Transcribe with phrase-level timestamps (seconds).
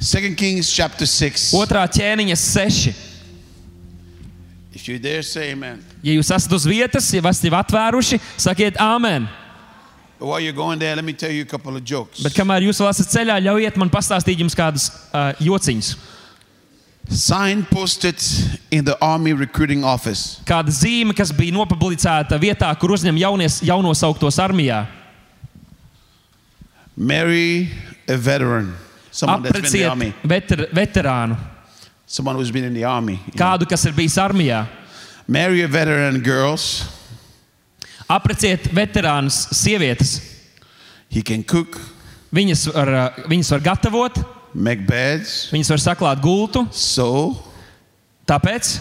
[0.00, 1.52] 2 Kings chapter 6.
[1.60, 2.94] Otrā ķēniņa seši.
[4.72, 5.82] If you dare say amen.
[6.00, 9.28] Ja jūs esat uz vietas, ja esat atvēruši, sakiet āmen.
[10.18, 12.22] But while you're going there, let me tell you a couple of jokes.
[12.24, 15.92] Bet kamēr jūs vēl esat ceļā, ļaujiet man pastāstīt jums kādus uh, jociņus.
[17.10, 18.20] Sign posted
[18.70, 20.40] in the army recruiting office.
[20.48, 24.86] Kāda zīme, kas bija nopublicēta vietā, kur uzņem jaunies, jaunosauktos armijā.
[26.96, 27.68] Marry
[28.08, 28.72] a veteran.
[29.10, 30.14] Someone that's been in the army.
[30.24, 31.36] veter, veterānu,
[32.06, 33.20] Someone who's been in the army.
[33.36, 34.66] kādu, kas ir bijis armijā.
[35.28, 36.84] Marry a veteran girls.
[38.08, 40.20] Apreciet veterānus, sievietes.
[41.08, 41.78] He can cook,
[42.32, 42.86] Viņas var,
[43.26, 44.18] viņas var gatavot,
[44.54, 46.62] make beds, viņas var saklāt gultu.
[46.72, 47.36] sew,
[48.26, 48.80] Tāpēc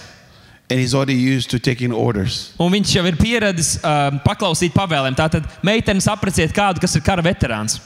[0.70, 2.53] and he's already used to taking orders.
[2.59, 5.15] un viņš jau ir pieradis uh, paklausīt pavēlēm.
[5.17, 7.79] Tātad meitenes apreciet kādu, kas ir kara veterāns.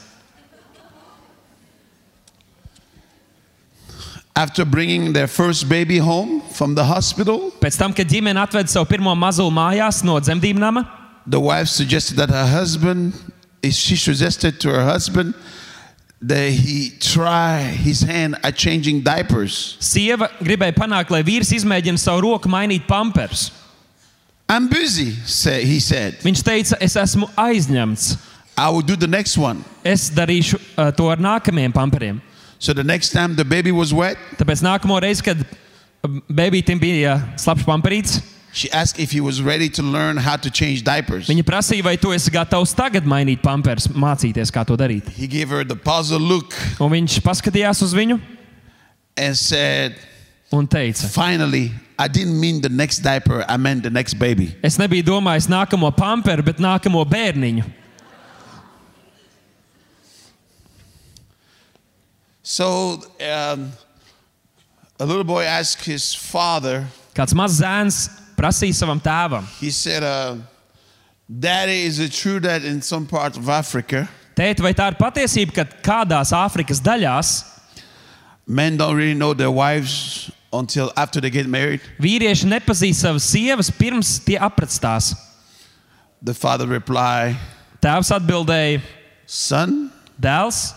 [4.36, 8.88] After bringing their first baby home from the hospital, Pēc tam, kad ģimene atveda savu
[8.90, 10.82] pirmo mazulu mājās no dzemdību nama,
[11.26, 13.14] the wife suggested that her husband,
[13.62, 15.34] she suggested to her husband
[16.20, 19.76] that he try his hand at changing diapers.
[19.78, 23.52] sieva gribēja panākt, lai vīrs izmēģina savu roku mainīt pamperus.
[24.48, 26.18] I'm busy, say, he said.
[26.20, 28.16] Viņš teica, es esmu aizņemts.
[28.58, 29.64] I will do the next one.
[29.84, 32.20] Es darīšu uh, to ar nākamajiem pamperiem.
[32.64, 35.36] So the next time the baby was wet, Tāpēc nākamo reizi, kad
[36.32, 38.22] bērnam bija slapjš pamperīts,
[38.54, 41.28] she asked if he was ready to learn how to change diapers.
[41.28, 45.10] viņa prasīja, vai tu esi gatavs tagad mainīt pamperus, mācīties, kā to darīt.
[45.12, 48.16] He gave her the puzzle look Un viņš paskatījās uz viņu
[49.20, 50.00] and said,
[50.50, 54.54] un teica, Finally, I didn't mean the next diaper, I meant the next baby.
[54.62, 57.83] es nebiju domājis nākamo pamperu, bet nākamo bērniņu.
[62.46, 63.72] So um,
[65.00, 66.84] a little boy asked his father,
[67.16, 67.98] Kāds mazs zēns
[68.36, 70.36] prasīja savam tēvam, he said, uh,
[71.24, 74.06] Daddy, is it true that in some parts of Africa,
[74.36, 77.32] Tēt, vai tā ir patiesība, ka kādās Āfrikas daļās
[78.44, 81.80] men don't really know their wives until after they get married?
[81.96, 85.14] vīrieši nepazīst savas sievas pirms tie aprakstās?
[86.20, 87.40] The father replied,
[87.80, 88.84] Tēvs atbildēja,
[89.24, 89.88] Son,
[90.20, 90.74] dēls,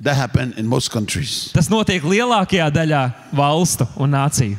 [0.00, 1.50] that happened in most countries.
[1.52, 3.02] tas notiek lielākajā daļā
[3.32, 4.56] valstu un nāciju.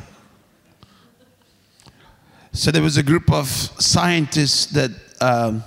[2.54, 3.48] So there was a group of
[3.80, 4.90] scientists that
[5.22, 5.64] um,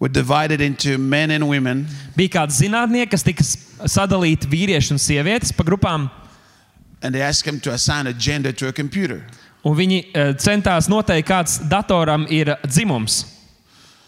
[0.00, 1.86] were divided into men and women.
[2.16, 3.44] Bija kādi zinātnieki, kas tika
[3.88, 6.10] sadalīti vīrieši un sievietes pa grupām,
[7.04, 9.24] And they asked him to assign a gender to a computer.
[9.64, 13.24] un viņi eh, centās noteikt, kāds datoram ir dzimums.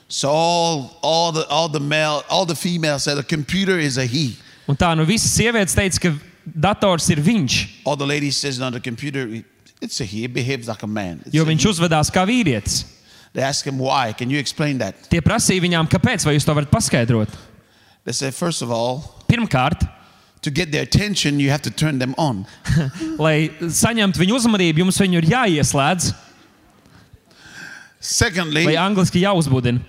[0.08, 4.06] So all, all the all the male, all the females said the computer is a
[4.06, 4.36] he.
[4.68, 6.14] Un tā nu visas sievietes teica, ka
[6.44, 9.26] dators ir viņš, All the ladies says no, the computer
[9.80, 10.24] it's a he.
[10.24, 11.20] It behaves like a man.
[11.26, 11.72] It's jo a viņš he.
[11.74, 12.84] uzvedās kā vīrietis.
[13.34, 14.12] They asked him why.
[14.12, 14.94] Can you explain that?
[15.10, 17.28] Tie prasīja viņām, kāpēc, vai jūs to varat paskaidrot.
[18.04, 19.82] They said first of all, Pirmkārt,
[20.42, 22.46] to get their attention, you have to turn them on.
[23.18, 26.12] lai saņemtu viņu uzmanību, jums viņu ir jāieslēdz,
[28.04, 29.80] Secondly, vai angliski jāuzbudina.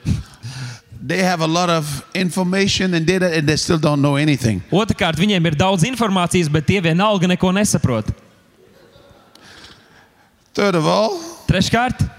[1.07, 1.85] They have a lot of
[2.15, 4.63] information and data, and they still don't know anything.
[4.71, 8.09] Otrakārt, viņiem ir daudz informācijas, bet tie vienalga neko nesaprot.
[10.55, 12.09] Third of all, Treškārt,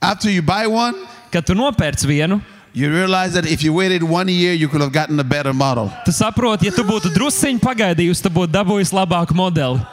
[0.00, 0.94] after you buy one,
[1.32, 2.40] kad tu nopērci vienu,
[2.74, 5.90] you realize that if you waited one year, you could have gotten a better model.
[6.04, 9.80] tu saproti, ja tu būtu drusciņš pagaidījis, tad būtu dabūjis labāku modeli.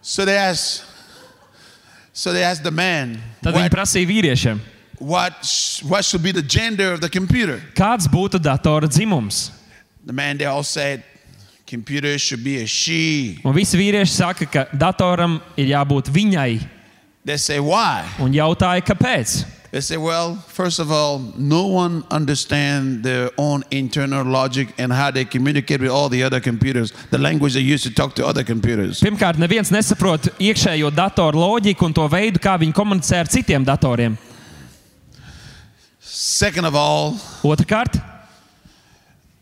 [0.00, 0.84] So they asked,
[2.18, 3.12] so they asked the man,
[3.42, 4.58] Tad viņi prasīja vīriešiem,
[4.98, 5.38] what,
[5.86, 7.60] what should be the gender of the computer?
[7.78, 9.52] kāds būtu datora dzimums.
[10.04, 11.04] The man, they all said,
[11.66, 13.38] computer should be a she.
[13.44, 16.58] Un visi vīrieši saka, ka datoram ir jābūt viņai,
[17.24, 18.02] They say, why?
[18.18, 19.44] un jautāja, kāpēc.
[19.70, 25.10] They say, well, first of all, no one understands their own internal logic and how
[25.10, 28.42] they communicate with all the other computers, the language they use to talk to other
[28.44, 29.02] computers.
[29.04, 34.16] Pirmkārt, neviens nesaprot iekšējo datoru loģiku un to veidu, kā viņi komunicē ar citiem datoriem.
[36.00, 38.00] Second of all, Otrakārt,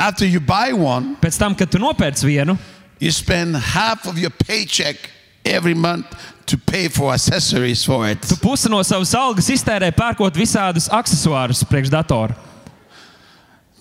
[0.01, 2.59] after you buy one, pēc tam, kad tu nopērci vienu,
[2.99, 5.11] you spend half of your paycheck
[5.45, 6.07] every month
[6.47, 8.21] to pay for accessories for it.
[8.23, 12.35] tu pusi no savas algas iztērē pērkot visādus accessorus priekš datora.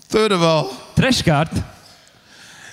[0.10, 1.52] Third of all, Treškārt,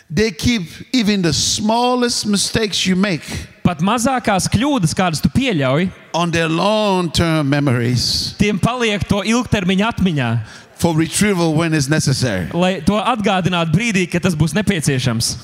[0.09, 0.63] they keep
[0.93, 3.25] even the smallest mistakes you make
[3.63, 9.89] pat mazākās kļūdas, kādas tu pieļauj, on their long term memories tiem paliek to ilgtermiņa
[9.95, 10.29] atmiņā,
[10.77, 12.49] for retrieval when it's necessary.
[12.53, 15.37] lai to atgādinātu brīdī, kad tas būs nepieciešams.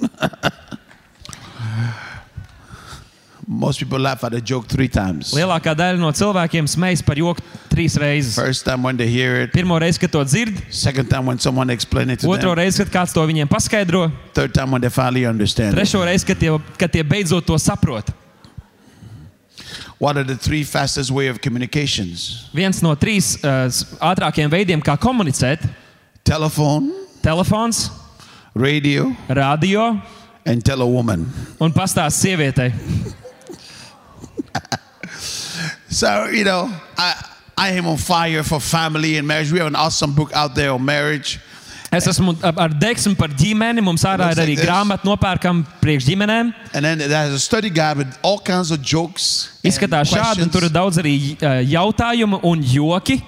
[3.52, 5.32] Most people laugh at a joke three times.
[5.34, 8.36] Lielākā daļa no cilvēkiem smejas par joku trīs reizes.
[8.38, 11.68] First time when they hear it, Pirmo reizi, kad to dzird, second time when someone
[11.68, 14.04] explains it to otro them, reizi, kad kāds to viņiem paskaidro,
[14.38, 15.74] third time when they finally understand.
[15.74, 15.80] it.
[15.80, 18.14] trešo reizi, kad tie, kad tie beidzot to saprot.
[19.98, 22.46] What are the three fastest way of communications?
[22.54, 23.66] Viens no trīs uh,
[23.98, 25.66] ātrākajiem veidiem, kā komunicēt,
[26.22, 27.88] Telephone, ir telefons,
[28.54, 29.96] radio, radio
[30.46, 31.26] and tell a woman.
[31.58, 32.70] un pastāsts sievietei.
[35.90, 37.14] So, you know, I,
[37.58, 39.50] I am on fire for family and marriage.
[39.52, 41.40] We have an awesome book out there on marriage.
[41.92, 43.82] Es esmu ar ar deksmu par ģimeni.
[43.82, 44.68] Mums ārā Looks ir arī like this.
[44.68, 46.52] grāmata nopērkama priekš ģimenēm.
[46.72, 49.58] And then it has a study guide with all kinds of jokes.
[49.64, 50.76] and Izskatās šādi, un tur ir questions.
[50.78, 53.18] daudz arī uh, jautājumu un joki.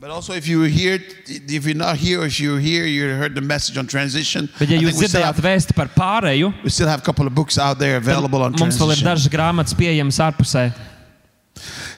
[0.00, 0.98] But also, if you were here,
[1.28, 4.50] if you're not here, or if you're here, you heard the message on transition.
[4.58, 6.98] Bet, ja I jūs think we, still dzirdējāt have, vēstu par pārēju, we still have
[7.00, 9.06] a couple of books out there available on mums vēl ir transition.
[9.06, 10.66] dažas grāmatas pieejamas ārpusē.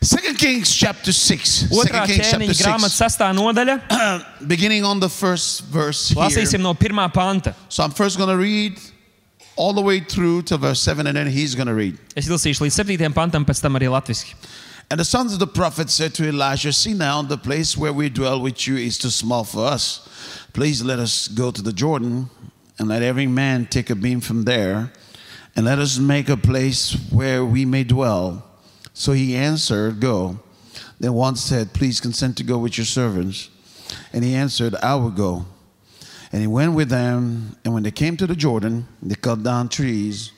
[0.01, 1.65] Second Kings chapter six.
[1.65, 3.79] Otrā Second Kings chapter ķēniņa grāmatas sastā nodaļa.
[4.47, 6.23] Beginning on the first verse here.
[6.23, 7.55] Lasīsim no pirmā panta.
[7.69, 8.79] So I'm first going to read
[9.57, 11.99] all the way through to verse seven, and then he's going to read.
[12.17, 13.13] Es lasīšu līdz 7.
[13.13, 14.37] pantam, pēc tam arī latviešu.
[14.89, 18.09] And the sons of the prophet said to Elijah, See now, the place where we
[18.09, 20.07] dwell with you is too small for us.
[20.53, 22.31] Please let us go to the Jordan,
[22.79, 24.93] and let every man take a beam from there,
[25.57, 28.45] and let us make a place where we may dwell.
[28.99, 30.39] So he answered, Go.
[30.99, 33.51] Then one said, Please consent to go with your servants.
[34.15, 35.45] And he answered, I will go.
[36.33, 39.69] And he went with them, and when they came to the Jordan, they cut down
[39.69, 40.33] trees.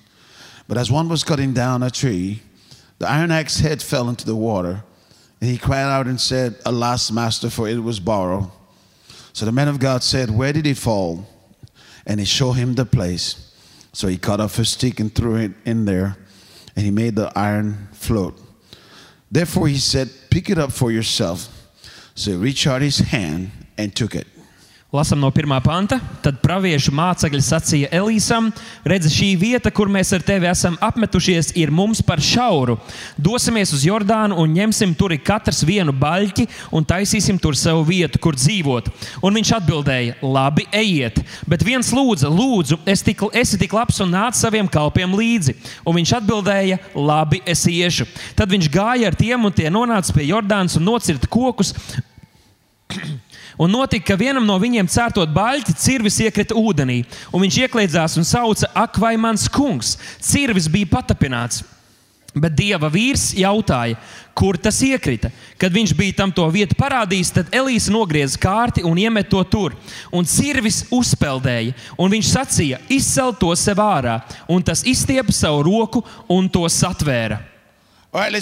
[0.67, 2.43] But as one was cutting down a tree,
[2.99, 4.83] the iron axe head fell into the water,
[5.41, 8.51] and he cried out and said, Alas, master, for it was borrowed.
[9.35, 11.29] So the man of God said, Where did it fall?
[12.07, 13.55] And he showed him the place.
[13.93, 16.17] So he cut off a stick and threw it in there,
[16.75, 18.37] and he made the iron float.
[19.31, 21.49] Therefore he said, Pick it up for yourself.
[22.15, 24.27] So he reached out his hand and took it.
[24.89, 25.99] Lasām no pirmā panta.
[26.25, 28.47] Tad praviešu mācekļi sacīja Elīsam:
[28.89, 32.79] Redzi, šī vieta, kur mēs ar tevi esam apmetušies, ir mums par šauru.
[33.21, 38.41] Dosimies uz Jordānu un ņemsim tur katrs vienu baļķi un taisīsim tur savu vietu, kur
[38.41, 38.89] dzīvot.
[39.21, 41.21] Un viņš atbildēja: Labi, ejiet.
[41.45, 45.59] Bet viens lūdza, lūdzu, es tik, esi tik labs un nāc saviem kalpiem līdzi.
[45.85, 48.09] Un viņš atbildēja: Labi, es iešu.
[48.41, 51.77] Tad viņš gāja ar tiem un tie nonāca pie Jordānas un nocirta kokus.
[53.59, 57.01] Un notika, ka vienam no viņiem cērtot baļķi, cirvis iekrita ūdenī,
[57.35, 61.65] un viņš iekļāvās un sauca: Ak, vai mans kungs, cirvis bija patapināts!
[62.39, 63.97] Bet dieva vīrs jautāja,
[64.37, 65.31] kur tas iekrita.
[65.59, 69.75] Kad viņš bija tam to vietu parādījis, tad Elīze nogrieza kārti un iemet to tur.
[70.15, 76.05] Un cirvis uzpeldēja, un viņš sacīja: Izcel to sev ārā, un tas izstiepa savu roku
[76.29, 77.41] un to satvēra.
[78.13, 78.33] All right,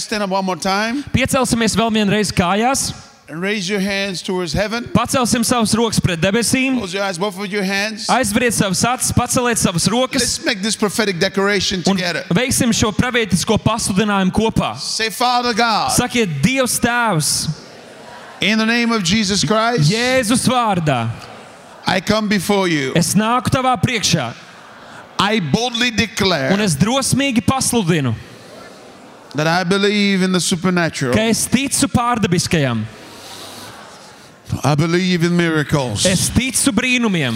[1.10, 2.90] Piecelsimies vēl vienreiz kājās,
[3.28, 4.84] raise your hands towards heaven.
[4.84, 6.76] pacelsim savus rokas pret debesīm.
[6.78, 8.06] Close your eyes, both of your hands.
[8.08, 12.24] Aizveriet savus acis, paceliet savas rokas Let's make this prophetic declaration un together.
[12.30, 14.76] veiksim šo pravietisko pasludinājumu kopā.
[14.78, 17.62] Say, Father God, Sakiet, Dievs, Tēvs,
[18.40, 21.10] in the name of Jesus Christ, Jēzus vārdā,
[21.86, 22.92] I come before you.
[22.94, 24.34] es nāku tavā priekšā
[25.18, 28.14] I boldly un declare es drosmīgi pasludinu,
[29.34, 31.14] that I believe in the supernatural.
[31.14, 32.84] ka es ticu pārdabiskajam,
[34.64, 36.04] I believe in miracles.
[36.06, 37.34] es ticu brīnumiem.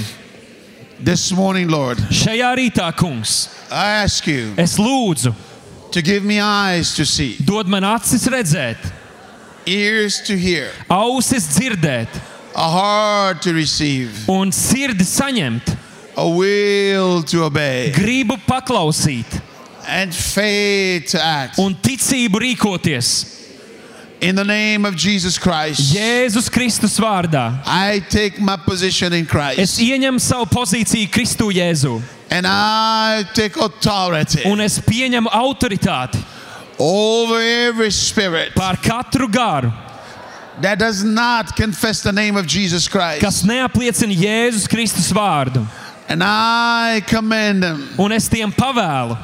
[1.02, 5.32] This morning, Lord, Šajā rītā, kungs, I ask you es lūdzu,
[5.92, 8.76] to give me eyes to see, dod man acis redzēt,
[9.64, 12.08] ears to hear, ausis dzirdēt
[12.54, 15.72] a heart to receive, un sirdi saņemt,
[16.18, 19.40] a will to obey, gribu paklausīt
[19.88, 21.58] and faith to act.
[21.58, 23.39] un ticību rīkoties.
[24.20, 27.62] In the name of Jesus Christ, Jēzus Kristus vārdā.
[27.64, 33.56] I take my position in Es Christ ieņemu savu pozīciju Kristu Jēzu, and I take
[33.56, 36.20] authority un es pieņemu autoritāti
[36.78, 39.72] over every spirit pār katru garu,
[40.60, 43.22] that does not confess the name of Jesus Christ.
[43.22, 45.66] kas neapliecina Jēzus Kristus vārdu.
[46.10, 49.16] And I command them Un es tiem pavēlu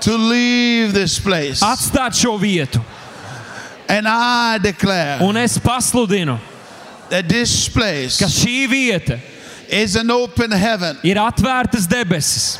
[0.00, 1.60] to leave this place.
[1.60, 2.82] atstāt šo vietu,
[3.90, 6.38] And I declare un es pasludinu,
[7.10, 9.18] that this place ka šī vieta
[9.68, 10.96] is an open heaven.
[11.02, 12.58] ir atvērtas debesis.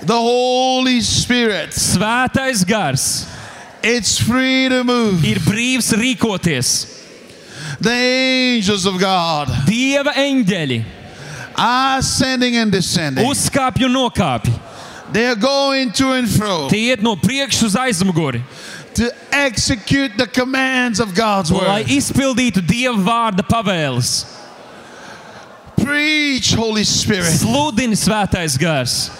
[0.00, 1.70] The Holy Spirit.
[1.70, 3.26] Svētais gars
[3.82, 5.24] It's free to move.
[5.24, 6.86] ir brīvs rīkoties.
[7.80, 10.84] The angels of God Dieva eņģeļi
[11.56, 13.26] ascending and descending.
[13.26, 14.52] uzkāpj un nokāpj.
[15.12, 18.42] They are going to and fro Tie iet no priekšas uz aizmuguri,
[18.98, 21.86] to execute the commands of God's lai word.
[21.88, 24.24] izpildītu Dieva vārda pavēles.
[25.78, 27.38] Preach, Holy Spirit.
[27.40, 29.10] Sludini svētais gars,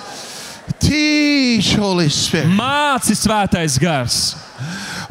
[0.80, 2.50] Teach, Holy Spirit.
[2.50, 4.35] māci svētais gars,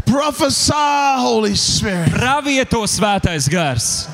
[0.05, 2.11] Prophesy, Holy Spirit.
[2.11, 4.07] pravieto svētais gars,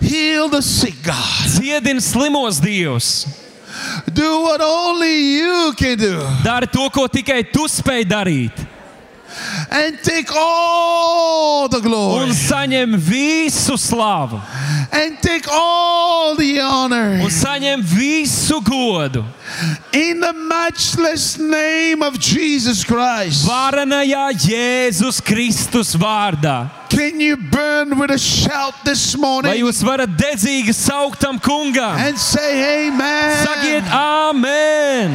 [0.00, 1.14] Heal the sick, God.
[1.60, 3.26] dziedini slimos dievs,
[4.12, 6.18] Do what only you can do.
[6.42, 8.66] dari to, ko tikai tu spēj darīt,
[9.70, 12.24] And take all the glory.
[12.24, 14.40] un saņem visu slavu,
[14.90, 17.20] And take all the honor.
[17.22, 19.24] un saņem visu godu.
[19.92, 23.46] In the matchless name of Jesus Christ.
[23.46, 26.70] Varenajā Jēzus Kristus vārdā.
[26.88, 31.96] Can you burn with a shout this Vai morning jūs varat dedzīgi saukt tam kungam?
[31.98, 33.46] and say amen?
[33.46, 35.12] Sakiet, Āmen!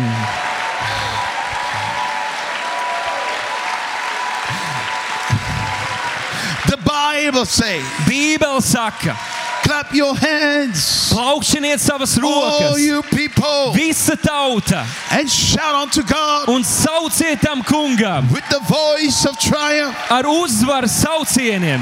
[6.93, 9.17] Bible say, Bībele saka,
[9.63, 16.49] clap your hands, plaukšaniet savas all rokas, you people, visa tauta, and shout unto God
[16.49, 18.29] un sauciet tam kungam.
[18.31, 19.97] with the voice of triumph.
[20.11, 21.81] ar uzvaru saucieniem.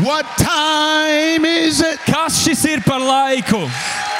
[0.00, 1.98] What time is it?
[2.06, 3.68] Kas šis ir par laiku?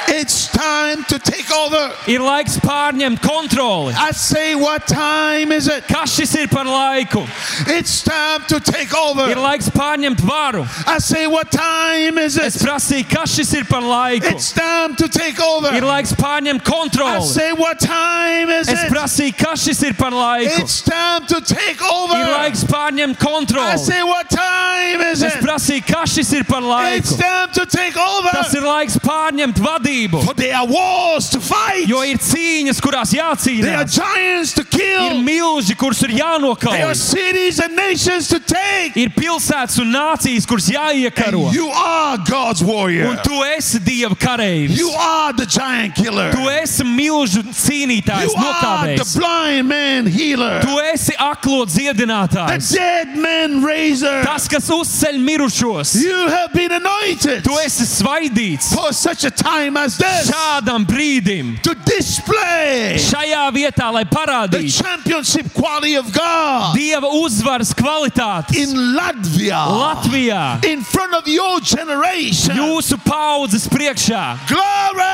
[0.05, 1.89] It's time to take over.
[2.11, 3.93] Ir laiks pārņemt kontroli.
[3.97, 5.85] I say, what time is it?
[5.87, 7.23] Kas šis ir par laiku?
[7.71, 9.25] It's time to take Ir over.
[9.33, 10.65] laiks pārņemt varu.
[10.85, 12.67] I say, what time is Es it?
[12.67, 14.27] prasīju, kas šis ir par laiku?
[14.35, 15.71] It's time to take over.
[15.73, 17.21] Ir laiks pārņemt I kontroli.
[17.25, 18.91] say, what time is Es it?
[18.91, 20.51] prasīju, kas šis ir par laiku?
[20.61, 22.19] It's time to take Ir over.
[22.37, 23.77] laiks pārņemt I kontroli.
[23.79, 25.41] say, what time is Es it?
[25.63, 27.17] Prasīju, kas šis ir par It's laiku?
[27.21, 27.93] time to take
[28.33, 30.23] Tas ir laiks pārņemt vadību.
[30.25, 31.87] For there are wars to fight.
[31.87, 33.91] Jo ir cīņas, kurās jācīnās.
[33.93, 36.95] giants to Ir milži, kurus ir There are jānokauj.
[36.95, 38.95] cities and nations to take.
[38.97, 41.45] Ir pilsētas un nācijas, kuras jāiekaro.
[41.47, 43.07] And you are God's warrior.
[43.09, 44.77] Un tu esi Dieva kareivis.
[44.77, 46.31] You are the giant killer.
[46.31, 49.15] Tu esi milzu cīnītājs, nokāpējs.
[49.17, 50.61] blind man healer.
[50.61, 52.71] Tu esi aklo The dziedinātājs.
[52.73, 54.23] dead man raiser.
[54.23, 55.52] Tas, kas uzceļ mirušos.
[55.61, 61.61] You have been anointed Tu esi svaidīts for such a time as this šādam brīdim,
[61.61, 68.73] to display šajā vietā, lai the parādītu championship quality of God Dieva uzvaras kvalitātes in
[68.97, 72.57] Latvia Latvijā, in front of your generation.
[72.57, 74.39] jūsu paudzes priekšā.
[74.49, 75.13] Glory!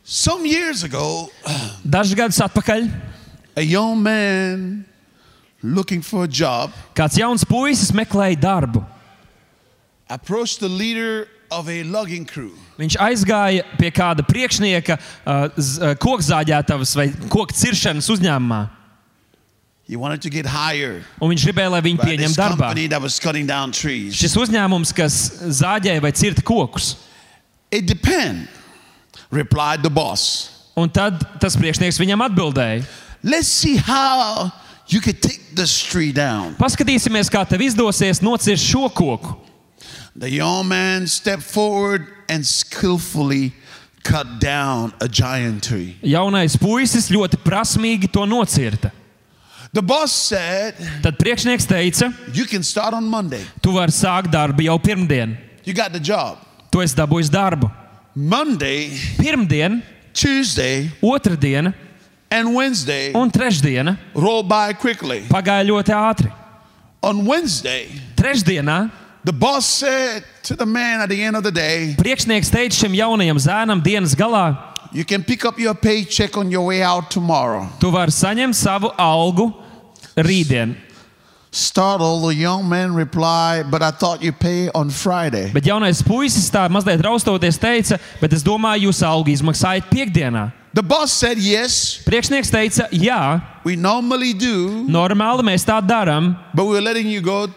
[0.09, 1.29] Some years ago,
[1.83, 2.85] Dažus gadus atpakaļ
[3.57, 4.85] a young man
[5.61, 8.85] looking for a job kāds jauns puisis meklēja darbu.
[10.09, 12.53] approached the leader of a logging crew.
[12.79, 18.61] Viņš aizgāja pie kāda priekšnieka uh, uh, kokzāģētavas vai koku ciršanas uzņēmumā.
[19.87, 22.69] He wanted to get hired Un viņš gribēja, lai viņu by pieņem this darbā.
[22.71, 24.15] company that was cutting down trees.
[24.15, 25.19] Šis uzņēmums, kas
[25.59, 26.95] zāģēja vai cirta kokus.
[27.71, 28.47] It depends,
[29.31, 30.49] replied the boss.
[30.77, 32.83] Un tad tas priekšnieks viņam atbildēja:
[33.23, 34.51] Let's see how
[34.87, 36.55] you can take this tree down.
[36.59, 39.35] Paskatīsimies, kā tev izdosies nocirst šo koku.
[40.15, 43.53] The young man stepped forward and skillfully
[44.03, 45.97] cut down a giant tree.
[46.01, 48.91] Jaunais puisis ļoti prasmīgi to nocirta.
[49.73, 53.43] The boss said, Tad priekšnieks teica, You can start on Monday.
[53.61, 55.35] tu vari sākt darbu jau pirmdien.
[55.65, 56.37] You got the job.
[56.71, 57.69] Tu esi dabūjis darbu.
[58.17, 61.71] Monday, Pirmdien, Tuesday, otrdiena
[62.31, 65.21] and Wednesday un trešdiena roll by quickly.
[65.29, 66.31] pagāja ļoti ātri.
[67.05, 67.85] On Wednesday,
[68.17, 68.89] Trešdienā
[69.23, 72.97] the boss said to the man at the end of the day, priekšnieks teica šim
[72.97, 74.57] jaunajam zēnam dienas galā:
[74.91, 77.69] you can pick up your paycheck on your way out tomorrow.
[77.79, 79.53] Tu vari saņemt savu algu
[80.17, 80.73] rītdien.
[81.57, 85.49] Startled, the young man replied, But I thought you pay on Friday.
[85.51, 90.51] Bet jaunais puisis tā mazliet raustoties teica, bet es domāju, jūs algu izmaksājat piekdienā.
[90.77, 96.65] The boss said, Yes, Priekšnieks teica, jā, we normally do, normāli mēs tā darām, but
[96.69, 97.47] we're letting you go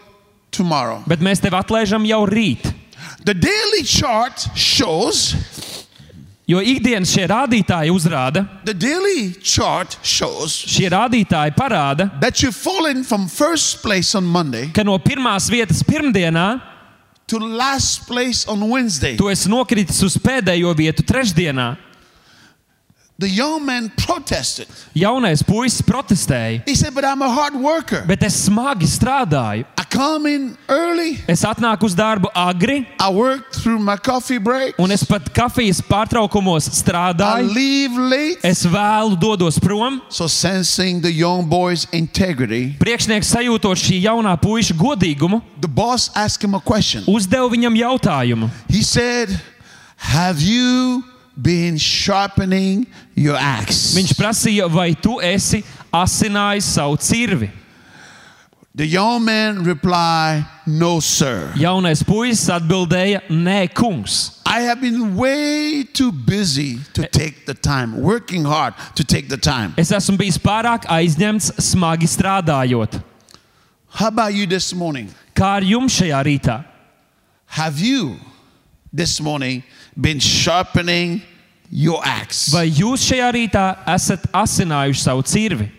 [0.49, 1.03] tomorrow.
[1.05, 2.73] bet mēs tevi atlaižam jau rīt.
[3.23, 5.35] The daily chart shows,
[6.49, 13.03] Jo ikdienas šie rādītāji uzrāda, the daily chart shows šie rādītāji parāda, that you've fallen
[13.03, 16.61] from first place on Monday ka no pirmās vietas pirmdienā
[17.29, 19.15] to last place on Wednesday.
[19.15, 21.77] tu esi nokritis uz pēdējo vietu trešdienā.
[23.21, 24.67] The young man protested.
[24.95, 28.03] Jaunais puisis protestēja, He said, But I'm a hard worker.
[28.07, 29.63] bet es smagi strādāju.
[29.77, 34.73] I come in early, Es atnāku uz darbu agri, I work through my coffee break,
[34.79, 37.53] un es pat kafijas pārtraukumos I strādāju.
[37.53, 38.39] leave late.
[38.43, 40.01] Es vēlu dodos prom.
[40.09, 46.43] So, sensing the young boy's integrity, Priekšnieks sajūtot šī jaunā puiša godīgumu, the boss asked
[46.43, 47.03] him a question.
[47.05, 48.49] uzdeva viņam jautājumu.
[48.67, 49.29] He said,
[49.97, 51.03] Have you
[51.35, 53.95] been sharpening your axe?
[53.95, 57.51] Viņš prasīja, vai tu esi asinājis savu cirvi.
[58.73, 61.51] The young man replied, No, sir.
[61.59, 64.39] Jaunais puisis atbildēja, nē, kungs.
[64.45, 69.37] I have been way too busy to take the time, working hard to take the
[69.37, 69.73] time.
[69.77, 73.01] Es esmu bijis pārāk aizņemts, smagi strādājot.
[73.89, 75.09] How about you this morning?
[75.35, 76.63] Kā ar jums šajā rītā?
[77.47, 78.15] Have you
[78.93, 79.63] this morning
[80.01, 81.21] been sharpening
[81.69, 82.49] your axe?
[82.51, 85.69] Vai jūs šajā rītā esat asinājuši savu cirvi?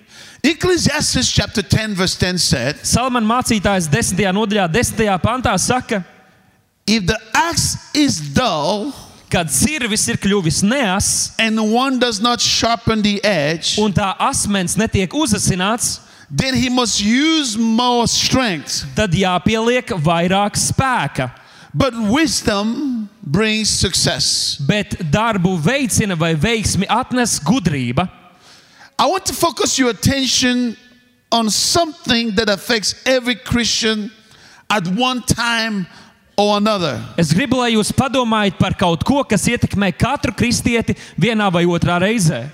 [0.42, 4.24] Ecclesiastes chapter 10, verse 10 said, Salman mācītājs 10.
[4.34, 5.18] nodaļā, 10.
[5.22, 6.02] pantā saka,
[6.86, 8.90] If the axe is dull
[9.32, 14.74] kad cirvis ir kļuvis neas and one does not sharpen the edge, un tā asmens
[14.76, 18.84] netiek uzasināts, then he must use more strength.
[18.96, 21.30] tad jāpieliek vairāk spēka.
[21.74, 24.56] But wisdom brings success.
[24.56, 28.10] Bet darbu veicina vai veiksmi atnes gudrība.
[28.98, 30.76] I want to focus your attention
[31.30, 34.12] on something that affects every Christian
[34.68, 35.86] at one time
[36.36, 37.00] or another.
[37.16, 41.98] Es gribu, lai jūs padomājat par kaut ko, kas ietekmē katru kristieti vienā vai otrā
[42.02, 42.44] reizē.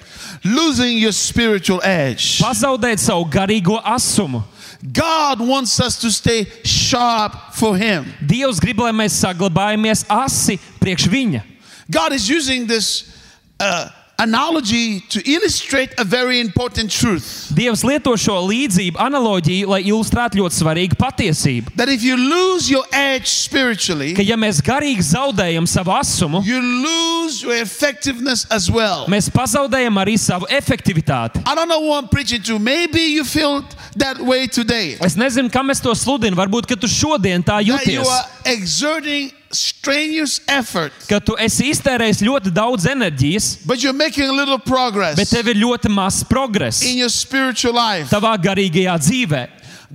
[0.45, 2.39] Losing your spiritual edge.
[2.43, 4.45] Pazaudēt savu garīgo asumu.
[4.81, 8.07] God wants us to stay sharp for Him.
[8.23, 11.43] Dievs grib, lai mēs saglabājamies asi priekš viņa.
[11.91, 13.11] God is using this
[13.59, 20.41] uh, analogy to illustrate a very important truth Dievs lieto šo līdzību, analoģiju, lai ilustrētu
[20.43, 21.75] ļoti svarīgu patiesību.
[21.77, 26.61] that if you lose your edge spiritually, Ka, ja mēs garīgi zaudējam savu asumu, you
[26.61, 29.07] lose your effectiveness as well.
[29.09, 31.43] mēs pazaudējam arī savu efektivitāti.
[31.47, 32.59] I don't know who I'm preaching to.
[32.59, 33.65] Maybe you feel
[33.97, 34.97] that way today.
[35.01, 36.35] Es nezinu, kam es to sludinu.
[36.37, 38.07] Varbūt, ka tu šodien tā That you jūties.
[38.07, 44.33] are exerting strenuous effort, Ka tu esi iztērējis ļoti daudz enerģijas, but you're making a
[44.33, 48.11] little bet progress tev ir ļoti mazs progress in your spiritual life.
[48.13, 49.43] tavā garīgajā dzīvē.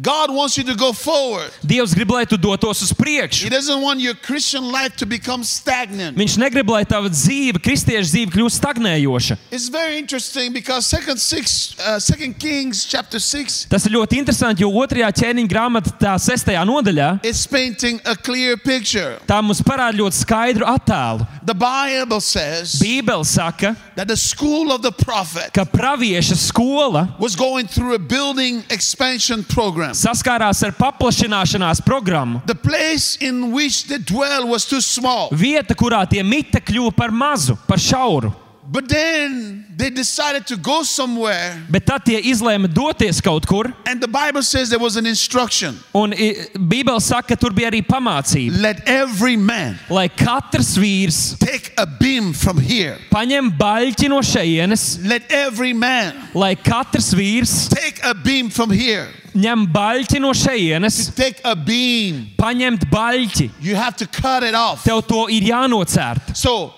[0.02, 1.52] God wants you to go forward.
[1.62, 3.50] Dievs grib, lai tu dotos uz He priekšu.
[3.50, 6.18] doesn't want your Christian life to become stagnant.
[6.18, 9.38] Viņš negrib, lai tava dzīve, kristiešu dzīve, kļūst stagnējoša.
[9.52, 14.64] It's very interesting because Second Six, uh, Second Kings chapter six Tas ir ļoti interesanti,
[14.66, 19.20] jo otrajā ķēniņa grāmatā, tā sestajā nodaļā, is painting a clear picture.
[19.28, 21.28] tā mums parāda ļoti skaidru attēlu.
[21.46, 27.36] The Bible says Bībele saka, that the school of the prophet ka pravieša skola was
[27.36, 29.83] going through a building expansion program.
[29.98, 32.42] Saskārās ar paplašināšanās programmu.
[32.48, 35.30] The place in which they dwell was too small.
[35.32, 38.32] Vieta, kurā tie mita kļuva par mazu, par šauru.
[38.66, 44.00] But then they decided to go somewhere, Bet tad tie izlēma doties kaut kur, and
[44.02, 47.82] the Bible says there was an instruction un i, Bībele saka, ka tur bija arī
[47.86, 48.62] pamācība.
[48.62, 55.06] let every man Lai katrs vīrs take a beam from here, paņem baļķi no šejienes,
[55.08, 61.14] let every man lai katrs vīrs take a beam from here, ņem baļķi no šejienes,
[61.16, 62.30] take a beam.
[62.38, 63.50] paņemt baļķi.
[63.60, 64.84] You have to cut it off.
[64.86, 66.36] Tev to ir jānocērt.
[66.38, 66.72] So,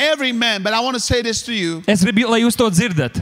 [0.00, 2.70] every man, but I want to say this to you Es gribu, lai jūs to
[2.70, 3.20] dzirdat.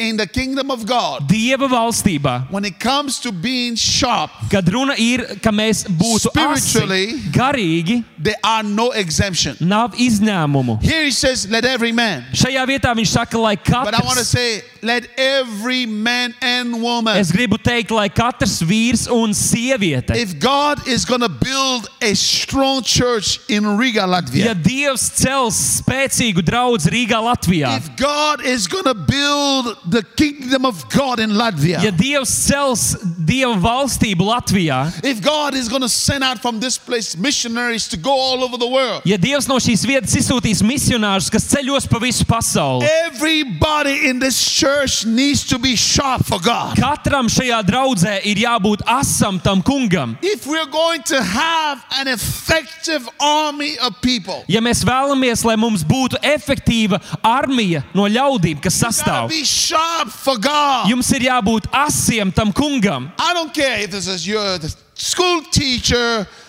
[0.00, 4.94] In the kingdom of God, Dieva valstībā, when it comes to being sharp, kad runa
[4.96, 9.56] ir, ka mēs būtu Spiritually- asi, garīgi, there are no exemption.
[9.58, 10.80] nav izņēmumu.
[10.84, 12.24] Here he says, let every man.
[12.32, 16.80] Šajā vietā viņš saka, lai But I want to katrs, say, let every man and
[16.80, 17.16] woman.
[17.16, 22.14] Es gribu teikt, lai katrs vīrs un sieviete, If God is going to build a
[22.14, 28.68] strong church in Riga, ja Latvia, Dievs cels spēcīgu draugu Rīgā, Latvijā, if God is
[28.68, 32.96] going to build the kingdom of God in Latvia, ja Dievs cels
[33.28, 37.96] Dieva valstību Latvijā, if God is going to send out from this place missionaries to
[37.96, 41.98] go all over the world, ja Dievs no šīs vietas izsūtīs misionārus, kas ceļos pa
[42.02, 46.76] visu pasauli, everybody in this church needs to be sharp for God.
[46.76, 50.16] katram šajā draudzē ir jābūt asam tam kungam.
[50.22, 55.84] If we're going to have an effective army of people, Ja mēs vēlamies, lai mums
[55.84, 59.77] būtu efektīva armija no ļaudīm, kas sastāv, be sharp
[60.10, 60.88] for God.
[60.90, 63.12] jums ir jābūt asiem tam kungam.
[63.18, 66.47] I don't care if this is you're the school teacher, a businessman,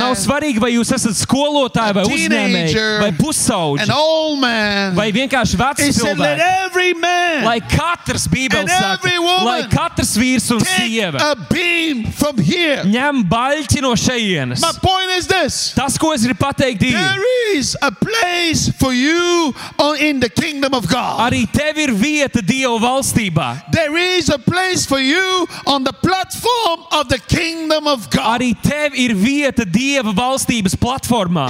[0.00, 4.94] Nav svarīgi, vai jūs esat skolotāji, vai uzņēmēji, vai pusauģi, an old man.
[4.96, 6.42] vai vienkārši vecs cilvēks.
[7.46, 9.12] Lai katrs Bībeles And saka,
[9.46, 11.20] lai katrs vīrs un sieva
[12.86, 14.60] ņem baļķi no šejienes.
[14.60, 15.72] My point is this.
[15.76, 20.28] Tas, ko es gribu pateikt, ir, There is a place for you on, in the
[20.28, 21.20] kingdom of God.
[21.26, 23.70] arī tev ir vieta Dieva valstībā.
[23.72, 28.40] There is a place for you on the platform of the kingdom of God.
[28.40, 31.46] Arī tev ir vieta Dieva valstības platformā.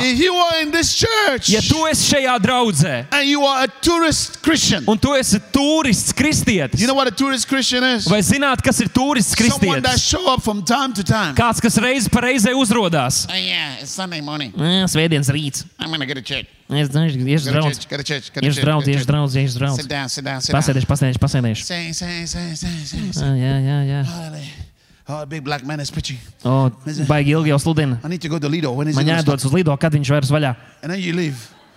[0.96, 5.40] Church Ja tu esi šajā draudzē, and you are a tourist Christian, un tu esi
[5.52, 8.06] turists, kristietis, you know what a tourist Christian is?
[8.10, 10.06] vai zināt, kas ir turists, kristietis?
[10.66, 11.34] time time.
[11.38, 13.24] Kāds, kas reiz pa reizei uzrādās.
[13.30, 13.80] Oh, yeah,
[14.22, 14.52] morning.
[14.90, 15.64] Svētdienas rīts.
[16.66, 18.02] Es draudz, go to
[18.42, 19.06] iešu church.
[19.06, 19.76] draudz, iešu draudz.
[19.78, 20.58] Sit down, sit down, sit down.
[20.58, 21.62] Pasēdēšu, pasēdēšu, pasēdēšu.
[23.22, 24.00] Ah, Jā, jā, jā.
[25.08, 26.18] Oh, a big black man is preaching.
[26.44, 26.68] O,
[27.06, 28.00] baigi ilgi jau sludina.
[28.02, 28.72] I need to go to Lido.
[28.72, 30.56] When is Man jādodas uz Lido, kad viņš vairs vaļā.
[30.82, 31.36] And then you leave.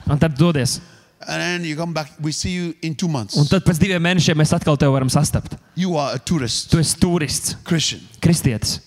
[0.10, 0.80] Un tad dodies.
[1.28, 2.10] And then you come back.
[2.20, 3.38] We see you in two months.
[3.38, 5.60] Un tad pēc diviem mēnešiem mēs atkal tevi varam sastapt.
[5.78, 8.02] You are a tourist Tu esi turists, Christian.
[8.20, 8.80] kristietis.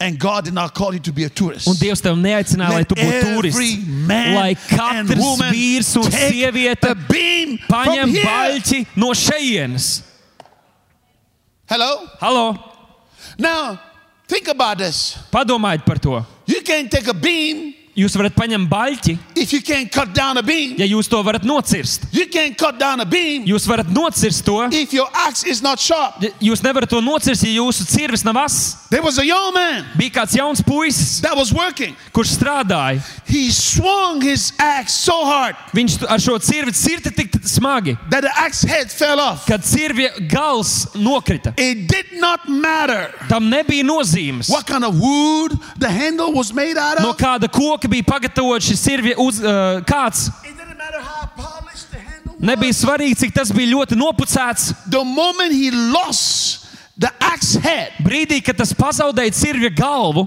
[0.00, 1.66] And God did not call you to be a tourist.
[1.66, 3.80] Un Dievs tev neaicināja, lai tu būtu turists.
[4.06, 6.92] Lai katrs vīrs un sieviete
[7.66, 9.88] paņem baļķi no šejienes.
[11.68, 12.06] Hello?
[12.20, 12.44] Halo,
[13.38, 13.78] Now,
[14.26, 15.16] think about this.
[15.30, 16.26] padomājiet par to.
[16.46, 20.42] You can't take a beam Jūs varat paņemt baļķi, if you can't cut down a
[20.42, 20.76] beam.
[20.78, 22.06] ja jūs to varat nocirst.
[23.10, 24.68] Beam Jūs varat nocirst to.
[24.72, 26.22] if your axe is not sharp.
[26.22, 28.86] Ja Jūs nevarat to nocirst, ja jūsu cirvis nav ass.
[28.90, 31.20] There was a young man Bija kāds jauns puisis,
[32.12, 33.02] kurš strādāja.
[33.26, 38.30] He swung his axe so hard Viņš ar šo cirvi cirta tik smagi, that the
[38.38, 39.44] axe head fell off.
[39.46, 41.52] kad cirvja gals nokrita.
[41.58, 44.48] It did not matter Tam nebija nozīmes.
[44.50, 48.84] what kind of wood the handle was made out No kāda koka bija pagatavots šis
[48.84, 50.28] cirvja uz uh, kāds.
[52.38, 54.70] Nebija svarīgi, cik tas bija ļoti nopucēts.
[54.86, 60.26] The moment he lost the axe head, Brīdī, kad tas pazaudēja cirvja galvu,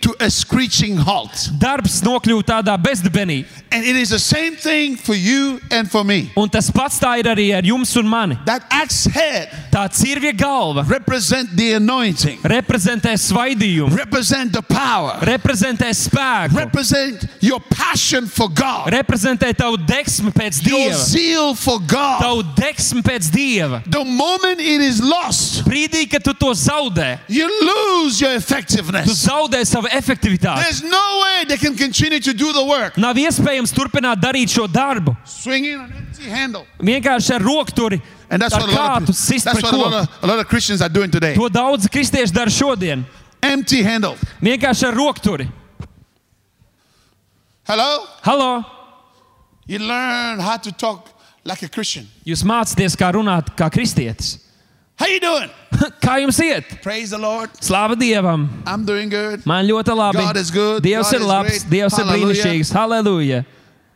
[0.00, 1.50] to a screeching halt.
[1.58, 3.44] darbs nokļuva tādā bezdibenī.
[3.70, 6.30] And it is the same thing for you and for me.
[6.36, 8.38] Un tas pats tā ir arī ar jums un mani.
[8.46, 15.90] That axe head Tā cirvja galva represent the anointing, reprezentē svaidījumu, represent the power, reprezentē
[15.92, 20.94] spēku, represent your passion for God, reprezentē tavu deksmi pēc your dieva.
[21.04, 22.22] zeal for God.
[22.22, 23.82] Tavu deksmi pēc dieva.
[23.84, 29.26] The moment it is lost, Brīdī, kad tu to zaudē, you lose your tu effectiveness.
[29.26, 30.62] zaudē savu efektivitāti.
[30.62, 32.96] There's no way they can continue to do the work.
[32.96, 35.16] Nav iespējams turpināt darīt šo darbu.
[35.24, 36.66] Swinging an empty handle.
[36.78, 40.26] Vienkārši ar rokturi, And that's what, a lot, of, that's what a, lot of, a
[40.26, 41.34] lot of Christians are doing today.
[41.34, 43.06] To daudzi kristieši dara šodien.
[43.40, 44.16] Empty handle.
[44.42, 45.48] Vienkārši ar rokturi.
[47.64, 48.04] Hello?
[48.22, 48.64] Halo!
[49.66, 51.08] You learn how to talk
[51.44, 52.08] like a Christian.
[52.26, 54.38] Jūs mācāties, kā runāt kā kristietis.
[54.98, 55.48] How you doing?
[56.02, 56.80] Kā jums iet?
[56.82, 57.52] Praise the Lord.
[57.62, 58.48] Slāva Dievam!
[58.66, 59.44] I'm doing good.
[59.46, 60.18] Man ļoti labi.
[60.24, 60.82] God is good.
[60.82, 61.70] Dievs God ir is labs, great.
[61.70, 62.34] Dievs ir Hallelujah.
[62.34, 62.72] brīnišķīgs.
[62.74, 63.44] Halleluja!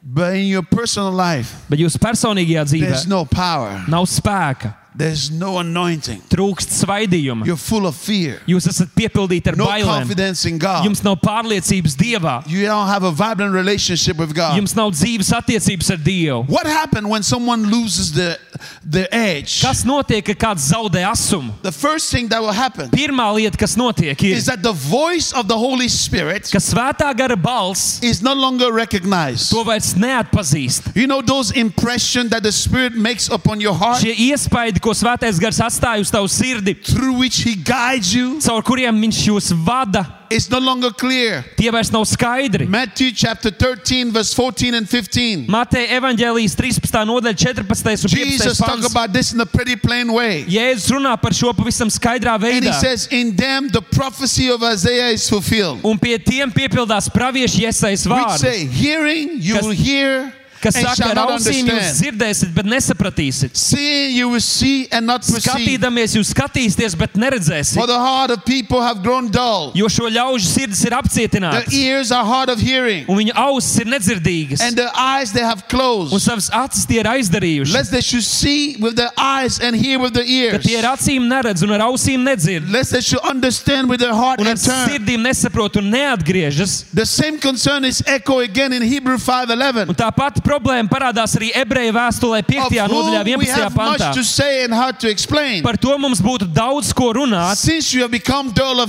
[0.05, 3.83] But in your personal life, Bet jūsu personīgajā dzīvē there's no power.
[3.89, 6.21] nav spēka, There's no anointing.
[6.29, 7.47] trūkst svaidījuma.
[7.47, 8.43] You're full of fear.
[8.47, 9.87] Jūs esat piepildīti ar No bailēm.
[10.05, 10.85] confidence in God.
[10.85, 12.47] Jums nav pārliecības Dievā.
[12.47, 14.61] You don't have a vibrant relationship with God.
[14.61, 16.47] Jums nav dzīves attiecības ar Dievu.
[16.47, 18.39] What happened when someone loses the,
[18.85, 19.63] the edge?
[19.63, 21.55] Kas notiek, kad kāds zaudē asumu?
[21.63, 25.33] The first thing that will happen Pirmā lieta, kas notiek, ir, is that the voice
[25.33, 29.49] of the Holy Spirit ka svētā gara balss is no longer recognized.
[29.51, 30.95] to vairs neatpazīst.
[30.95, 35.39] You know those impressions that the Spirit makes upon your heart Šie iespaidi, ko svētais
[35.41, 38.39] gars atstāja uz tavu sirdi, through which He guides you?
[38.43, 41.45] caur kuriem viņš jūs vada, is no longer clear.
[41.59, 42.67] tie vairs nav skaidri.
[42.67, 45.47] Matthew chapter 13, verse 14 and 15.
[45.47, 47.05] Mateja evanģēlijas 13.
[47.07, 48.09] nodaļa 14.
[48.09, 48.25] un 15.
[48.33, 50.43] Jesus talk about this in a pretty plain way.
[50.49, 52.75] Jēzus runā par šo pavisam skaidrā And he veidā.
[52.81, 55.85] says, In them the prophecy of Isaiah is fulfilled.
[55.85, 60.97] Un pie tiem piepildās praviešu Which vārds, say, Hearing, you will hear kas and saka,
[60.97, 62.19] shall ar not ausīm jūs understand.
[62.19, 63.57] dzirdēsiet, bet nesapratīsiet.
[63.57, 65.43] Seeing, you will see and not perceive.
[65.53, 67.87] Skatīdamies, jūs skatīsieties, bet For neredzēsiet.
[67.87, 69.73] the heart of people have grown dull.
[69.75, 73.05] Jo šo ļaužu sirdis ir The apcietināts, ears are hard of hearing.
[73.09, 76.13] un viņu ausis ir nedzirdīgas, And the eyes they have un closed.
[76.23, 77.73] savas acis tie ir aizdarījuši.
[77.73, 80.65] Lest they should see with their eyes and hear with their Ka ears.
[80.65, 84.41] tie ar acīm neredz un ar ausīm nedzird, Lest they should understand with their heart
[84.41, 84.89] un ar and turn.
[84.89, 86.85] sirdīm nesaprot un neatgriežas.
[86.93, 89.89] The same concern is echo again in Hebrew 5:11.
[89.89, 92.79] Un tā pati problēma parādās arī ebreju vēstulē, Of 5.
[92.93, 93.63] nodaļā, whom we 11.
[93.63, 94.13] have much pantā.
[94.15, 95.63] to say and hard to explain.
[95.63, 97.57] Par to mums būtu daudz ko runāt,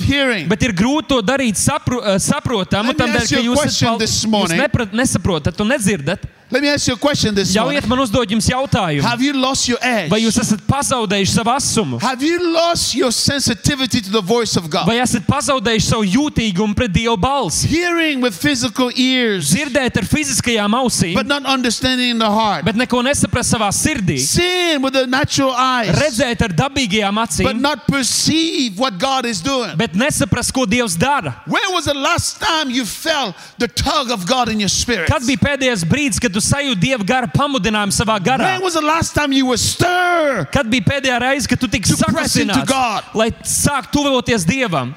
[0.04, 4.91] hearing, bet ir grūti to darīt sapro, eh, saprotamu, ask ka jūs, this jūs neprat,
[4.91, 6.19] nesaprotat un nedzirdat.
[6.54, 7.80] Let me ask you a question this morning.
[7.82, 9.02] Ļaujiet man uzdot jums jautājumu.
[9.02, 10.12] Have you lost your edge?
[10.12, 12.00] Vai jūs esat pazaudējuši savu asumu?
[12.04, 14.86] Have you lost your sensitivity to the voice of God?
[14.86, 17.66] Vai esat pazaudējuši savu jūtīgumu pret Dieva balsi?
[17.72, 22.66] Hearing with physical ears, Dzirdēt ar fiziskajām ausīm, but not understanding in the heart.
[22.66, 24.20] bet neko nesaprast savā sirdī.
[24.22, 29.42] Seeing with the natural eyes, Redzēt ar dabīgajām but acīm, not perceive what God is
[29.42, 29.74] doing.
[29.76, 31.42] bet nesaprast, ko Dievs dara.
[31.48, 35.10] When was the last time you felt the tug of God in your spirit?
[35.10, 38.54] Kad bija pēdējais brīdis, kad tu sajūti Dieva gara pamudinājumu savā garā?
[38.54, 40.52] When was the last time you were stirred?
[40.54, 43.10] Kad bija pēdējā reize, kad tu sakrustināts, God.
[43.18, 44.94] lai sāk tuvoties Dievam?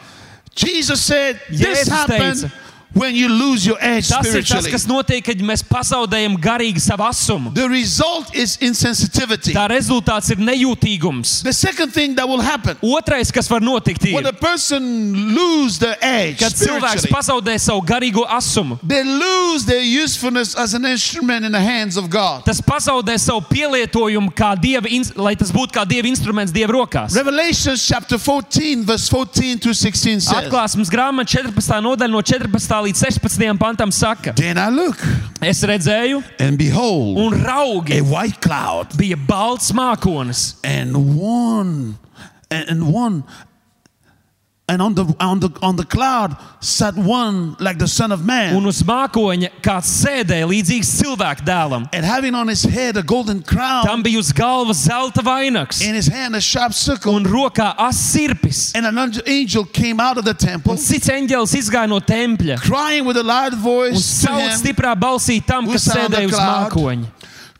[0.56, 2.65] Jesus said, This Jēzus happens teica,
[2.96, 4.70] when you lose your edge Tas ir tas, spiritually.
[4.72, 7.52] kas notiek, kad mēs pazaudējam garīgi savu asumu.
[7.54, 9.52] The result is insensitivity.
[9.52, 11.42] Tā rezultāts ir nejūtīgums.
[11.44, 14.82] The second thing that will happen Otrais, kas var notikt, when ir, a person
[15.34, 18.78] lose their edge kad cilvēks pazaudē savu garīgo asumu.
[18.82, 22.44] they lose their usefulness as an instrument in the hands of God.
[22.44, 27.14] Tas pazaudē savu pielietojumu, kā dieva, lai tas būtu kā dieva instruments dieva rokās.
[27.16, 31.80] Revelation chapter 14, verse 14 to 16 says, Atklāsmes grāmata 14.
[31.84, 32.85] nodaļa no 14.
[32.86, 33.58] Līdz 16.
[33.58, 35.00] pantam saka, Then I look,
[35.42, 41.96] es redzēju, and behold, un raugi a white cloud, bija balts mākonis, and one,
[42.50, 43.24] and one,
[44.68, 48.56] and on the on the on the cloud sat one like the Son of Man,
[48.56, 51.88] un uz mākoņa kāds sēdēja līdzīgs cilvēka dēlam.
[51.92, 55.94] and having on his head a golden crown, Tam bija uz galvas zelta vainags in
[55.94, 58.72] his hand a sharp sickle, un rokā asirpis.
[58.74, 62.58] and an angel- angel came out of the temple, Un cits eņģelis izgāja no tempļa
[62.60, 66.04] crying with a loud un voice to sauc him, stiprā balsī tam, kas Who sat
[66.06, 66.70] on the sēdēja uz cloud?
[66.72, 67.06] mākoņa.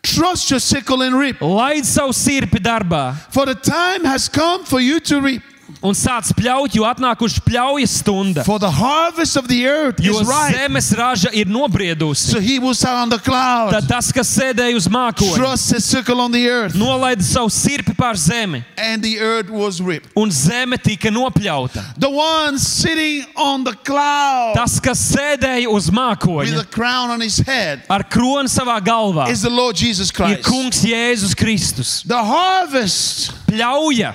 [0.03, 4.81] "Trust your sickle and reap, Laid savu sirpi darbā for the time has come for
[4.81, 5.43] you to reap,
[5.83, 8.45] un sāc pļaut, jo atnākuši pļaujas stunda.
[8.45, 12.31] for the harvest of the earth Jo is ripe." zemes raža ir nobriedusi.
[12.31, 17.49] So he who sat on the cloud Tad tas, kas sēdēja uz mākoņa, nolaida savu
[17.51, 20.11] sirpi pār zemi, and the earth was ripped.
[20.17, 21.83] un zeme tika nopļauta.
[21.99, 27.21] The one sitting on the cloud Tas, kas sēdēja uz with mākoņa a crown on
[27.21, 30.43] his head ar kroni savā galvā, is the Lord Jesus ir Christ.
[30.43, 32.03] Kungs Jēzus Kristus.
[32.07, 34.15] The harvest, Pļauja,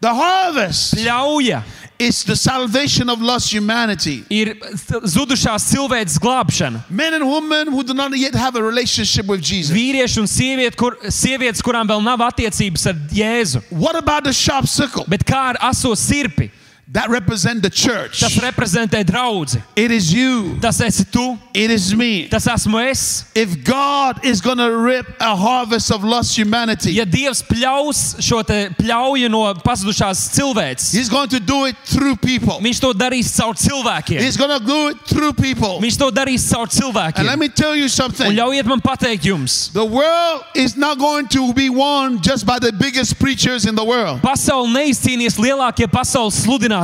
[0.00, 1.62] the harvest pļauja
[1.98, 4.22] is the salvation of lost humanity.
[4.30, 4.54] ir
[5.02, 6.84] zudušās cilvēces glābšana.
[6.88, 9.74] Men and women who do not yet have a relationship with Jesus.
[9.74, 13.62] Vīrieši un sievieti, kur, sievietes, kurām vēl nav attiecības ar Jēzu.
[13.70, 15.04] What about the sharp sickle?
[15.08, 16.50] Bet kā ar aso sirpi?
[16.92, 18.20] That represent the church.
[18.20, 19.62] Tas reprezentē draugu.
[19.76, 20.56] It is you.
[20.58, 22.28] Tas esi tu, It is me.
[22.28, 23.24] tas esmu es.
[23.34, 28.40] If God is going to rip a harvest of lost humanity, Ja Dievs pļaus šo
[28.46, 32.58] te pļauju no pazudušās cilvēces, He's going to do it through people.
[32.58, 34.22] Viņš to darīs caur cilvēkiem.
[34.22, 35.80] He's going to do it through people.
[35.82, 36.68] Viņš to darīs caur
[37.16, 38.28] And let me tell you something.
[38.28, 42.58] Un ļaujiet man pateikt jums, The world is not going to be won just by
[42.58, 44.22] the biggest preachers in the world.
[44.22, 46.77] pasaule neizcīnīs lielākie pasaules sludinātāji.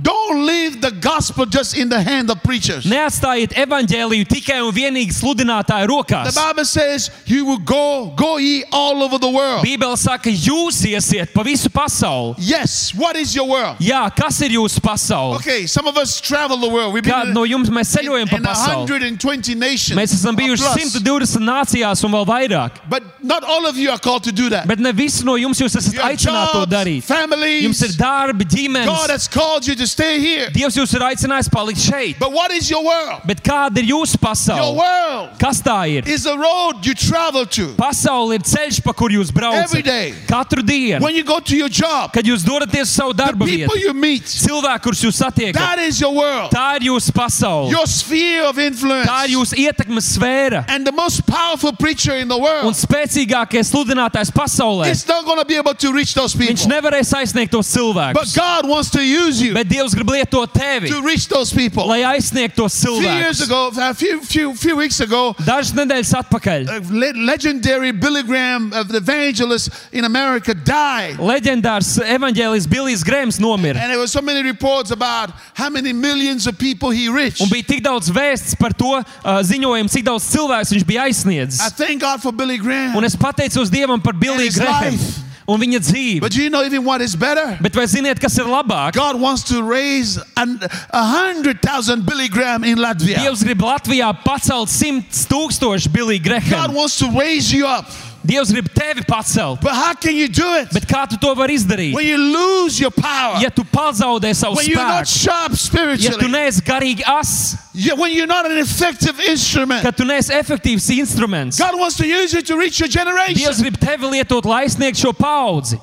[0.00, 2.84] Don't leave the gospel just in the hand of preachers.
[2.86, 6.34] Neatstājiet evaņģēliju tikai un vienīgi sludinātāju The rokās.
[6.34, 9.64] Bible says, You will go, go ye all over the world.
[9.64, 12.34] Bībele saka, jūs iesiet pa visu pasauli.
[12.38, 13.76] Yes, what is your world?
[13.80, 15.36] Jā, kas ir jūsu pasaule?
[15.36, 16.92] Okay, some of us travel the world.
[16.94, 18.86] We've been Kādi in, no jums mēs ceļojam pa in pasauli?
[18.88, 19.96] 120 nations.
[19.98, 20.94] Mēs esam or bijuši plus.
[20.94, 22.80] 120 nācijās un vēl vairāk.
[22.88, 24.66] But not all of you are called to do that.
[24.68, 27.04] Bet ne visi no jums jūs esat You have aicināti to jobs, darīt.
[27.04, 27.62] families.
[27.64, 29.08] Jums ir darbi, God ģimenes.
[29.18, 30.46] Has called you to stay here.
[30.54, 32.18] Dievs jūs ir aicinājis palikt šeit.
[32.20, 33.22] But what is your world?
[33.26, 34.18] Bet kāda ir jūsu
[34.62, 36.06] Your world Kas tā ir?
[36.06, 39.84] is the road you travel to Pasaule ir ceļš, pa kur jūs every braucat.
[39.84, 40.14] day.
[40.28, 43.76] Katru dienu, When you go to your job, kad jūs dodaties savu the darba people
[43.76, 47.70] you meet, cilvēku, kurus jūs satiekat, that is your world, tā ir jūsu pasaule.
[47.70, 49.08] your sphere of influence.
[49.08, 50.64] Tā ir jūsu ietekmes sfēra.
[50.68, 52.66] And the most powerful preacher in the world.
[52.66, 54.90] Un spēcīgākais sludinātājs pasaulē.
[54.90, 56.54] is not going to be able to reach those people.
[56.54, 58.14] Viņš nevarēs aizsniegt tos But.
[58.36, 61.86] God wants to use you Bet Dievs grib lietot tevi, to reach those people.
[61.88, 63.46] lai aizsniegtu tos A few years cilvēkus.
[63.46, 68.72] ago, a few, few, few weeks ago, Dažas nedēļas atpakaļ a le- legendary Billy Graham,
[68.72, 71.16] uh, the evangelist in America, died.
[71.18, 73.76] leģendārs evaņģēlis Bilijs Grēms nomira.
[73.80, 77.40] And there were so many reports about how many millions of people he reached.
[77.40, 79.04] Un bija tik daudz vēsts par to uh,
[79.42, 81.60] ziņojumu, cik daudz cilvēku viņš bija I aizsniedzis.
[81.76, 82.96] thank God for Billy Graham.
[82.96, 85.27] Un es pateicos Dievam par Biliju his Grēmu life.
[85.48, 86.20] Un viņa dzīvi.
[86.20, 87.56] But do you know even what is better?
[87.60, 88.92] Bet vai ziniet, kas ir labāk?
[88.94, 90.58] God wants to raise an,
[90.90, 93.16] a hundred thousand Billy Graham in Latvia.
[93.24, 96.74] Dievs grib Latvijā pacelt simts tūkstošu Biliju God Grēmu.
[96.74, 97.86] wants to raise you up.
[98.26, 99.60] Dievs grib tevi pacelt.
[99.60, 100.68] But how can you do it?
[100.72, 101.94] Bet kā tu to vari izdarīt?
[101.94, 105.56] When you lose your power, Ja tu pazaudē savu when you're not spēku, sharp ja
[105.56, 110.34] tu spiritually, neesi garīgi as, yeah, when you're not an effective instrument, ka tu neesi
[110.34, 113.38] efektīvs instruments, God wants to use you to reach your generation.
[113.38, 115.80] Dievs grib tevi lietot, lai aizsniegtu šo paudzi.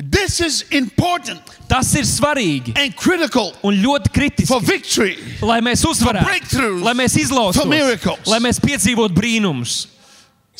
[0.00, 5.12] This is important Tas ir svarīgi and critical un ļoti for kritiski, victory.
[5.40, 7.14] lai mēs uzvarētu, breakthroughs, lai mēs
[7.54, 8.18] for miracles.
[8.18, 9.86] izlaustos, lai mēs piedzīvotu brīnumus.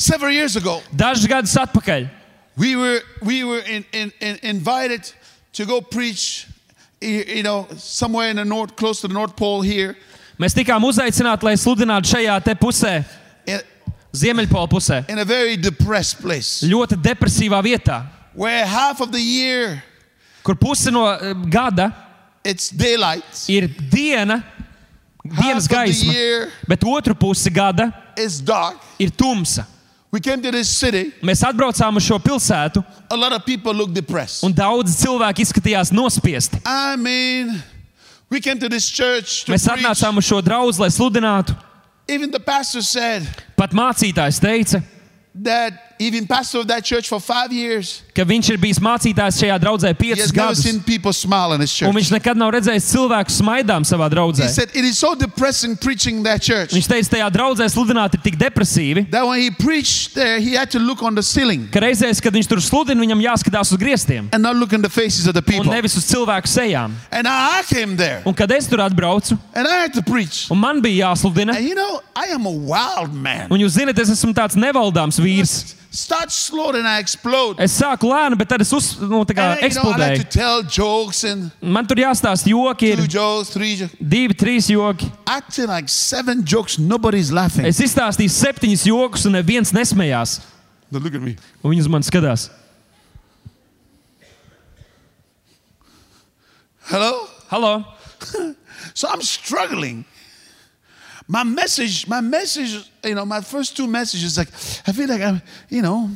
[0.00, 2.08] Several years ago, Dažus gadus atpakaļ.
[2.56, 5.12] we were we were in, in, in invited
[5.52, 6.46] to go preach,
[7.02, 9.94] you you know, somewhere in the north, close to the North Pole here,
[10.40, 12.94] mēs tikām uzaicināti, lai sludinātu šajā te pusē,
[13.44, 13.60] in,
[14.16, 19.82] Ziemeļpola pusē, in a very depressed place, ļoti depresīvā vietā, where half of the year
[20.42, 21.90] kur puse no eh, gada
[22.42, 24.40] it's daylight, ir diena,
[25.28, 28.80] half dienas of the gaisma, year bet otru pusi gada is dark.
[28.98, 29.66] ir tumsa.
[30.12, 31.12] We came to this city.
[31.22, 34.42] Mēs atbraucām uz šo pilsētu, A lot of people look depressed.
[34.44, 36.58] un daudzi cilvēki izskatījās nospiesti.
[36.66, 37.62] I mean,
[38.28, 39.78] we came to this church to Mēs preach.
[39.84, 41.56] atnācām uz šo draugu, lai sludinātu.
[42.08, 43.22] Even the pastor said
[43.56, 44.82] Pat mācītājs teica,
[45.44, 49.56] that even pastor of that church for five years, ka viņš ir bijis mācītājs šajā
[49.60, 50.62] draudzē piecus gadus.
[50.64, 54.48] seen people smile in his Un viņš nekad nav redzējis cilvēku smaidām savā He draudzē.
[54.48, 58.36] said it is so depressing preaching that church Viņš teica, tajā draudzē sludināt ir tik
[58.40, 62.20] depresīvi, that when he preached there, he had to look on the ceiling ka reizēs,
[62.20, 65.34] kad viņš tur sludina, viņam jāskatās uz griestiem and not look in the faces of
[65.34, 65.70] the un people.
[65.72, 66.92] nevis uz cilvēku sejām.
[67.12, 70.50] And I came there Un kad es tur atbraucu, and I had to preach.
[70.50, 73.48] un man bija jāsludina, And you know, I am a wild man.
[73.50, 75.74] un jūs zināt, es esmu tāds nevaldāms vīrs.
[75.92, 77.58] Start slow and I explode.
[77.58, 80.10] Es sāku lēni, bet tad es uz, nu, tā kā And then, you know, I
[80.12, 83.96] like to tell jokes and Man tur jāstāsta joki, two ir jokes, three jokes.
[83.98, 85.10] divi, trīs joki.
[85.26, 87.66] Acting like seven jokes, nobody's laughing.
[87.66, 90.38] Es izstāstīju septiņus jokus, un neviens nesmējās.
[90.92, 91.34] Now look at me.
[91.62, 92.48] Un viņi uz mani skatās.
[96.86, 97.26] Hello?
[97.48, 97.84] Halo!
[98.92, 100.04] So I'm struggling.
[101.28, 104.48] My message, my message, you know, my first two messages, like,
[104.86, 106.10] I feel like I'm, you know,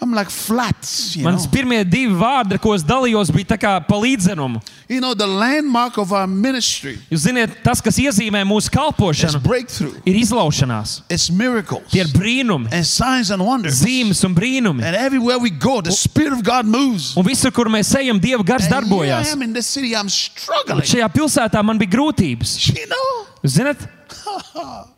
[0.00, 0.74] I'm like flat.
[1.14, 4.60] You know, Mans pirmie divi vārdi, ko es dalījos, bija tā kā palīdzenumu.
[4.88, 9.40] you know the landmark of our ministry Jūs zināt, tas, kas iezīmē mūsu is kalpošanu,
[9.42, 11.02] breakthrough, ir izlaušanās.
[11.08, 13.80] it's miracles, Tie ir brīnumi, and signs and wonders.
[13.80, 14.82] zīmes un brīnumi.
[14.82, 17.16] And everywhere we go, the Spirit of God moves.
[17.16, 19.32] Un visur, kur mēs ejam, Dieva gars And here I darbojās.
[19.32, 20.82] am in this city, I'm struggling.
[20.82, 22.58] Šajā pilsētā man bija grūtības.
[22.76, 23.88] You know, Jūs zināt,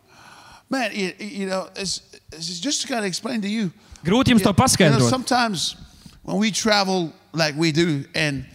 [0.69, 2.01] man, you, you know, it's,
[2.31, 3.71] it's just to kind of explain to you.
[4.05, 5.09] grūti jums to You know, paskaidrot.
[5.09, 5.75] sometimes
[6.23, 8.45] when we travel like we do, and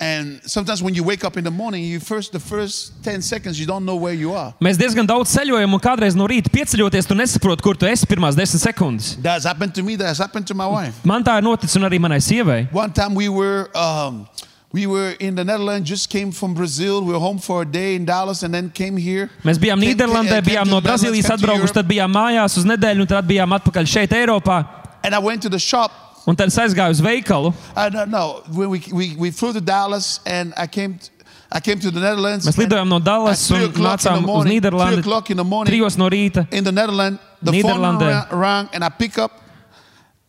[0.00, 3.60] and sometimes when you wake up in the morning, you first the first ten seconds
[3.60, 4.52] you don't know where you are.
[4.60, 8.34] Mēs diezgan daudz ceļojam, un kādreiz no rīta pieceļoties, tu nesaproti, kur tu esi pirmās
[8.34, 9.14] desmit sekundes.
[9.22, 9.94] That's happened to me.
[9.96, 11.04] That's happened to my wife.
[11.06, 12.66] Man tā ir noticis, un arī manai sievai.
[12.72, 13.70] One time we were.
[13.78, 14.26] Um,
[14.72, 17.02] we were in the Netherlands, just came from Brazil.
[17.04, 19.28] We were home for a day in Dallas and then came here.
[19.44, 21.58] Mēs bijām Came- Nīderlandē, came- came bijām to no the Netherlands, Brazīlijas came to atbraukuši,
[21.58, 21.74] Europe.
[21.74, 24.66] tad bijām mājās uz nedēļu, un tad bijām atpakaļ šeit, Eiropā.
[25.04, 25.90] And I went to the shop.
[26.26, 27.52] Un tad es aizgāju uz veikalu.
[27.76, 28.42] Uh, no, no.
[28.52, 31.10] When we, we, we flew to Dallas and I came to,
[31.50, 32.46] I came to the Netherlands.
[32.46, 34.98] Mēs lidojām no Dallas At three un o'clock in the nācām uz morning, three Nīderlandi.
[35.00, 35.74] o'clock in the morning.
[35.74, 36.46] Trijos no rīta.
[36.52, 37.20] in the Netherlands.
[37.42, 38.08] The phone Nederlanden.
[38.30, 39.41] ra- rang and I pick up,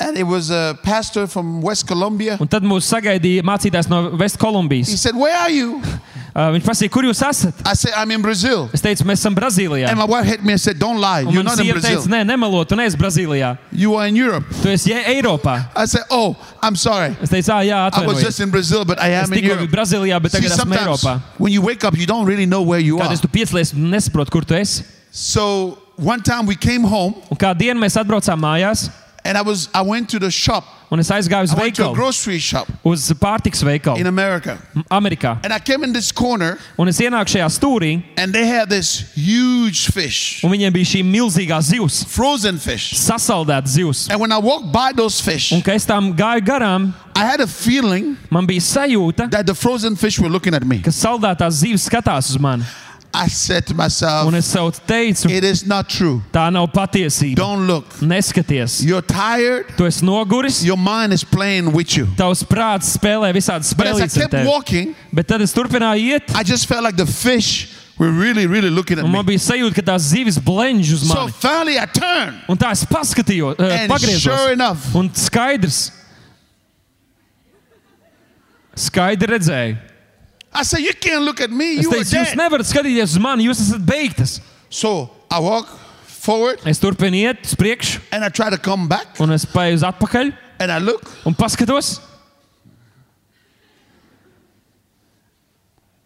[0.03, 2.37] and it was a pastor from West Colombia.
[2.39, 4.87] Un tad mūs sagaidīja mācītājs no He Vestkolumbijas.
[4.97, 5.81] said, "Where are you?"
[6.33, 7.53] Uh, viņš prasīja, kur jūs esat?
[7.63, 8.63] I said, I'm in Brazil.
[8.73, 9.85] Es teicu, mēs esam Brazīlijā.
[9.91, 11.21] And my wife hit me and said, Don't lie.
[11.21, 12.01] Un You're man not in sieva Brazil.
[12.01, 13.51] teica, nē, nemelo, tu neesi Brazīlijā.
[13.71, 14.43] You are in Europe.
[14.63, 15.69] Tu esi ja, Eiropā.
[15.77, 17.15] I said, Oh, I'm sorry.
[17.21, 18.25] Es teicu, ah, jā, I was atvainojiet.
[18.25, 19.71] just in Brazil, but I Es am in tikko biju Europe.
[19.77, 21.21] Brazīlijā, bet See, tagad esmu sometimes Eiropā.
[21.37, 23.05] when you wake up, you don't really know where you are.
[23.05, 24.81] Kādreiz tu piecelies un nesaproti, kur tu esi.
[25.11, 28.89] So one time we came home Un kā dienu mēs atbraucām mājās,
[29.25, 30.63] and I was I went to the shop.
[30.91, 34.05] un es aizgāju uz I went to a veikalu, grocery shop uz pārtiks in veikalu
[34.07, 34.59] America.
[34.91, 35.39] Amerikā.
[35.43, 39.11] And I came in this corner Un es ienāku šajā stūrī, and they had this
[39.15, 42.93] huge fish, un viņiem bija šī milzīgā zivs, frozen fish.
[42.93, 44.09] sasaldēta zivs.
[44.11, 47.41] And when I walked by those fish, Un kad es tam gāju garām, I had
[47.41, 50.79] a feeling man bija sajūta, that the frozen fish were looking at me.
[50.79, 52.63] ka saldētās zivs skatās uz mani.
[53.15, 56.23] I said to myself, Un es sev teicu, It is not true.
[56.33, 57.35] tā nav patiesība.
[57.35, 57.87] Don't look.
[58.01, 59.67] Neskaties, You're tired.
[59.77, 62.07] tu esi noguris, Your mind is playing with you.
[62.17, 64.47] tavs prāts spēlē visādas But as I spēlītas ar kept tevi.
[64.47, 68.71] walking, Bet tad es turpināju iet, I just felt like the fish were really, really
[68.71, 69.35] looking at un man me.
[69.35, 71.31] bija sajūta, ka tās zivis blenž uz So mani.
[71.31, 72.39] finally I turned.
[72.49, 74.51] Un tā es paskatījos, uh, And sure pagriezos.
[74.53, 75.91] enough, Un skaidrs,
[78.75, 79.77] skaidri redzēju.
[80.55, 81.77] I said, You can't look at me.
[81.79, 82.37] Es You are teicu, jūs dead.
[82.37, 84.39] nevarat skatīties uz mani, jūs esat beigtas.
[84.69, 85.67] So I walk
[86.05, 89.75] forward Es turpinu iet uz priekšu, and I try to come back un es paiet
[89.75, 91.01] uz atpakaļ and I look.
[91.25, 91.99] un paskatos.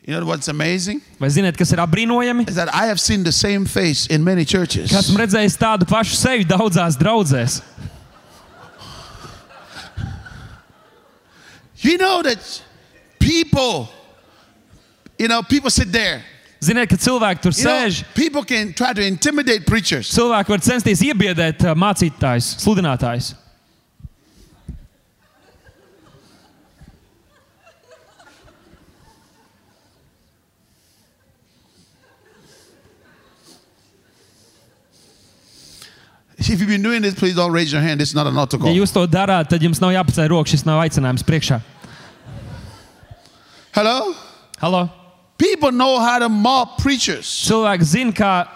[0.08, 1.02] You know what's amazing?
[1.20, 2.48] Vai zināt, kas ir apbrīnojami?
[2.48, 4.94] Is that I have seen the same face in many churches.
[4.96, 7.60] Esmu redzējis tādu pašu sevi daudzās draudzēs.
[11.80, 12.40] You know that
[13.20, 13.90] people,
[15.20, 16.24] you know, people sit there.
[16.60, 18.04] Ziniet, ka cilvēki tur You know, sēž.
[18.16, 20.10] people can try to intimidate preachers.
[20.10, 23.36] Cilvēki var censties iebiedēt uh, mācītājus, sludinātājus.
[36.40, 38.00] If you've been doing this, please don't raise your hand.
[38.00, 40.80] This is not an altar Ja jūs to darāt, tad jums nav jāpaceļ šis nav
[40.86, 41.60] aicinājums priekšā.
[43.74, 44.14] Hello?
[44.62, 45.07] Halo?
[45.58, 47.26] People know how to mob preachers.
[47.50, 48.48] Cilvēki zina, kā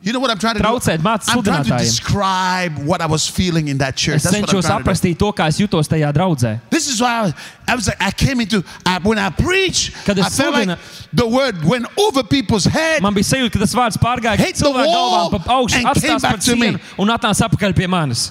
[0.00, 0.64] You know what I'm trying to do?
[0.68, 1.78] Traucēt mācīt I'm trying to sludinātājiem.
[1.80, 4.14] describe what I was feeling in that church.
[4.14, 4.90] es That's what I'm cenšos trying to do.
[4.90, 6.60] aprakstīt to, kā es jutos tajā draudzē.
[6.70, 7.32] This is why I was,
[7.66, 10.68] I was like, I came into, I, when I preach, Kad I es felt like
[10.68, 13.02] sludinu- the word went over people's head.
[13.02, 15.82] Man bija sajūta, ka tas vārds pārgāja Hit the cilvēku wall galvām pa augšu, and
[15.82, 16.66] came atstās back par to me.
[16.68, 18.30] cienu un atnāca atpakaļ pie manis.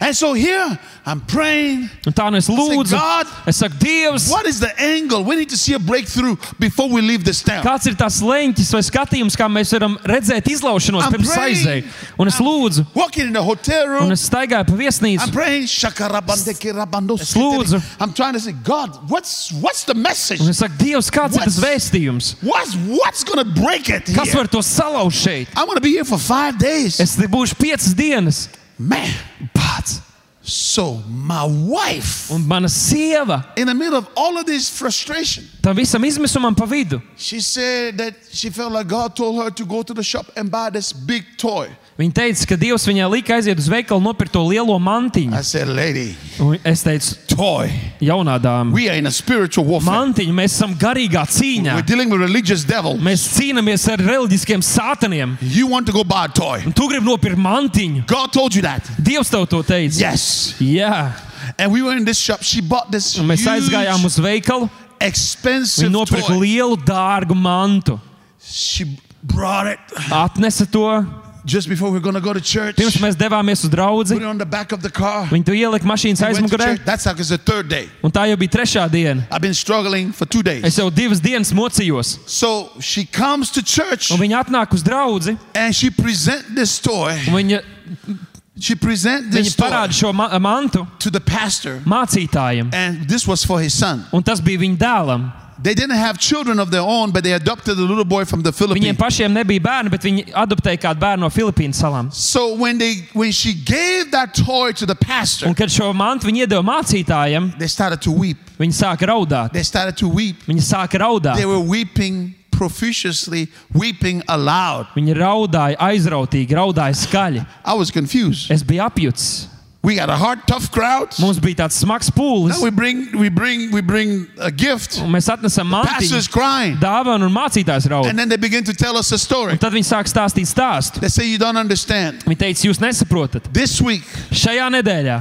[0.00, 1.88] And so here, I'm praying.
[2.06, 2.90] Un tā nu es lūdzu.
[2.96, 5.22] God, Es saku, Dievs, What is the angle?
[5.24, 7.62] We need to see a breakthrough before we leave this town.
[7.64, 11.56] kāds ir tas leņķis vai skatījums, kā mēs varam redzēt izlaušanos I'm pirms praying.
[11.56, 11.84] aizēju.
[12.18, 14.12] Un es lūdzu, Walking in the hotel un room.
[14.12, 15.32] es staigāju pa I'm viesnīcu.
[15.32, 15.66] praying.
[15.66, 17.82] shakarabandeke rabando Es lūdzu.
[18.00, 20.40] I'm trying to say, God, what's what's the message?
[20.40, 22.34] Un es saku, Dievs, kāds ir tas What's- vēstījums?
[22.42, 24.06] What's what's gonna break it?
[24.06, 24.36] Kas here?
[24.42, 25.48] var to salauzt šeit?
[25.56, 26.98] I'm gonna be here for five days.
[27.00, 28.48] Es būšu piecas dienas.
[28.82, 29.14] Man,
[29.54, 30.11] Pats.
[30.52, 35.74] So my wife, Un mana sieva in the middle of all of this frustration, tam
[35.76, 37.00] visam izmisumam pa vidu.
[37.16, 40.50] she said that she felt like God told her to go to the shop and
[40.50, 41.68] buy this big toy.
[41.98, 45.34] Viņa teica, ka Dievs viņai lika aiziet uz veikalu nopirkt to lielo mantiņu.
[45.34, 47.68] I said, lady, Un es teicu, toy.
[48.00, 49.92] jaunā dāma, We are in a spiritual warfare.
[49.92, 51.74] mantiņu mēs esam garīgā cīņā.
[51.76, 52.96] We're dealing with religious devil.
[52.96, 55.36] Mēs cīnāmies ar reliģiskiem sātaniem.
[55.42, 56.62] You want to go buy a toy.
[56.64, 58.06] Un tu gribi nopirkt mantiņu.
[58.06, 58.82] God told you that.
[58.98, 60.00] Dievs tev to teica.
[60.00, 60.41] Yes.
[60.60, 61.12] Jā,
[61.58, 62.42] And we were in this shop.
[62.42, 64.70] She bought this un mēs aizgājām huge, uz veikalu.
[65.00, 66.38] expensive Viņa nopirka toy.
[66.46, 68.00] lielu, dārgu mantu.
[68.44, 68.84] She
[69.22, 69.78] brought it
[70.10, 71.04] Atnesa to.
[71.44, 72.76] just before we are going to go to church.
[72.76, 75.26] Pirms mēs devāmies uz draugu, Put it on the back of the car.
[75.26, 76.64] viņi to ielika mašīnas We went to aizmugurē.
[76.76, 76.84] church.
[76.84, 77.88] That's like it's the third day.
[78.04, 79.26] Un tā jau bija trešā diena.
[79.30, 80.76] I've been struggling for two Es days.
[80.78, 82.18] jau divas dienas mocījos.
[82.28, 85.36] So she comes to church Un viņa atnāk uz draugu.
[85.56, 87.18] and she present this toy.
[87.26, 91.80] Viņa, She present viņa this toy parāda šo ma mantu to the pastor.
[91.86, 92.72] mācītājiem.
[92.74, 94.04] And this was for his son.
[94.12, 95.32] Un tas bija viņa dēlam.
[95.62, 98.50] They didn't have children of their own, but they adopted a little boy from the
[98.50, 98.96] Viņiem Philippines.
[98.98, 102.12] pašiem nebija bērni, bet viņi adoptēja kādu bērnu no Filipīnu salām.
[102.12, 106.26] So when they when she gave that toy to the pastor, Un, kad šo mantu
[106.26, 108.38] viņi iedeva mācītājiem, they started to weep.
[108.58, 109.52] viņi sāka raudāt.
[109.52, 110.42] They started to weep.
[110.48, 111.36] Viņi sāka raudāt.
[111.36, 114.86] They were weeping profusely, weeping aloud.
[114.94, 117.46] Viņi raudāja aizrautīgi, raudāja skaļi.
[117.64, 118.50] I was confused.
[118.54, 119.48] Es biju apjucis.
[119.82, 121.10] We got a hard, tough crowd.
[121.18, 122.54] Mums bija tāds smags pūlis.
[122.54, 125.00] Now we bring we bring we bring a gift.
[125.02, 126.76] Un mēs atnesam Pastor's mantu, crying.
[126.78, 128.06] dāvanu un mācītājs raud.
[128.06, 129.56] And then they begin to tell us a story.
[129.56, 131.02] Un tad viņi sāk stāstīt stāstu.
[131.02, 132.22] They say you don't understand.
[132.22, 133.50] Viņi teica, jūs nesaprotat.
[133.50, 135.18] This week, Šajā nedēļā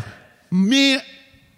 [0.52, 1.02] me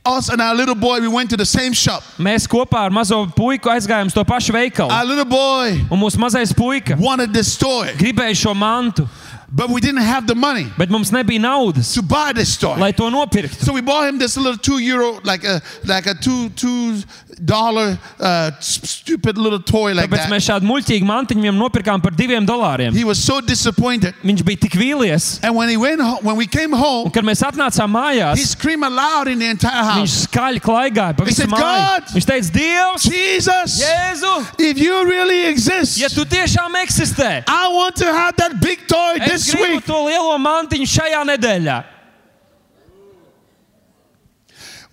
[0.05, 2.03] Us and our little boy, we went to the same shop.
[2.19, 4.91] Mēs kopā ar mazo puiku aizgājām uz to pašu veikalu.
[4.91, 9.07] Our little boy Un mūsu mazais puika wanted this toy, gribēja šo mantu,
[9.49, 12.75] but we didn't have the money bet mums nebija naudas, to buy this toy.
[12.75, 13.63] lai to nopirktu.
[13.63, 16.99] So we bought him this little two euro, like a like a two two
[17.45, 20.31] dollar uh, s- stupid little toy like Tāpēc that.
[20.31, 22.93] mēs šādu muļķīgu mantiņu viņam nopirkām par diviem dolāriem.
[22.95, 24.13] He was so disappointed.
[24.23, 27.23] Viņš bija tik vīlies, And when he went home, when we came un home, kad
[27.23, 30.27] mēs atnācām he mājās, screamed aloud in the entire viņš house.
[30.27, 31.61] skaļi klaigāja pa He visu said, māju.
[31.61, 37.67] "God!" Viņš teica, Dievs, Jesus, Jēzu, if you really exist, ja tu tiešām eksistē, I
[37.71, 39.85] want to have that big toy es this gribu week.
[39.85, 41.83] to lielo mantiņu šajā nedēļā.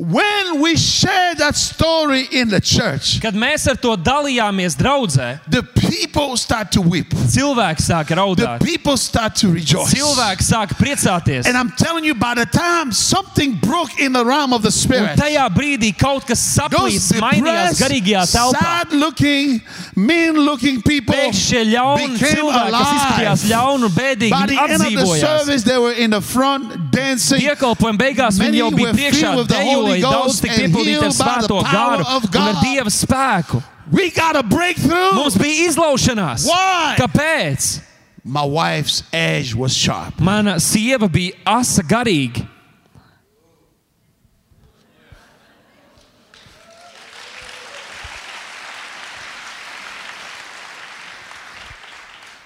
[0.01, 5.63] When we share that story in the church, Kad mēs ar to dalījāmies draudzē, the
[5.63, 7.11] people start to weep.
[7.11, 8.65] cilvēki The raudāt.
[8.65, 9.93] people start to rejoice.
[9.93, 11.45] Cilvēki sāka priecāties.
[11.45, 14.73] And I'm telling you, by the time something broke in the realm of the Un
[14.73, 18.59] spirit, tajā brīdī kaut kas saplīst, mainījās garīgajā telpā.
[18.59, 19.61] sad-looking,
[19.97, 24.93] mean-looking people Pēkšņi šie ļauni became cilvēki, kas izskatījās un bēdīgi, By the end of
[24.95, 27.43] the service, they were in the front dancing.
[27.43, 30.97] Iekalpojuma beigās viņi jau bija priekšā, filled with the Holy dejoja, daudz tik and piepildīti
[30.97, 32.65] ar by the svēto power garu of un ar God.
[32.65, 33.63] Dieva spēku.
[33.91, 35.13] We got a breakthrough.
[35.15, 36.47] Mums bija izlaušanās.
[36.47, 36.97] Why?
[36.99, 37.81] Kāpēc?
[38.25, 40.21] My wife's edge was sharp.
[40.21, 42.47] Mana sieva bija asa garīgi.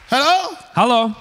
[0.09, 0.57] Hello?
[0.75, 1.17] Hello.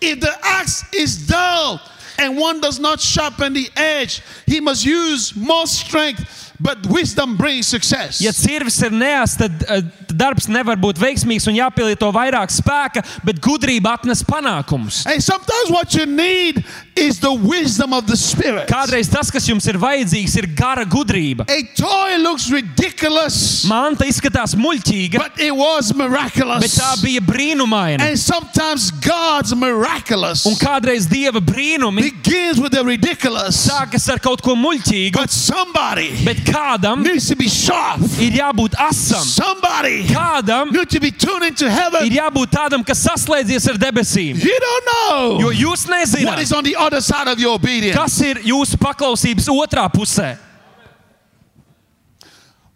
[0.00, 1.80] If the axe is dull
[2.18, 7.66] and one does not sharpen the edge, he must use more strength, but wisdom brings
[7.68, 8.20] success.
[8.20, 13.40] Ja cirvis ir neas, tad uh, darbs nevar būt veiksmīgs un jāpielieto vairāk spēka, bet
[13.44, 15.04] gudrība atnes panākumus.
[15.06, 16.64] And sometimes what you need
[16.96, 18.66] is the wisdom of the Spirit.
[18.68, 21.46] Kādreiz tas, kas jums ir vajadzīgs, ir gara gudrība.
[21.48, 26.74] A toy looks ridiculous, Manta izskatās muļķīga, but it was bet miraculous.
[26.78, 28.02] tā bija brīnumaina.
[28.08, 34.42] And sometimes God's miraculous Un kādreiz dieva brīnumi begins with the ridiculous, sākas ar kaut
[34.42, 38.00] ko muļķīgu, but somebody bet kādam needs to be sharp.
[38.18, 39.22] ir jābūt asam.
[39.22, 42.08] Somebody Kādam needs to be tuned into ir heaven.
[42.10, 44.42] jābūt tādam, kas saslēdzies ar debesīm.
[44.42, 47.96] You don't know Jo jūs what nezināt, is on the other side of your obedience.
[47.96, 50.36] kas ir jūsu paklausības otrā pusē.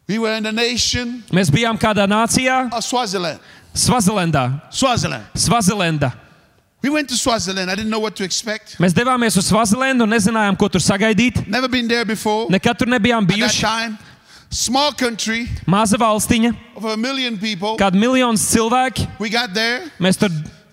[0.09, 3.41] We were in the nation Mēs bijām kādā nācijā, of Swaziland.
[5.35, 6.13] Svazilendā.
[6.83, 7.71] We went to Swaziland.
[7.71, 8.77] I didn't know what to expect.
[8.81, 11.47] Mēs devāmies uz Svazilendu un nezinājām, ko tur sagaidīt.
[11.47, 12.49] Never been there before.
[12.51, 13.61] Nekad tur nebijām At that bijuši.
[13.63, 13.99] time,
[14.51, 17.77] small country Maza valstiņa, of a million people.
[17.77, 19.07] kāda miljonus cilvēki.
[19.21, 19.83] We got there.
[20.01, 20.29] Mēs tur,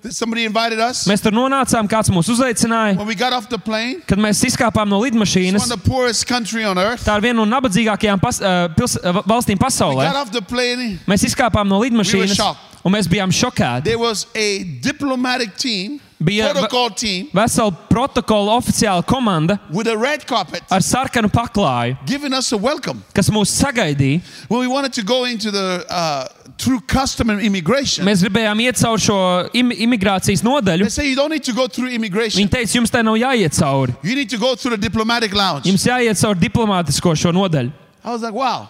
[0.09, 1.05] Somebody invited us.
[1.07, 2.95] mēs tur nonācām, kāds mūs uzaicināja.
[2.97, 5.89] When we got off the plane, Kad mēs izkāpām no it's lidmašīnas, one of the
[5.89, 7.03] poorest country on earth.
[7.05, 10.07] tā ir viena no nabadzīgākajām pas, uh, pils, uh, valstīm We pasaulē.
[10.07, 10.99] got off the plane.
[11.05, 12.68] Mēs izkāpām no lidmašīnas, shocked.
[12.85, 13.83] Un mēs bijām šokēti.
[13.83, 20.25] There was a diplomatic team, Bija- protocol team, Vesela protokola oficiāla komanda with a red
[20.27, 23.03] carpet ar sarkanu paklāju, giving us a welcome.
[23.13, 24.21] kas mūs sagaidīja.
[24.49, 26.27] When we wanted to go into the uh,
[26.57, 30.91] through custom and immigration, Mēs gribējām iet cauri šo im imigrācijas they nodaļu.
[30.91, 32.43] say you don't need to go through immigration.
[32.43, 33.95] Viņi teica, jums te nav jāiet cauri.
[34.03, 35.63] You need to go through the diplomatic lounge.
[35.65, 37.71] Jums jāiet cauri diplomātisko šo nodaļu.
[38.03, 38.69] I was like, wow.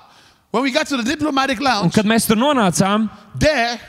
[0.51, 3.80] When we got to the diplomatic Un lounge, kad mēs tur nonācām, there,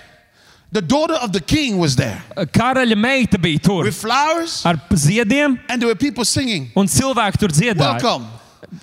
[0.73, 5.59] the daughter of the king was there karaļa meita bija tur with flowers, ar ziediem,
[5.69, 8.27] and there were people singing, un cilvēki tur dziedāja, Welcome.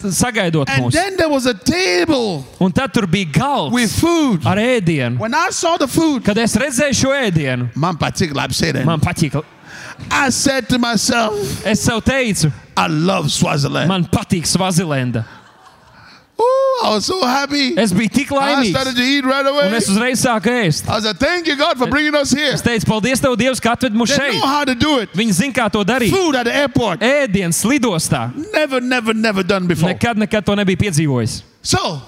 [0.04, 0.92] sagaidot And mūs.
[0.92, 4.46] then there was a table Un tad tur bija galds with food.
[4.46, 5.18] ar ēdienu.
[5.18, 9.00] When I saw the food, Kad es redzēju šo ēdienu, man particular, I'm saying man
[9.00, 9.16] that.
[9.16, 9.44] patīk.
[10.12, 13.88] I said to myself, Es sev teicu, I love Swaziland.
[13.88, 15.26] man patīk Svazilenda.
[16.40, 17.74] Ooh, I was so happy.
[17.78, 19.74] Es biju tik I started laimīgs, to eat right un away.
[19.76, 20.88] es uzreiz sāku ēst.
[20.88, 22.52] I was like, thank you, God, for bringing us here.
[22.54, 24.34] Es teicu, paldies, Tev, Dievs, ka atved mūs They šeit.
[24.40, 25.10] know how to do it.
[25.14, 26.12] Viņi zina, kā to darīt.
[26.14, 27.00] Food at the airport.
[27.02, 28.28] Ēdienas lidostā.
[28.54, 29.90] Never, never, never done before.
[29.94, 31.42] Nekad, nekad to nebija piedzīvojis.
[31.64, 32.02] So,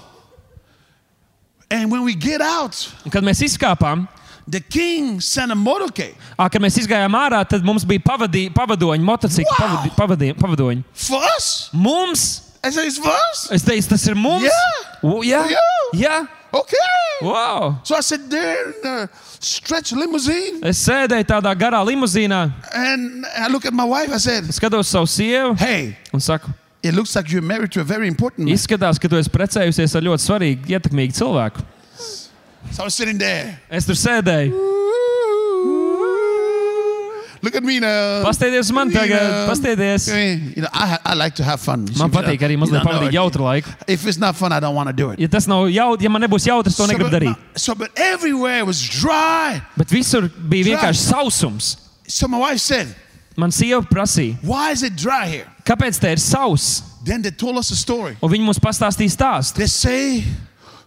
[1.70, 2.74] and when we get out,
[3.04, 4.06] Un, kad mēs izkāpām,
[4.46, 9.02] the king sent a motorcade ā, kad mēs izgājām ārā, tad mums bija pavadī, pavadoņi,
[9.06, 9.66] motocikli, Wow!
[9.66, 10.84] pavadi, pavadī, pavadoņi.
[10.94, 11.68] for us.
[11.72, 13.48] Mums, I said, it's for us.
[13.52, 14.42] es teicu, tas ir mums.
[14.44, 15.02] Yeah.
[15.02, 15.58] U, jā, Yeah.
[15.94, 16.28] jā.
[16.52, 16.76] Okay.
[17.22, 17.78] Wow.
[17.84, 19.08] So I said, there in the
[19.40, 20.60] stretch limousine.
[20.64, 24.10] Es sēdēju tādā garā limuzīnā, And I look at my wife.
[24.12, 26.48] I said, skatos savu sievu hey, un saku,
[26.82, 28.54] it looks like you're married to a very important man.
[28.56, 31.64] izskatās, ka tu esi precējusies ar ļoti svarīgu, ietekmīgu cilvēku.
[32.72, 33.60] So I was sitting there.
[33.70, 34.52] Es tur sēdēju,
[37.42, 38.22] Look at me now.
[38.22, 39.48] Pastieties uz mani tagad.
[39.48, 41.86] Okay, You know, I, I like to have fun.
[41.96, 43.72] Man patīk arī mazliet pavadīt jautru laiku.
[43.88, 45.20] If it's not fun, I don't want to do it.
[45.20, 47.36] Ja tas nav jautri, ja man nebūs jautrs, to So negribu darīt.
[47.56, 49.62] so, but everywhere was dry.
[49.76, 51.76] Bet visur bija vienkārši sausums.
[52.06, 52.88] So my wife said,
[53.36, 55.46] Man sieva prasīja, Why is it dry here?
[55.64, 56.82] kāpēc te ir sauss?
[57.04, 58.16] Then they told us a story.
[58.20, 59.54] Un viņi mums pastāstīja stāstu.
[59.56, 60.24] They say,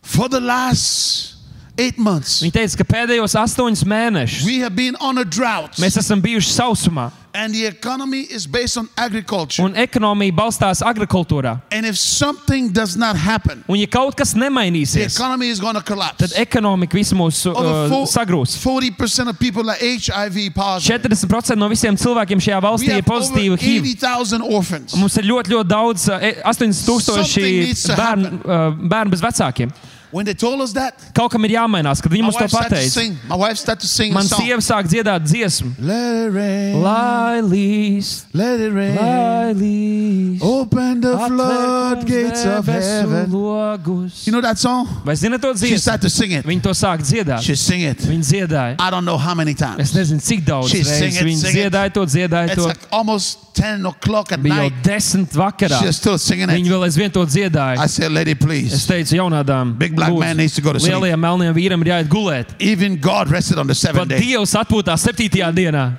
[0.03, 1.32] For the last
[1.77, 5.75] eight months, Viņi teica, ka pēdējos astoņus mēnešus we have been on a drought.
[5.81, 9.63] mēs esam bijuši sausumā, And the economy is based on agriculture.
[9.65, 11.55] un ekonomija balstās agrikultūrā.
[11.71, 15.73] And if something does not happen, Un ja kaut kas the nemainīsies, economy is going
[15.73, 16.17] to collapse.
[16.19, 18.53] tad ekonomika visu mūs uh, sagrūs.
[18.61, 21.01] 40% of people are HIV positive.
[21.01, 23.81] 40% no visiem cilvēkiem šajā valstī ir pozitīva HIV.
[23.97, 24.93] 80,000 orphans.
[24.95, 29.09] Mums ir ļoti, ļoti daudz, uh, e- 80 Something needs tūkstoši to bērnu, uh, bērnu
[29.09, 29.73] bez vecākiem.
[30.13, 32.89] When they told us that, Kaut kam ir jāmainās, kad viņi mums to pateica.
[32.89, 33.17] sing.
[33.27, 35.73] My wife started to sing a Man sieva sāk dziedāt dziesmu.
[35.79, 36.81] Let it rain.
[36.83, 38.95] Lai līs, Let it rain.
[38.95, 40.39] lai līs.
[40.41, 43.31] Open the floodgates of heaven.
[43.31, 44.25] logus.
[44.27, 44.87] You know that song?
[45.03, 45.79] Vai zinat to She dziesmu?
[45.79, 46.45] started to sing it.
[46.45, 47.41] Viņi to sāk dziedāt.
[47.41, 47.97] She sing it.
[47.97, 48.75] Viņi dziedāja.
[48.79, 49.93] I don't know how many Es times.
[49.93, 51.71] nezinu, cik daudz She reizes viņi sing it.
[51.73, 52.63] dziedāja to, dziedāja It's to.
[52.67, 54.83] like almost 10 o'clock at Bija jau night.
[54.83, 55.79] desmit vakarā.
[55.81, 56.63] She's still singing it.
[56.65, 57.77] vēl aizvien to dziedāja.
[57.77, 58.87] I said, lady, Es please.
[58.87, 60.93] teicu, jaunādām, Big black man needs to go to sleep.
[60.93, 62.47] lielajam melnajam vīram ir jāiet gulēt.
[62.59, 64.19] Even God rested on the Pat seventh day.
[64.19, 65.97] Dievs atpūtās septītajā dienā.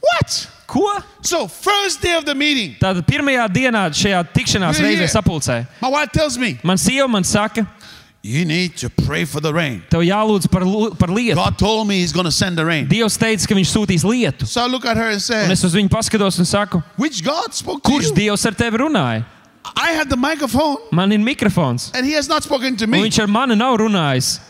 [0.00, 0.48] What?
[0.66, 0.84] Ko?
[1.22, 5.66] So, first day of the meeting, Tātad pirmajā dienā šajā tikšanās reizē sapulcē.
[5.80, 7.66] my wife tells me, Man sieva man saka,
[8.20, 9.82] You need to pray for the rain.
[9.88, 10.60] tev jālūdz par,
[10.98, 11.36] par lietu.
[11.36, 12.86] God told me He's going to send the rain.
[12.86, 14.46] Dievs teica, ka viņš sūtīs lietu.
[14.46, 17.24] So I look at her and Un say, es uz viņu paskatos un saku, Which
[17.24, 18.14] God spoke to kurš you?
[18.14, 19.24] Dievs ar tevi runāja?
[19.76, 21.90] I had the microphone Man ir mikrofons.
[21.94, 23.02] and He has not spoken to Un me.
[23.08, 24.40] viņš ar mani nav runājis.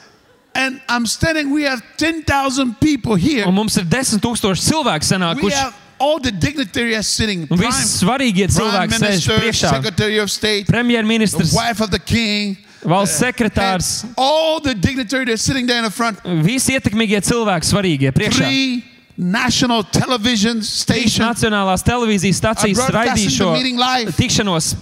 [0.55, 3.47] And I'm standing, we have 10,000 people here.
[3.47, 5.05] Un mums ir desmit tūkstoši cilvēku
[5.43, 5.73] We sanākuši.
[6.01, 7.47] all the dignitaries sitting.
[7.51, 9.71] Un Prime, svarīgie prime cilvēki sēž minister, priekšā.
[9.71, 15.79] Secretary of State, Premjerministrs, wife of the king, valsts sekretārs, all the dignitaries sitting there
[15.79, 16.19] in the front.
[16.25, 18.37] visi ietekmīgie cilvēki svarīgie priekšā.
[18.47, 18.85] Three
[19.19, 21.19] national television Trīs stations.
[21.19, 24.77] nacionālās televīzijas broadcasting raidīja šo tikšanos.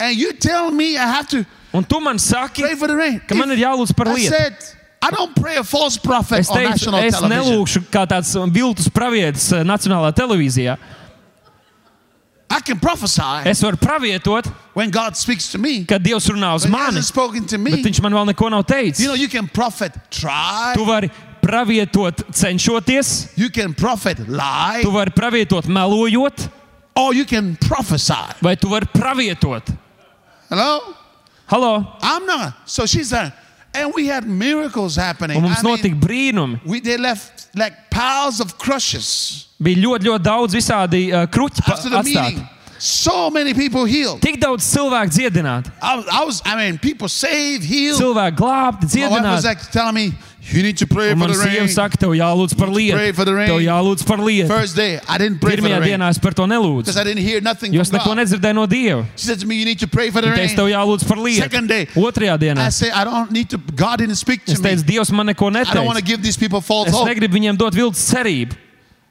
[0.00, 1.44] And you tell me I have to
[1.74, 3.20] Un tu man saki, pray for the rain.
[3.28, 4.30] ka man ir jālūdz par lietu.
[4.30, 4.56] said,
[5.02, 8.88] I don't pray a false prophet Es on teicu, national es nelūkšu kā tāds viltus
[8.88, 10.78] pravietis eh, Nacionālajā televīzijā.
[12.50, 15.84] I can prophesy Es varu pravietot, when God speaks to me.
[15.84, 17.82] kad Dievs runā uz mani, to bet me.
[17.84, 19.00] viņš man vēl neko nav teicis.
[19.00, 20.72] You know, you can prophet try.
[20.74, 21.10] Tu vari
[21.40, 24.80] pravietot cenšoties, You can prophet lie.
[24.82, 26.48] tu vari pravietot melojot,
[26.96, 28.14] Or you can prophesy.
[28.42, 29.62] vai tu vari pravietot.
[30.48, 30.80] Hello?
[31.46, 31.96] Halo!
[32.02, 32.54] I'm not.
[32.66, 33.32] So she's there.
[33.74, 35.36] And we had miracles happening.
[35.36, 36.60] Un mums I mean, notika brīnumi.
[36.64, 42.48] we, they left like piles of crushes Bija ļoti, ļoti daudz visādi uh, kruķi atstāti.
[42.80, 44.20] So many people healed.
[44.22, 48.00] Tik daudz cilvēku dziedināti, I, was- I was, I mean, people saved, healed.
[48.00, 49.44] cilvēki glābti, My wife was dziedināti.
[49.44, 50.12] like telling me,
[50.52, 51.68] you need to pray Un for man the sieva rain.
[51.68, 53.14] saka, tev jālūdz par Pray lietu.
[53.14, 53.48] for the rain.
[53.48, 54.46] Tev jālūdz par lietu.
[54.48, 56.78] First day, I didn't pray for Pirmajā the rain dienā es par to nelūdzu.
[56.84, 58.18] because I didn't hear nothing Jo es from neko God.
[58.18, 59.06] nedzirdēju no Dieva.
[59.16, 60.74] She said to me, you need to pray for the Viņa teica, tev rain.
[60.74, 61.36] jālūdz par lietu.
[61.42, 61.86] Second day.
[61.94, 64.70] Otrajā dienā I said, I don't need to, God didn't speak to es me.
[64.70, 66.06] teicu, Dievs man neko I don't want to neteica.
[66.06, 67.08] give these people false Es hope.
[67.08, 68.52] negribu viņiem dot viltus cerību.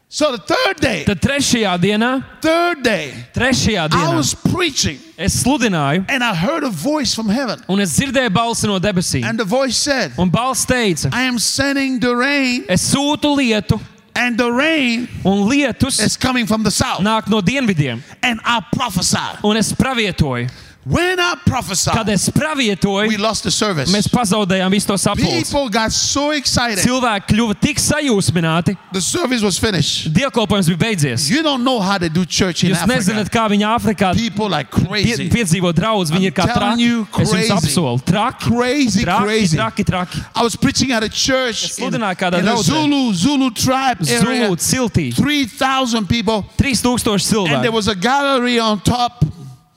[0.10, 5.44] So the third day, Tad trešajā dienā, third day, trešajā I dienā was preaching es
[5.44, 7.60] sludināju, and I heard a voice from heaven.
[7.68, 9.26] un es dzirdēju balsi no debesīm.
[9.26, 13.82] And the voice said, Un balss teica, I am sending the rain, es sūtu lietu,
[14.16, 17.02] and the rain un lietus is coming from the south.
[17.02, 18.02] nāk no dienvidiem.
[18.24, 19.18] And I prophesy.
[19.44, 20.50] Un es pravietoju.
[20.90, 23.92] When I prophesy, Kad es pravietoju, we lost the service.
[23.92, 25.44] mēs pazaudējām visu to sapulci.
[25.44, 26.80] People got so excited.
[26.86, 30.14] Cilvēki kļuva tik sajūsmināti, The service was finished.
[30.14, 31.30] dievkalpojums bija beidzies.
[31.30, 33.00] You don't know how they do church in Jūs Africa.
[33.00, 35.30] nezināt, kā viņi Āfrikā People like pie, crazy.
[35.30, 36.10] piedzīvo draudz.
[36.12, 36.80] Viņi ir kā I'm telling traki.
[36.80, 37.52] you, Es jums crazy.
[37.52, 39.58] apsolu, traki, Crazy, traki, crazy.
[39.58, 40.26] traki, traki.
[40.36, 42.64] I was preaching at a church Es in, sludināju kādā in a draudzē.
[42.64, 44.48] Zulu Zulu tribe area.
[44.48, 45.14] Zulu ciltī.
[45.14, 46.46] 3,000 people.
[46.58, 47.12] 3000
[47.52, 47.74] And there cilvēku.
[47.74, 49.26] was a gallery on top.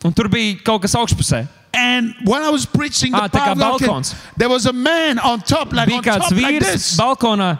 [0.05, 1.47] Un tur bija kaut kas augšpusē.
[1.75, 4.05] And when I was preaching, the Ah, power of God
[4.37, 6.97] there was a man on top, like on top like vīrs this.
[6.97, 7.59] balkonā.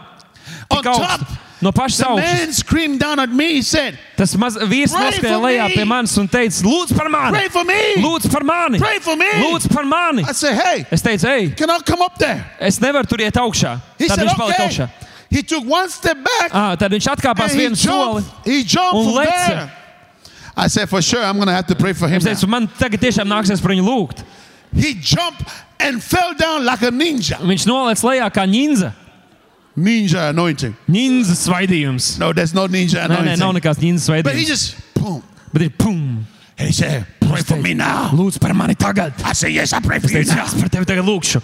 [0.69, 1.07] On augstu.
[1.07, 1.21] top.
[1.61, 2.17] No pašas The augšas.
[2.17, 3.53] man screamed down at me.
[3.53, 5.75] He said, Tas maz, vīrs for lejā me.
[5.75, 7.37] pie manis un teica, lūdzu par mani!
[7.37, 7.95] Pray for me.
[7.97, 8.79] Lūdzu par mani!
[8.79, 9.25] Pray for me.
[9.25, 10.23] Lūdzu par mani!
[10.27, 12.43] I said, Hey, Es teicu, ej, can I come up there?
[12.59, 13.79] es nevaru tur iet augšā.
[13.99, 14.67] He Tad said, viņš palika Okay.
[14.67, 14.89] augšā.
[15.29, 18.23] He took one step back Ah, tad viņš atkāpās vienu soli.
[18.23, 19.69] jumped, he jumped un leca.
[20.55, 20.63] There.
[20.65, 22.17] I said, For sure, I'm going to have to pray for him.
[22.17, 24.23] Es now." teicu, man tagad tiešām nāksies par viņu lūgt.
[24.75, 25.43] He jumped
[25.79, 27.39] and fell down like a ninja.
[27.41, 28.93] Un Viņš nolaiž lejā kā ņinza.
[29.77, 30.75] ninja anointing.
[30.87, 32.17] Ninjas svaidījums.
[32.19, 33.61] No, there's no ninja Nē, nē, nav anointing.
[33.61, 34.47] nekāds ninjas But he svaidījums.
[34.47, 35.23] just, boom.
[35.53, 36.25] Bet ir pum!
[36.57, 38.09] And he said, pray for me now.
[38.13, 39.13] Lūdzu par mani tagad!
[39.25, 40.45] I said, yes, I pray for Es you teicu, now.
[40.45, 41.41] es par tevi tagad lūkšu.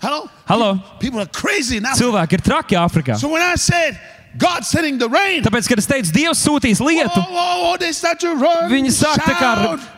[0.00, 0.28] Hello?
[0.46, 0.82] Halo!
[1.00, 1.94] People are crazy now.
[1.94, 3.16] Cilvēki ir traki Āfrikā.
[3.18, 3.98] So when I said,
[4.36, 7.92] God sending the rain, Tāpēc, kad es teicu, Dievs sūtīs oh, lietu, oh, oh, they
[7.92, 9.50] start to run, viņi sāk tā kā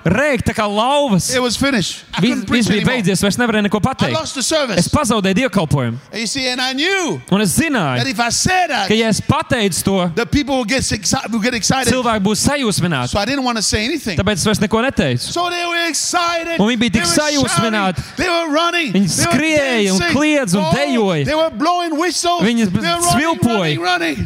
[0.05, 1.31] rēkt, tā kā lauvas.
[1.35, 2.05] It was finished.
[2.17, 4.13] I Viss bija beidzies, vairs nevarēju neko I pateikt.
[4.13, 4.89] lost the Es service.
[4.89, 5.99] pazaudēju dievkalpojumu.
[6.13, 9.09] You see, and I knew Un es zināju, that if I said that, ka, ja
[9.09, 10.85] es pateicu to, the people would get,
[11.33, 11.93] would get excited.
[11.93, 13.09] cilvēki būs sajūsmināti.
[13.09, 14.19] So I didn't want to say anything.
[14.19, 15.21] Tāpēc es vairs neko neteicu.
[15.33, 16.61] So they were excited.
[16.61, 18.05] Un viņi bija They tik were sajūsmināti.
[18.17, 18.93] They were running.
[18.93, 20.57] Viņi They were skrieja un dancing.
[20.57, 21.25] un Oh, dejoja.
[21.25, 22.43] They were blowing whistles.
[22.43, 23.77] Viņi svilpoja.
[23.77, 24.26] running, running.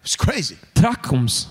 [0.00, 0.56] It was crazy.
[0.74, 1.46] Trakums.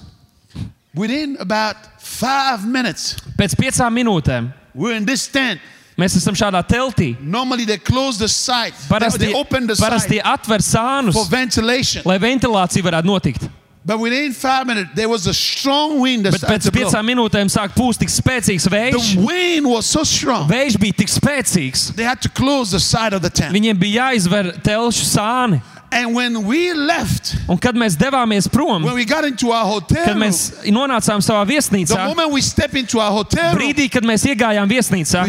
[0.95, 5.59] Within about five minutes, Pēc piecām minūtēm we're in this tent.
[5.97, 7.15] mēs esam šādā teltī.
[7.21, 8.73] Normally they close the site.
[8.73, 12.01] They, Parasti, they open the parasti site atver sānus, for ventilation.
[12.05, 13.49] lai ventilācija varētu notikt.
[13.85, 16.83] But within five minutes, there was a strong wind that Bet started pēc to blow.
[16.89, 19.13] piecām minūtēm sāk pūst tik spēcīgs vējš.
[19.15, 20.49] The wind was so strong.
[20.49, 21.95] Vējš bija tik spēcīgs.
[21.95, 23.53] They had to close the side of the tent.
[23.55, 25.61] Viņiem bija jāizver telšu sāni.
[25.91, 30.05] And when we left, Un kad mēs devāmies prom, when we got into our hotel
[30.05, 34.23] kad mēs nonācām savā the viesnīcā, moment we step into our hotel brīdī, kad mēs
[34.29, 35.25] iegājām viesnīcā,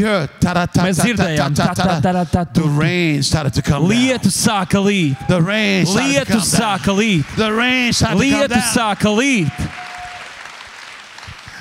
[0.84, 2.00] mēs dzirdējām, ta-ta-ta, ta-ta.
[2.00, 2.52] ta-ta-ta-ta-ta.
[2.61, 3.90] the rain started to come down.
[3.90, 5.16] lietu sāka līt.
[5.28, 6.61] The rain started to Lietu come down.
[6.61, 7.36] sāka līt.
[7.36, 8.74] The rain started to come Lietu down.
[8.74, 9.70] sāka līt.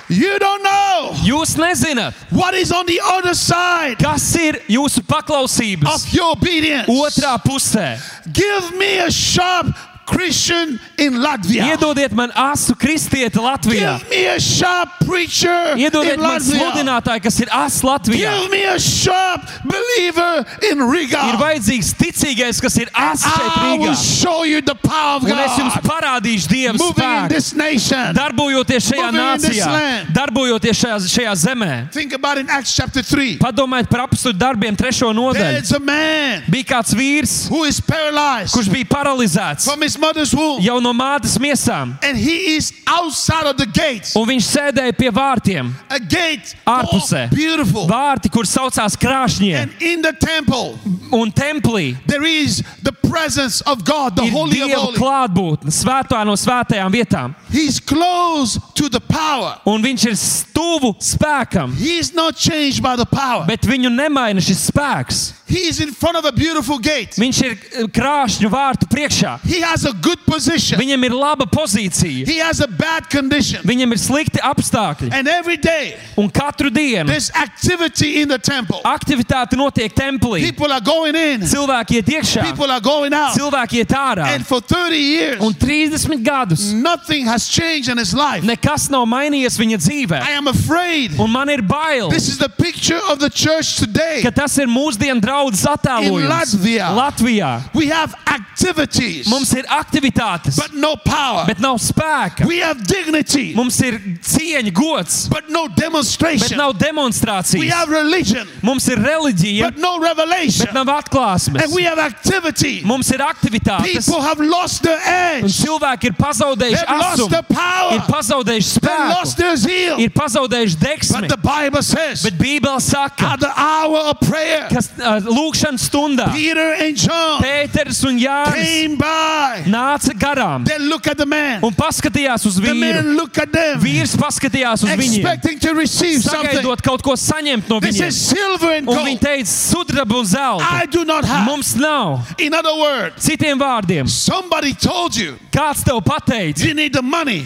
[0.10, 5.86] You don't know Jūs nezināt, what is on the other side kas ir jūsu paklausības
[6.08, 6.90] of your obedience.
[6.90, 8.00] otrā pusē.
[8.34, 9.68] Give me a sharp
[10.10, 11.66] Christian in Latvia.
[11.76, 14.00] Iedodiet man asu kristieti Latvijā.
[14.00, 16.60] Give me a sharp preacher Iedodiet in man Latvia.
[16.60, 18.32] sludinātāju, kas ir as Latvijā.
[18.42, 21.22] Give me a sharp believer in Riga.
[21.34, 24.22] Ir vajadzīgs ticīgais, kas ir as šeit I will Rīgā.
[24.24, 27.30] show you the power of Un es jums God parādīšu Dieva moving in spēku.
[27.30, 28.16] this nation.
[28.16, 30.08] Darbojoties šajā Moving in this nācijā, land.
[30.14, 31.92] darbojoties šajā, šajā zemē.
[31.92, 33.38] Think about in Acts chapter 3.
[33.38, 35.60] Padomājiet par apstuļu darbiem, trešo nodaļu.
[35.60, 40.34] There's a man Bija kāds vīrs, who is paralyzed kurš bija paralizēts from his mother's
[40.34, 40.62] womb.
[40.64, 44.16] jau no mātes miesām, And he is outside of the gates.
[44.16, 45.74] un viņš sēdēja pie vārtiem.
[45.90, 46.56] A gate.
[46.66, 47.26] Ārpusē.
[47.32, 47.88] Oh, beautiful.
[47.88, 50.78] Vārti, kur saucās krāšņie, And in the temple,
[51.12, 55.00] un templī there is the presence of God, the ir Holy of Dieva Holies.
[55.00, 57.36] klātbūtne, svētā no svētajām vietām.
[57.52, 59.58] He's close to the power.
[59.66, 63.46] Un viņš ir stuvu spēkam, He is not changed by the power.
[63.48, 65.34] bet viņu nemaina šis spēks.
[65.48, 67.16] He is in front of a beautiful gate.
[67.18, 69.40] Viņš ir eh, krāšņu vārtu priekšā.
[69.44, 70.80] He has a good position.
[70.80, 73.62] Viņam ir laba pozīcija, He has a bad condition.
[73.64, 75.14] viņam ir slikti apstākļi.
[75.14, 78.82] And every day, Un katru dienu there's activity in the temple.
[78.86, 80.42] aktivitāte notiek templī.
[80.42, 83.36] People are going in, Cilvēki iet iekšā, people are going out.
[83.38, 84.26] cilvēki iet ārā.
[84.36, 88.44] And for 30 years, Un 30 gadus nothing has changed in his life.
[88.44, 90.22] nekas nav mainījies viņa dzīvē.
[90.22, 94.22] I am afraid Un man ir bail, this is the picture of the church today.
[94.22, 96.24] ka tas ir mūsdienu draudzes attēlojums.
[96.24, 96.90] In Latvia.
[96.96, 101.46] Latvijā We have activities, mums ir aktivitātes, but no power.
[101.48, 102.46] bet nav spēka.
[102.48, 106.58] We have dignity, Mums ir cieņa, gods, but no bet demonstration.
[106.58, 107.70] nav We demonstrācijas.
[107.72, 110.66] have religion, Mums ir reliģija, but no revelation.
[110.66, 111.62] bet nav atklāsmes.
[111.64, 112.82] And we have activity.
[112.84, 115.54] Mums ir aktivitātes, People have lost their un edge.
[115.64, 117.94] cilvēki ir pazaudējuši They've lost asumu, the power.
[117.96, 120.00] ir pazaudējuši They lost spēku, their zeal.
[120.00, 121.22] ir pazaudējuši deksmi.
[121.22, 125.90] But the Bible says, Bet Bībele saka, at the hour of prayer, ka uh, lūkšanas
[125.90, 129.59] stundā Peter and John Pēters un Jānis came by.
[129.66, 131.60] Nāca garām They look at the man.
[131.64, 132.80] un paskatījās uz The vīru.
[133.04, 136.50] man look at them, Vīrs paskatījās uz viņiem, expecting to receive something.
[136.60, 138.08] sagaidot kaut ko saņemt no This viņiem.
[138.08, 139.08] is silver and Un gold.
[139.08, 140.64] viņi teica, sudraba un zelta.
[140.70, 141.46] I do not have.
[141.46, 142.28] Mums nav.
[142.38, 146.56] In other words, Citiem vārdiem, somebody told you kāds tev pateica,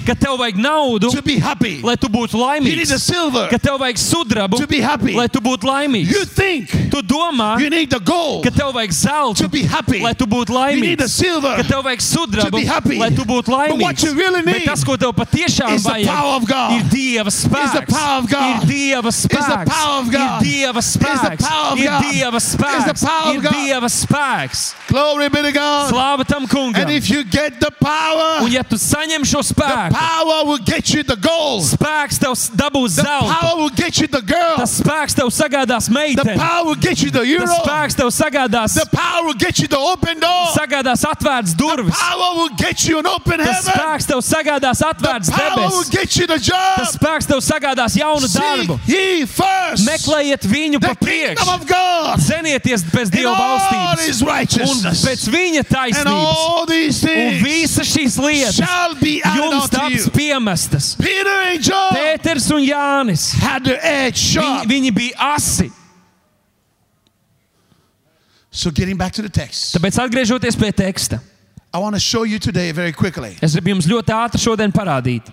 [0.06, 1.82] ka tev vajag naudu, to be happy.
[1.84, 5.14] lai tu būtu You need the laimīgs, silver ka tev vajag sudrabu, to be happy.
[5.14, 6.10] lai tu būtu laimīgs.
[6.12, 7.58] You think Tu domā,
[8.04, 10.00] gold ka tev vajag zeltu, to be happy.
[10.00, 11.10] lai tu būtu You need the laimīgs.
[11.10, 12.98] silver Ka tev vajag sudrabu, to be happy.
[13.00, 14.04] lai tu būtu But what laimīgs.
[14.04, 16.72] you really Bet need tas, ko tev patiešām is the vajag, power of God.
[16.72, 17.74] ir Dieva spēks.
[17.74, 19.74] Ir Dieva spēks.
[20.14, 21.46] Ir Dieva spēks.
[21.78, 21.90] Ir.
[22.04, 23.04] Dieva spēks.
[23.34, 23.42] Ir.
[23.42, 24.74] Dieva spēks.
[24.88, 25.92] Glory be to God.
[25.94, 26.90] Slāva tam And kungam.
[26.92, 30.90] if you get the power, Un ja tu saņem šo the spēku, power will get
[30.94, 31.64] you the gold.
[31.64, 33.30] spēks tev dabūs The zeltu.
[33.40, 34.56] power will get you the girl.
[34.58, 36.38] Tas spēks tev sagādās The meiteni.
[36.38, 39.78] power will get you the Tas spēks tev sagādās, The power will get you the
[39.78, 40.48] open door.
[40.58, 41.93] sagādās atvērts durvis.
[41.94, 45.90] Power will get get you an open Tas spēks tev sagādās atvērts debesis.
[46.54, 48.78] Tas spēks tev sagādās jaunu Seek darbu.
[49.84, 51.58] Meklējiet viņu pa priekšu.
[52.24, 54.24] Zenieties and Dieva valstības
[54.64, 56.42] un pēc viņa taisnības.
[57.14, 60.94] Un visas šīs lietas shall be added jums taps piemestas.
[61.00, 63.30] Peter and John Pēters un Jānis.
[63.38, 65.70] Viņi, viņi bija asi.
[68.54, 71.18] So getting back to the text, Tāpēc atgriežoties pie teksta,
[71.74, 73.38] I want to show you today very quickly.
[73.42, 75.32] es gribu jums ļoti ātri šodien parādīt,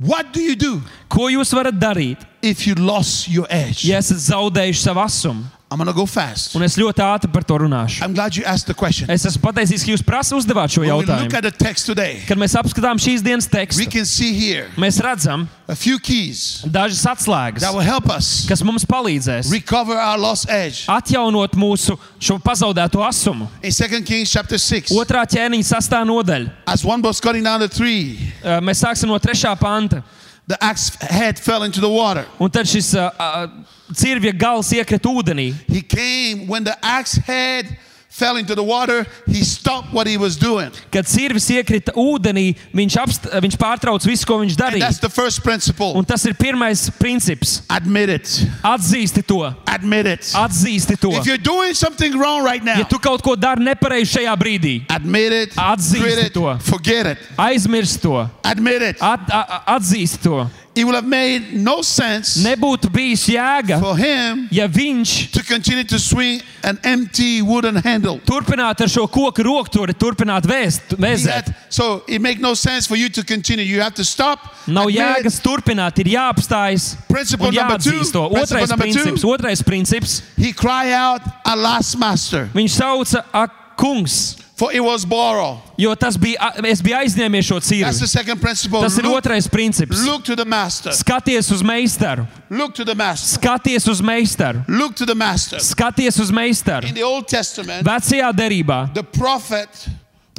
[0.00, 0.80] What do you do
[1.12, 3.84] ko jūs varat darīt, if you lost your edge?
[3.84, 5.44] ja esat zaudējuši savu asumu.
[5.72, 6.56] I'm going to go fast.
[6.58, 8.02] Un es ļoti ātri par to runāšu.
[8.02, 9.08] I'm glad you asked the question.
[9.08, 11.34] Es esmu pateicīgs, ka jūs prasa uzdevāt šo When we look jautājumu.
[11.38, 14.98] at the text today, Kad mēs apskatām šīs dienas we tekstu, can see here mēs
[15.00, 20.18] redzam a few keys dažas atslēgas, that will help us kas mums palīdzēs recover our
[20.18, 20.86] lost edge.
[20.90, 23.46] atjaunot mūsu šo pazaudēto asumu.
[23.62, 26.50] In 2 Kings chapter 6, Otrā ķēniņa sastā nodaļa.
[26.66, 30.02] as one was cutting down the tree, Uh, Mēs sāksim no trešā panta.
[30.48, 32.26] the axe head fell into the water.
[32.40, 33.46] Un tad šis uh, uh,
[33.94, 35.54] cirvja gals iekrita ūdenī.
[35.68, 37.66] He came when the axe head
[38.10, 40.68] fell into the water, he stopped what he was doing.
[40.92, 44.80] Kad cirvis iekrita ūdenī, viņš, apst, viņš pārtrauca visu, ko viņš And darīja.
[44.80, 45.94] that's the first principle.
[45.96, 47.62] Un tas ir pirmais princips.
[47.70, 48.26] Admit it.
[48.62, 49.54] Atzīsti to.
[49.66, 50.20] Admit it.
[50.36, 51.12] Atzīsti to.
[51.12, 54.74] If you're doing something wrong right now, Ja tu kaut ko dari nepareizi šajā brīdī,
[54.90, 56.58] admit it, Atzīsti quit it, to.
[56.60, 57.18] forget it.
[57.38, 58.28] aizmirsti to.
[58.44, 58.96] Admit it.
[59.00, 60.50] At, a, a- atzīsti to.
[60.72, 65.82] It will have made no sense Nebūtu bijis jēga, for him ja viņš to continue
[65.82, 68.20] to swing an empty wooden handle.
[68.24, 71.26] turpinātu ar šo koku rokturi, turpinātu vēst, He vēzēt.
[71.46, 73.64] had- so it make no sense for you to continue.
[73.64, 74.38] You have to stop.
[74.68, 77.90] Nav admit, jēgas turpināt, ir jāapstājas Principle un number two.
[77.90, 78.28] jāatzīst to.
[78.28, 78.92] Principle Otrais number two.
[78.92, 80.22] princips, otrais princips.
[80.38, 85.58] He cry out, "Alas, master!" Viņš sauca, ak, kungs, For it was borrow.
[85.78, 88.08] jo tas bija, a- es biju aizņēmies šo That's the cīru.
[88.08, 88.82] second principle.
[88.82, 90.04] Tas ir Look, otrais princips.
[90.04, 90.90] look to the master.
[90.92, 93.38] Skaties uz meistaru, Look to the master.
[93.40, 95.56] skaties uz meistaru, Look to the master.
[95.60, 96.84] skaties uz meistaru.
[96.88, 99.70] In the Old Testament, Vecajā derībā the prophet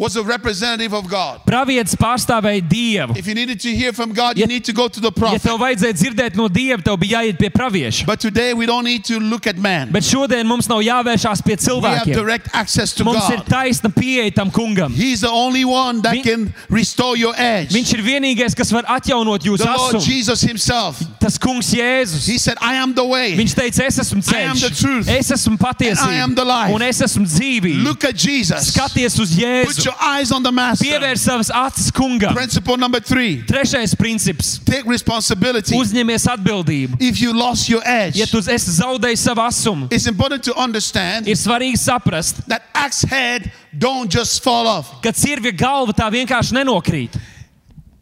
[0.01, 1.41] was a representative of God.
[1.45, 3.15] pravietis pārstāvēja Dievu.
[3.17, 5.19] If you needed to hear from God, you Ja- need to go to the Ja
[5.21, 5.41] prophet.
[5.43, 8.05] tev vajadzēja dzirdēt no Dieva, tev bija jāiet pie pravieša.
[8.07, 9.89] But today we don't need to look at man.
[9.91, 12.13] Bet šodien mums nav jāvēršās pie We have cilvēkiem.
[12.15, 13.45] direct access to Mums ir God.
[13.45, 14.91] taisna pieeja tam kungam.
[14.95, 17.69] He's the only one that Vi- can restore your edge.
[17.69, 20.05] Viņš ir vienīgais, kas var atjaunot jūsu The Lord asumu.
[20.07, 20.99] Jesus Himself.
[21.19, 22.27] Tas kungs Jēzus.
[22.27, 23.35] He said, I am the way.
[23.37, 25.07] Viņš teica, es esmu I am the ceļš, truth.
[25.09, 26.71] es esmu And I am the life.
[26.71, 27.83] patiesība un es esmu dzīvība.
[27.83, 28.71] Look at Jesus.
[28.71, 29.90] Skaties uz Jēzu.
[29.91, 30.85] Your eyes on the Master.
[30.85, 32.33] Pievērs savas acis kungam.
[32.33, 36.97] Principle number three Trešais princips take responsibility.- uzņemies atbildību.
[37.01, 41.27] If you lost your edge, Ja tu esi zaudējis savu asumu, it's important to understand
[41.27, 45.01] ir svarīgi saprast, that axe head don't just fall off.
[45.01, 47.09] ka cirvja galva tā vienkārši nenokrīt.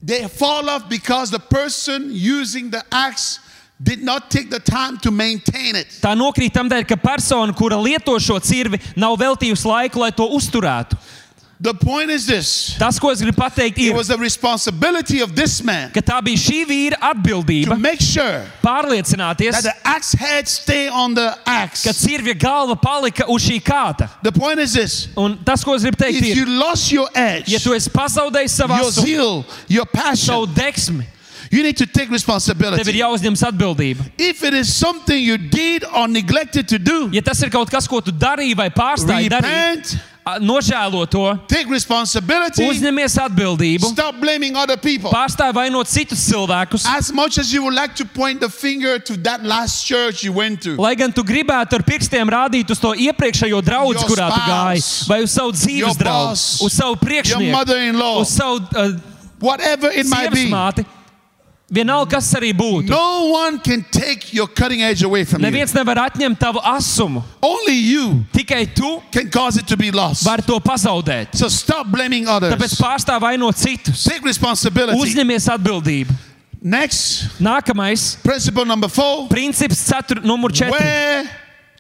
[0.02, 3.40] They fall off because the person using the axe
[3.82, 5.88] did not take the time to maintain it.
[6.02, 10.28] Tā nokrīt tam dēļ, ka persona, kura lieto šo cirvi, nav veltījusi laiku, lai to
[10.28, 10.98] uzturētu.
[11.62, 15.36] The point is this Tas, ko es gribu pateikt, it ir, was the responsibility of
[15.36, 20.14] this man ka tā bija šī vīra to atbildība make sure pārliecināties, that the axe
[20.14, 21.84] head stay on the axe.
[21.84, 24.08] ka cirvja galva palika uz šī kāta.
[24.24, 27.10] The point is this Un tas, ko es gribu teikt, if you ir, lost your
[27.14, 30.06] edge, ja tu esi pazaudējis savu your asumu, zeal, your savu
[30.48, 31.06] passion, deksmi,
[31.52, 33.00] you need to take tev ir responsibility.
[33.02, 34.06] jāuzņemas atbildība.
[34.18, 37.86] If it is something you did or neglected to do, Ja tas ir kaut kas,
[37.88, 44.20] ko tu darīji vai pārstāji darīt, repent, a, nožēlo to, take responsibility, uzņemies atbildību, stop
[44.22, 45.10] blaming other people.
[45.10, 46.86] pārstāj vainot citus cilvēkus.
[46.86, 50.34] As much as you would like to point the finger to that last church you
[50.34, 54.30] went to, Lai gan tu gribētu ar pirkstiem rādīt uz to iepriekšējo draugu, Your kurā
[54.30, 58.22] tu gāji, spouse, vai uz savu your dzīves draugu, boss, uz savu your priekšnieku, mother-in-law,
[58.22, 58.94] uz savu uh,
[59.40, 60.86] whatever it might be, sievasmāti,
[61.72, 62.90] vienalga kas arī būtu.
[62.90, 65.50] no one can take your cutting edge away from you.
[65.50, 67.24] Neviens nevar atņemt tavu asumu.
[67.42, 70.24] Only you Tikai tu can cause it to be lost.
[70.26, 71.36] vari to pazaudēt.
[71.36, 72.76] So stop blaming Tāpēc others.
[72.82, 74.04] pārstāv vainot citus.
[74.04, 74.98] Take responsibility.
[75.00, 76.14] Uzņemies atbildību.
[76.62, 80.70] Next, Nākamais principle number four princips, cetur, numur 4.
[80.72, 81.30] where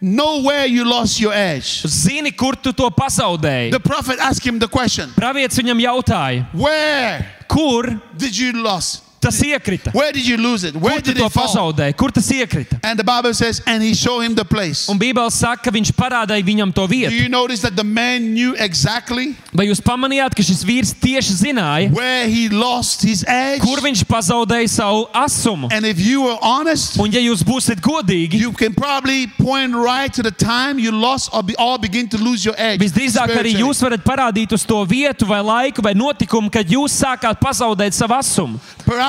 [0.01, 1.83] know where you lost your edge.
[1.85, 3.71] Zini, kur tu to pazaudēji.
[3.71, 9.41] The prophet asked him the question Pravietis viņam jautāja, Where kur did you lose Tas
[9.43, 9.91] iekrita.
[9.93, 10.75] Where did you lose it?
[10.75, 11.45] Where Kur tu did it fall?
[11.45, 11.95] pazaudēji?
[11.97, 12.79] Kur tas iekrita?
[12.83, 14.87] And the Bible says, and he showed him the place.
[14.89, 17.11] Un Bībele saka, ka viņš parādīja viņam to Do vietu.
[17.11, 21.91] you notice that the man knew exactly Vai jūs pamanījāt, ka šis vīrs tieši zināja,
[21.91, 23.59] where he lost his edge?
[23.61, 25.67] kur viņš pazaudēja savu asumu?
[25.71, 30.13] And if you were honest, Un, ja jūs būsiet godīgi, you can probably point right
[30.13, 32.79] to the time you lost or be, all begin to lose your edge.
[32.79, 33.63] visdrīzāk arī spiritually.
[33.67, 38.13] jūs varat parādīt uz to vietu, vai laiku, vai notikumu, kad jūs sākāt pazaudēt savu
[38.15, 38.59] asumu.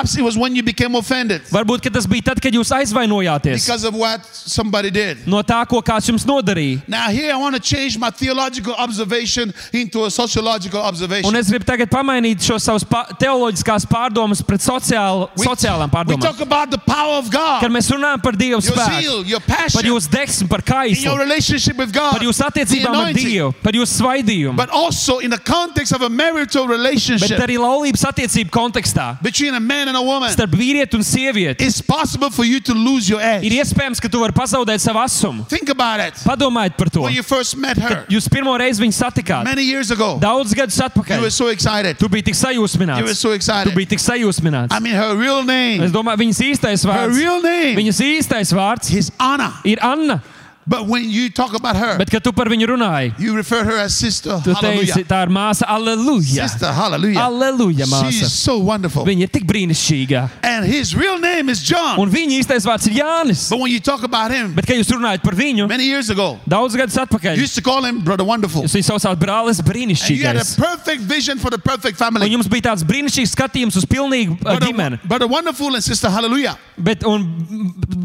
[0.01, 3.61] Perhaps it was when you became offended Varbūt ka tas bija tad, kad jūs aizvainojāties
[3.67, 5.27] because of what somebody did.
[5.29, 6.81] no tā, ko kāds jums nodarīja.
[6.89, 11.29] Now, here I want to change my theological observation into a sociological observation.
[11.29, 16.25] Un es gribu tagad pamainīt šo savus pa teoloģiskās pārdomas pret sociālu, sociālām we pārdomām.
[16.25, 19.41] talk about the power of God, Kad mēs runājam par Dieva your spēku, zeal, your
[19.45, 22.89] par passion, jūsu deksmi, par in your kaislu, relationship with God, par jūsu the attiecībām
[22.89, 26.79] ar anointing, Dievu, par jūsu svaidījumu, but also in the context of a marital bet
[26.79, 29.90] relationship arī laulības attiecību kontekstā between a man and a woman.
[30.31, 31.61] Starp vīrieti un sievieti.
[31.65, 33.45] It's possible for you to lose your edge.
[33.47, 35.47] Ir iespējams, ka tu vari pazaudēt savu asumu.
[35.49, 36.15] Think about it.
[36.25, 37.01] Padomājiet par to.
[37.03, 40.77] When you first met her Jūs pirmo reizi viņu satikāt many years ago, daudz gadus
[40.79, 41.21] you atpakaļ.
[41.21, 41.99] were so excited.
[41.99, 43.15] Tu biji tik You were sajūsmināts.
[43.17, 43.75] so Tu excited.
[43.75, 44.69] biji tik sajūsmināts.
[44.73, 47.17] I mean, her real Es name, domāju, viņas īstais her vārds.
[47.17, 49.53] real name Viņas īstais vārds is Anna.
[49.65, 50.23] ir Anna.
[50.71, 53.77] But when you talk about her, Bet, kad tu par viņu runāji, you refer her
[53.83, 54.39] as sister.
[54.45, 54.95] tu Hallelujah.
[54.95, 56.47] teici, tā ir māsa Aleluja.
[56.47, 57.19] Sister, hallelujah.
[57.27, 58.29] Aleluja, She's māsa.
[58.31, 59.05] so wonderful.
[59.05, 60.31] Viņa ir tik brīnišķīga.
[60.45, 61.99] And his real name is John.
[61.99, 63.49] Un viņa īstais vārds ir Jānis.
[63.51, 66.39] But when you talk about him, Bet, kad jūs runājat par viņu, many years ago,
[66.49, 68.63] daudz gadus you atpakaļ, used to call him Brother Wonderful.
[68.63, 70.57] jūs viņu saucāt brālis And you had a brīnišķīgais.
[70.57, 72.31] perfect vision for the perfect Un family.
[72.31, 75.01] jums bija tāds brīnišķīgs skatījums uz pilnīgu uh, Brother, ģimeni.
[75.03, 76.57] Brother Wonderful and Sister Hallelujah.
[76.79, 77.27] Bet, un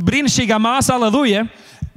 [0.03, 1.45] brīnišķīgā māsa Aleluja.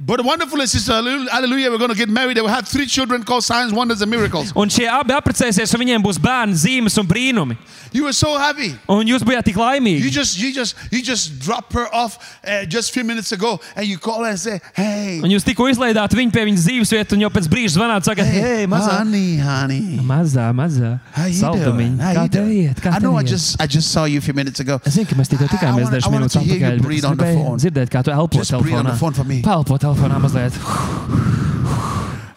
[0.01, 2.37] Brother Wonderful and Sister Hallelujah, Hallelujah, we're going to get married.
[2.37, 4.53] They will have three children called signs, wonders, and miracles.
[4.55, 7.57] Un šie abi apprecēsies, un viņiem būs bērni, zīmes un brīnumi.
[7.91, 8.69] You were so happy.
[8.87, 10.09] Un jūs bijāt tik You laimīgi.
[10.09, 12.15] just, you just, you just drop her off
[12.47, 15.43] uh, just a few minutes ago, and you call her and say, "Hey, Un jūs
[15.43, 18.99] tikko izlaidāt viņu pie viņas dzīves vietas, un jau pēc brīža zvanāt, sakāt, hei, mazā.
[18.99, 20.99] honey, honey, Mazā, mazā.
[21.11, 21.43] how you doing?
[21.43, 21.99] Saldumiņa.
[21.99, 22.69] How Kā you tev doing?
[22.69, 22.79] iet?
[22.79, 23.27] Kā I know tev I iet?
[23.35, 24.79] just, I just saw you a few minutes ago.
[24.85, 26.55] Es zinu, ka mēs tikko I- I tikāmies wanna- dažas I wanted minūtes to hear
[26.55, 26.77] you atpakaļ.
[26.77, 27.59] bet breathe es on the gribēju phone.
[27.59, 28.97] Dzirdēt, kā tu elpo Just breathe on the telefonā.
[28.99, 29.41] phone for me.
[29.41, 30.51] Pelpo telefonā Kaufmann haben wir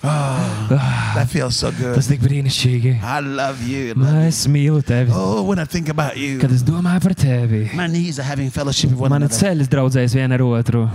[0.03, 1.14] mazliet.
[1.14, 1.94] That feels so good.
[1.94, 2.92] Tas tik brīnišķīgi.
[3.03, 3.94] I love you.
[4.26, 5.11] Es mīlu tevi.
[5.14, 8.50] Oh, when I think about you, Kad es domāju par tevi, my knees are having
[8.50, 9.38] fellowship with one mani another.
[9.38, 10.88] ceļas draudzēs viena ar otru.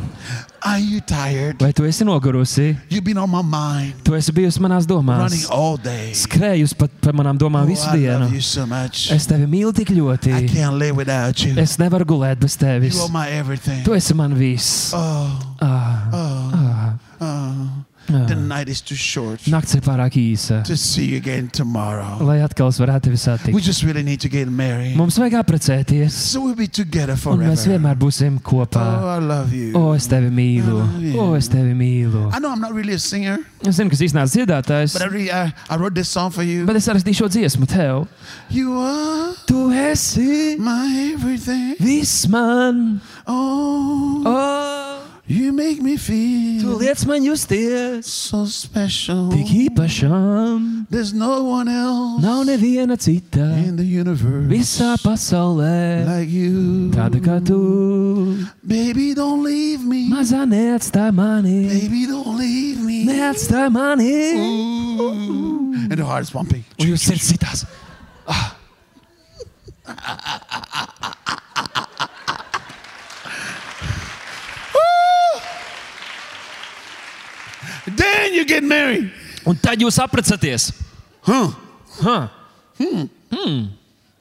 [0.66, 1.60] Are you tired?
[1.62, 2.76] Vai tu esi nogurusi?
[2.90, 5.48] You've been on my mind, Tu esi bijusi manās running domās.
[5.52, 6.12] all day.
[6.14, 8.34] Skrējusi pat par manām domām Oh, visu I love dienu.
[8.34, 9.12] you so much.
[9.12, 10.50] Es tevi mīlu tik I ļoti.
[10.50, 11.54] can't live without you.
[11.58, 12.96] Es nevaru gulēt bez tevis.
[12.96, 13.84] You are my everything.
[13.86, 14.92] Tu esi man viss.
[14.94, 17.86] Oh, Ah, oh, ah, oh.
[18.08, 22.18] The night is too short Nakts ir pārāk īsa, to see you again tomorrow.
[22.24, 23.62] lai atkal es varētu tevi We satikt.
[23.66, 24.96] just really need to get married.
[24.96, 27.52] Mums vajag apprecēties, So we'll be together un forever.
[27.52, 29.18] mēs vienmēr būsim Oh, kopā.
[29.18, 29.74] I love you.
[29.76, 32.34] O, es tevi mīlu, o, es tevi mīlu.
[32.34, 35.02] I know I'm not really a singer, Es zinu, ka es īstenībā esmu dziedātājs, but
[35.02, 36.66] I, really, I, I wrote this song for you.
[36.66, 38.08] bet es rakstīšu šo dziesmu tev.
[38.50, 41.76] You are Tu esi my everything.
[41.80, 49.30] viss man, Oh, o, you make me tu feel liec man justies so special.
[49.32, 50.86] tik īpašām.
[50.90, 56.90] There's no one else Nav neviena cita in the universe visā pasaulē, like you.
[56.96, 58.48] tāda kā tu.
[58.66, 60.10] Baby, don't leave me.
[60.10, 63.06] Mazā neatstāj mani, Baby, don't leave me.
[63.06, 64.14] neatstāj mani.
[64.40, 65.74] Ooh.
[65.90, 66.64] And the heart is pumping.
[66.80, 67.66] Un jūs sirds citās.
[78.28, 79.10] Then you get married.
[79.48, 80.74] Un tad jūs apprecēties.
[81.24, 81.52] Huh?
[82.04, 82.28] Huh.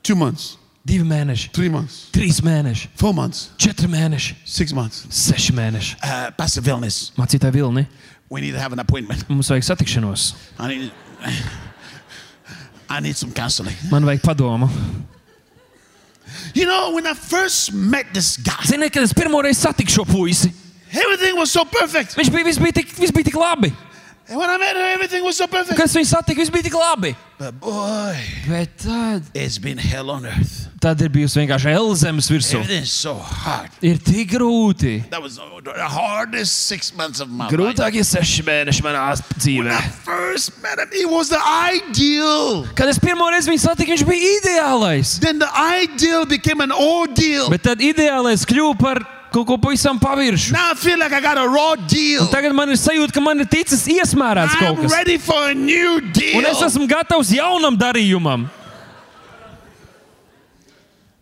[0.07, 5.03] Two months, Divi mēneši, three months, trīs mēneši, four months, četri mēneši, six months.
[5.11, 5.97] seši mēneši.
[5.99, 7.83] Uh, Pastor Vilnis, Mācītāji Vilni,
[8.31, 9.27] we need to have an appointment.
[9.29, 10.37] mums vajag satikšanos.
[10.61, 10.93] I need,
[12.89, 13.75] I need some counseling.
[13.91, 14.71] Man vajag padomu.
[16.55, 20.05] You know, when I first met this guy, Ziniet, kad es pirmo reizi satiku šo
[20.07, 20.53] puisi,
[20.95, 22.15] everything was so perfect.
[22.15, 23.73] viņš bija, viss bija tik, viss bija tik labi.
[24.29, 25.79] And when I met her, everything was so perfect.
[25.79, 27.13] Kad es viņu satiku, viss bija tik labi.
[27.39, 28.17] But boy,
[28.49, 30.67] Bet tad, it's been hell on earth.
[30.81, 32.59] tad ir bijusi vienkārši Elzemes virsū.
[32.59, 33.71] Everything's so hard.
[33.83, 35.09] Ir tik grūti.
[35.11, 37.55] That was the hardest six months of my life.
[37.55, 39.05] Grūtākie seši mēneši manā
[39.37, 39.71] dzīvē.
[39.71, 41.39] I first met him, it was the
[41.71, 42.67] ideal.
[42.75, 45.19] Kad es pirmo reizi viņu satiku, viņš bija ideālais.
[45.21, 47.51] Then the ideal became an ordeal.
[47.51, 50.53] Bet tad ideālais kļuva par kaut ko pavisam paviršu.
[50.53, 52.27] Now I feel like I got a raw deal.
[52.33, 54.93] Tagad man ir sajūta, ka man ir ticis iesmērēts kaut I'm kas.
[54.93, 56.39] ready for a new deal.
[56.39, 58.47] Un es esmu gatavs jaunam darījumam.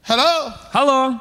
[0.03, 0.53] Hello?
[0.73, 1.21] Halo!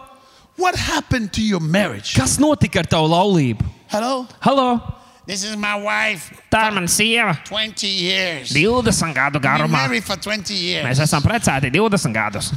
[0.57, 2.13] What happened to your marriage?
[2.15, 3.63] Kas notika ar tavu laulību?
[3.89, 4.27] Hello?
[4.41, 4.81] Halo!
[5.25, 6.33] This is my wife.
[6.51, 7.37] Tā ir mana sieva.
[7.47, 8.51] 20 years.
[8.51, 9.71] 20 gadu garumā.
[9.87, 10.83] married for 20 years.
[10.85, 12.51] Mēs esam precēti 20 gadus.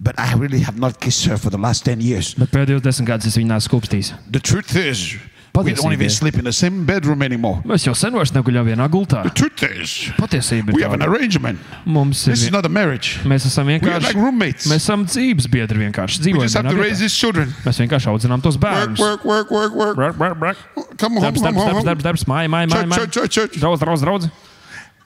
[0.00, 2.34] But I really have not kissed her for the last 10 years.
[2.34, 4.12] Bet pēdējos 10 gadus es viņu neesmu skūpstījis.
[4.30, 5.14] The truth is,
[5.54, 7.62] we don't even sleep in the same bedroom anymore.
[7.64, 9.22] Mēs jau sen vairs neguļam vienā gultā.
[9.22, 11.14] The truth is, Patiesība we ir have an tāda.
[11.14, 11.60] arrangement.
[11.86, 12.32] Mums ir.
[12.34, 13.20] This is not a marriage.
[13.22, 14.02] Mēs esam We are vienkārši.
[14.10, 14.66] like roommates.
[14.66, 16.18] Mēs esam dzīves biedri vienkārši.
[16.18, 17.00] We Dzīvojam just have vienā to raise vietā.
[17.06, 17.54] these children.
[17.64, 18.98] Mēs vienkārši audzinām tos Work, bērnus.
[18.98, 19.94] work, work, work, work.
[19.96, 20.56] Brr, brr, brr.
[20.98, 21.86] Come home, Darbs, home, darbs, home, darbs, home.
[21.86, 22.82] darbs, darbs, māja, māja, māja.
[22.82, 22.96] Church, māja.
[22.98, 23.60] church, church, church.
[23.62, 24.30] Draudz, draudz, draudz.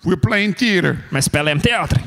[0.04, 1.04] We're playing theater.
[1.12, 2.00] Mēs spēlējam teātri.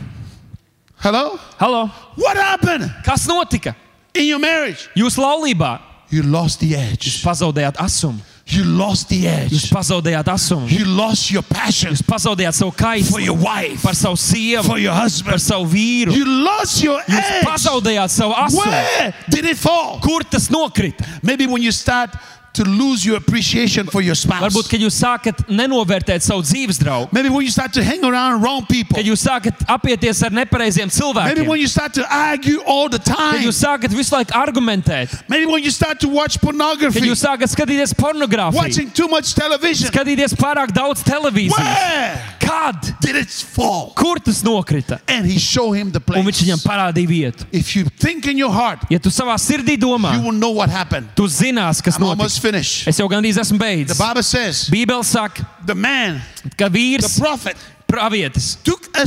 [1.02, 1.38] Hello?
[1.60, 1.88] Halo!
[2.16, 3.76] What happened Kas notika?
[4.14, 4.88] in your marriage?
[4.96, 5.80] Jūs laulībā
[6.12, 7.24] You lost the edge.
[7.24, 8.20] pazaudējāt asumu.
[8.46, 9.70] You lost the Jūs edge.
[9.72, 10.68] pazaudējāt asumu.
[10.70, 12.72] You lost your passion Jūs pazaudējāt savu
[13.10, 15.42] for your kaistu wife, par savu sievu, for your par husband.
[15.42, 16.14] savu vīru.
[16.14, 17.46] You lost your Jūs edge.
[17.48, 18.66] pazaudējāt savu asumu.
[18.68, 20.00] Where did it fall?
[20.02, 21.06] Kur tas nokrita?
[21.24, 22.10] Maybe when you start
[22.54, 24.42] to lose your appreciation for your spouse.
[24.44, 28.42] Varbūt, kad jūs sākat nenovērtēt savu dzīves draugu, Maybe when you start to hang around
[28.42, 28.96] wrong people.
[28.98, 33.00] kad jūs sākat apieties ar nepareiziem Maybe cilvēkiem, when you start to argue all the
[33.00, 33.44] kad time.
[33.46, 37.48] jūs sākat visu laiku argumentēt, Maybe when you start to watch kad pornography, jūs sākat
[37.56, 39.90] skatīties pornogrāfiju, watching too much television.
[39.90, 41.58] skatīties pārāk daudz televīzijas.
[41.58, 42.96] Where Kad?
[43.00, 43.94] did it fall?
[43.96, 45.00] Kur tas nokrita?
[45.08, 46.42] And he showed him the Un viņš place.
[46.44, 47.46] viņam parādīja vietu.
[47.54, 50.70] If you think in your heart, Ja tu savā sirdī domā, you will know what
[50.70, 51.08] happened.
[51.16, 52.41] tu zinās, kas notiks.
[52.42, 52.88] Finished.
[52.90, 54.00] Es jau gandrīz esmu The beidzis.
[54.00, 56.22] Bible says Bībele saka, the man,
[56.58, 59.06] ka the vīrs, prophet, pravietis, took a,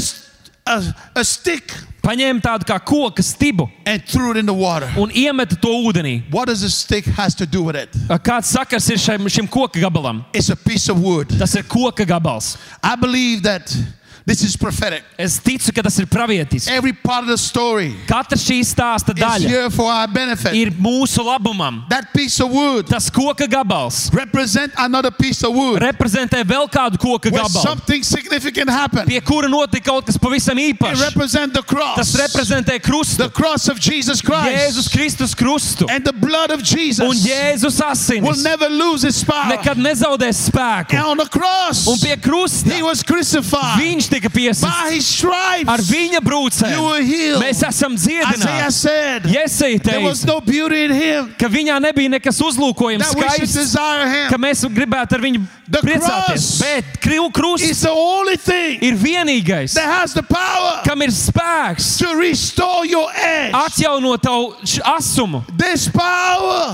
[0.70, 1.72] a, a stick
[2.05, 4.89] paņēma tādu kā koka stibu and threw it in the water.
[4.97, 6.22] un iemeta to ūdenī.
[6.30, 7.91] What does a stick has to do with it?
[8.22, 10.24] Kāds sakars ir šim, šim koka gabalam?
[10.32, 11.28] It's a piece of wood.
[11.39, 12.57] Tas ir koka gabals.
[14.27, 15.05] This is prophetic.
[15.18, 16.66] Es ticu, ka tas ir pravietis.
[16.66, 20.55] Every part of the story Katra šī stāsta is daļa here for our benefit.
[20.55, 21.87] ir mūsu labumam.
[21.91, 26.97] That piece of wood Tas koka gabals represent another piece of wood reprezentē vēl kādu
[26.97, 29.07] koka where gabalu, something significant happened.
[29.11, 31.03] pie kura notika kaut kas pavisam It īpašs.
[31.05, 35.87] represent the Tas cross, reprezentē krustu, the cross of Jesus Jēzus Christ, Kristus krustu.
[35.91, 37.91] and the blood of Un Jesus Jēzus will
[38.33, 39.53] asinis never lose its power.
[39.55, 40.95] nekad nezaudēs spēku.
[40.95, 43.79] And on the cross, Un pie krusta he was crucified.
[43.79, 44.31] viņš tika
[45.03, 48.71] stripes, Ar viņa brūcēm mēs esam dziedināti.
[49.51, 53.75] said, Jēzus there was teica, no beauty in him ka viņā nebija nekas uzlūkojams, skaists,
[54.31, 56.61] ka mēs gribētu ar viņu The priecāties.
[56.61, 56.85] Bet
[57.33, 57.85] krusts
[58.85, 63.55] ir vienīgais, that has the power kam ir spēks to restore your edge.
[63.55, 64.55] atjaunot tavu
[64.85, 65.43] asumu.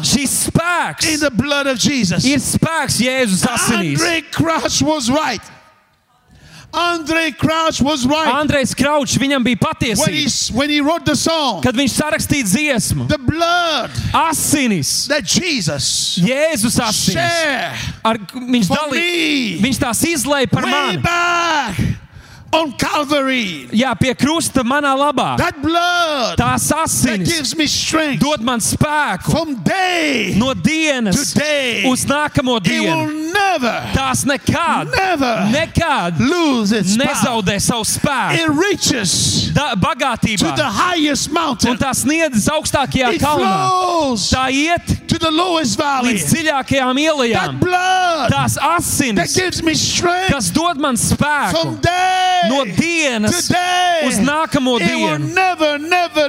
[0.03, 2.25] Šis in spēks the blood of Jesus.
[2.25, 4.01] ir spēks Jēzus asinīs.
[5.11, 5.41] Right.
[6.73, 8.31] Andre Crouch was right.
[8.31, 13.09] Andrejs Kraučs viņam bija patiesība, when he wrote the song, kad viņš sarakstīja dziesmu.
[13.09, 17.91] the blood Asinis, that Jesus Jēzus asinis.
[18.05, 21.03] Ar, viņš, dalī, viņš tās izlaiž par mani.
[21.03, 22.10] back
[22.53, 23.69] on Calvary.
[23.73, 25.37] Jā, pie krusta manā labā.
[25.39, 31.33] That blood Tās that asinis gives me strength dod man spēku from day no dienas
[31.33, 31.85] to day.
[31.87, 33.07] uz nākamo dienu.
[33.33, 37.07] never, Tās nekad, never nekad lose its power.
[37.07, 38.39] nezaudē savu spēku.
[38.43, 40.57] It reaches Da, to bagātībā.
[40.57, 41.71] the highest mountain.
[41.71, 43.71] Un tā sniedzas augstākajā It kalnā.
[44.19, 46.15] Tā iet to the lowest valley.
[46.15, 47.33] līdz dziļākajām ielām.
[47.33, 52.65] That blood Tās that asinis, gives me strength kas dod man spēku from day no
[52.65, 54.07] dienas to day.
[54.09, 55.35] uz nākamo dienu.
[55.35, 56.29] never, never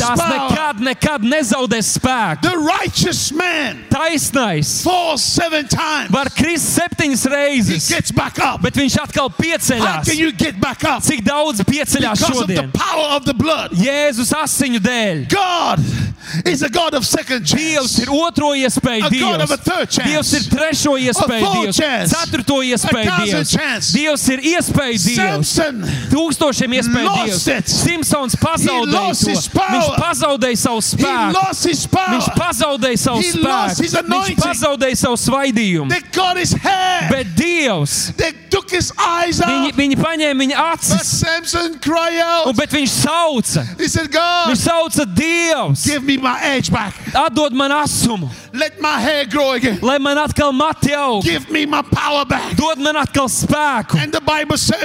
[0.00, 0.50] Tās power.
[0.50, 2.42] nekad, nekad nezaudēs spēku.
[2.42, 6.10] The righteous man Taisnais falls seven times.
[6.10, 8.62] var krist septiņas He reizes, gets back up.
[8.62, 10.04] bet viņš atkal How pieceļās.
[10.06, 11.02] can you get back up?
[11.02, 12.70] Cik daudz pieceļās šodien?
[12.72, 13.70] power of the blood.
[13.72, 15.28] Jēzus asiņu dēļ.
[15.28, 15.80] God
[16.46, 17.98] is a God of second Dievs chance.
[18.02, 19.98] ir otro iespēju Dievs.
[20.04, 21.80] Dievs ir trešo iespēju Dievs.
[22.10, 23.92] Ceturto iespēju Dievs.
[23.92, 25.43] Dievs ir iespēju Dievs.
[25.44, 27.08] Samson Tūkstošiem iespēju.
[27.68, 29.30] Simpsons pazaudēja to.
[29.74, 31.32] Viņš pazaudēja savu He spēku.
[31.34, 32.14] lost his power.
[32.14, 33.44] Viņš pazaudēja savu spēku.
[34.08, 35.88] Viņš pazaudēja savu svaidījumu.
[37.10, 38.12] Bet Dievs,
[39.44, 41.22] viņi, viņi paņēma viņa acis,
[42.46, 43.64] un, bet viņš sauca.
[43.78, 44.08] He said,
[44.48, 45.84] Viņš sauca Dievs,
[47.14, 48.30] atdod man asumu,
[49.82, 51.24] lai man atkal mati aug,
[52.56, 53.98] dod man atkal spēku.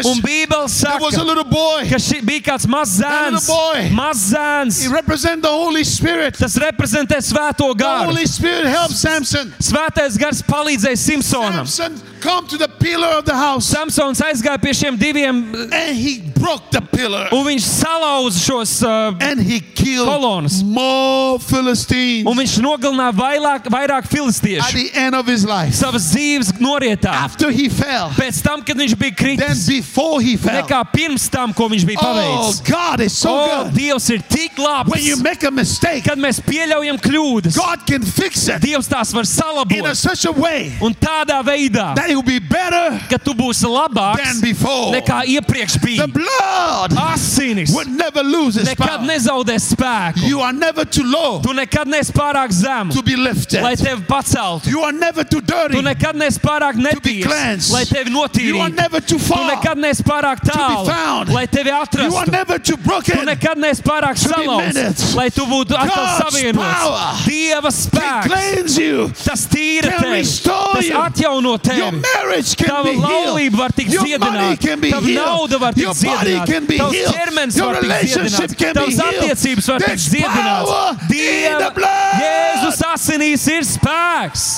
[0.05, 0.60] Un Bībele there
[1.00, 1.88] was a saka, little boy.
[1.89, 3.47] ka šī bija kāds mazs That zēns.
[3.47, 3.89] little boy.
[3.95, 4.82] Mazs zēns.
[4.82, 6.36] He represents the Holy Spirit.
[6.38, 8.06] Tas reprezentē svēto The garu.
[8.12, 9.54] Holy Spirit helped Samson.
[9.60, 11.68] Svētais gars palīdzēja Simpsonam.
[11.68, 13.66] Samson come to the pillar of the house.
[13.66, 19.14] Samsons aizgāja pie šiem diviem, and he broke the pillar un viņš salauza šos, uh,
[19.22, 20.62] and he killed Colons.
[20.64, 25.74] more Philistines un viņš nogalināja vairāk, vairāk at filistiešu the end of his life.
[25.74, 27.12] savas dzīves norietā.
[27.12, 30.61] After he fell, Pēc tam, kad viņš bija then kritis, before he fell.
[30.63, 32.61] nekā pirms tam, ko viņš bija Oh, paveicis.
[32.69, 33.73] God is so O, good.
[33.73, 37.55] Dievs ir tik When you labs, make a mistake, kad mēs pieļaujam kļūdas.
[37.55, 39.95] God can fix it Dievs tās var in a, salabot.
[39.95, 43.71] such a way Un tādā veidā, that it will be better ka tu būsi than
[43.71, 44.91] labāks before.
[44.93, 46.07] nekā iepriekš The bija.
[46.07, 50.28] blood Asinis would never lose its nekad nezaudēs spēku.
[50.28, 53.61] You are never too low Tu nekad neesi pārāk zemu, to be lifted.
[53.63, 54.67] lai tevi paceltu.
[54.67, 58.75] You are never too dirty Tu nekad neesi pārāk netīrs, lai tevi You are notīrītu.
[58.75, 59.55] never too Tu far.
[59.55, 61.30] nekad neesi pārāk tālu, found.
[61.34, 62.60] lai tevi You are atrastu.
[62.64, 63.26] Tu broken.
[63.26, 67.26] nekad neesi pārāk salauzts, lai tu būtu atkal savienots.
[67.26, 72.01] Dieva spēks, tas tīra tevi, tas atjauno Your tevi.
[72.01, 76.06] marriage can Tava be laulība var tikt dziedināta, can be tava nauda var Your tikt
[76.06, 81.08] dziedināta, tavs ķermenis var tikt relationship dziedināts, can be tavas attiecības var tikt dziedināts.
[81.10, 81.72] Dieva.
[82.20, 84.50] Jēzus asinīs ir spēks.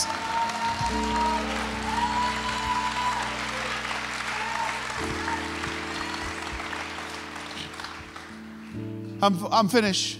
[9.21, 10.17] I'm, I'm finished.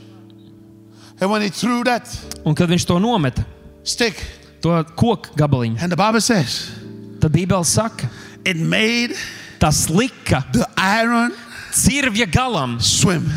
[1.19, 2.07] And when he threw that
[2.45, 3.45] Un kad viņš to nometa,
[3.84, 4.15] stick,
[4.61, 6.72] to koku gabaliņu, and the Bible says,
[7.19, 8.10] tad Bībele saka,
[8.45, 9.14] it made
[9.60, 11.32] tas lika the iron
[11.72, 13.28] cirvja galam, swim.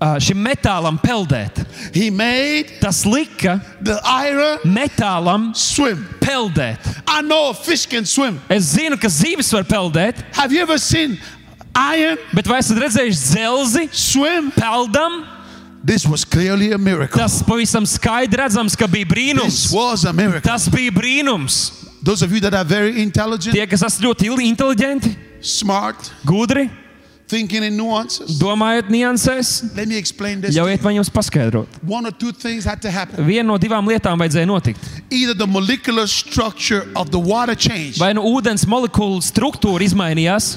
[0.00, 1.64] ā, šim metālam peldēt.
[1.94, 6.06] He made Tas lika the iron metālam swim.
[6.20, 6.78] peldēt.
[7.08, 8.40] I know a fish can swim.
[8.48, 10.22] Es zinu, ka zīves var peldēt,
[11.76, 14.50] Iron bet vai esat redzējuši dzelzi swim?
[14.56, 15.24] peldam?
[15.86, 17.20] This was clearly a miracle.
[17.20, 19.72] Tas pavisam skaidri redzams, ka bija This brīnums.
[19.72, 20.40] was a miracle.
[20.40, 21.84] Tas bija brīnums.
[22.02, 26.68] Those of you that are very intelligent, Tie, kas esat ļoti inteliģenti, smart, gudri,
[27.28, 30.54] thinking in nuances, domājot niansēs, let me explain this.
[30.56, 31.66] ļaujiet man jums paskaidrot.
[31.86, 33.24] One or two things had to happen.
[33.26, 34.78] Viena no divām lietām vajadzēja notikt.
[35.10, 40.56] Either the molecular structure of the water changed, Vai nu ūdens molekulu struktūra izmainījās,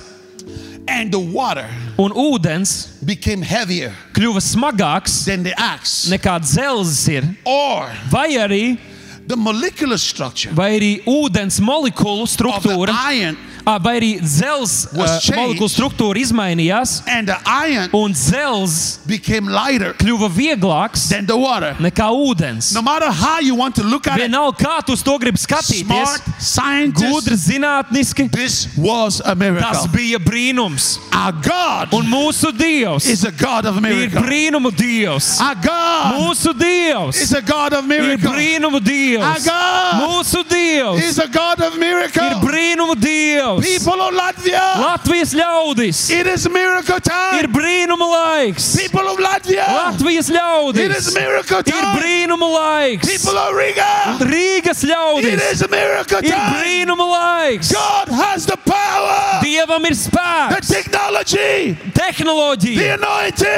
[0.89, 1.67] and the water
[1.97, 8.77] un ūdens became heavier kļuva smagāks than the axe, nekā dzelzs ir, or vai arī,
[9.29, 14.87] the molecular structure vai arī ūdens molekulu of the struktūra, iron ā, vai arī dzelzs
[14.93, 15.37] ā, changed.
[15.37, 21.75] molekulu struktūra izmainījās, and the iron un dzelzs became lighter kļuva vieglāks than the water.
[21.79, 22.73] nekā ūdens.
[22.73, 25.85] No matter how you want to look at it, Vienalga, kā tu to gribi skatīties,
[25.85, 30.97] smart gudri, zinātniski, this was a tas bija brīnums.
[31.91, 35.39] Un mūsu Dievs is a God of ir brīnumu Dievs.
[36.15, 39.47] Mūsu Dievs ir brīnumu Dievs.
[39.99, 43.58] Mūsu Dievs ir brīnumu Dievs.
[43.61, 47.51] People of Latvia, Latvijas ļaudis it is miracle ir time.
[47.53, 48.75] brīnumu laiks.
[48.77, 51.99] People of Latvia, Latvijas it ļaudis is miracle ir time.
[51.99, 53.07] brīnumu laiks.
[53.07, 56.53] People of Riga, Rīgas it ļaudis is miracle ir time.
[56.55, 57.71] brīnumu laiks.
[57.73, 62.97] God has the power, Dievam ir the spēks, technology, the tehnoloģija,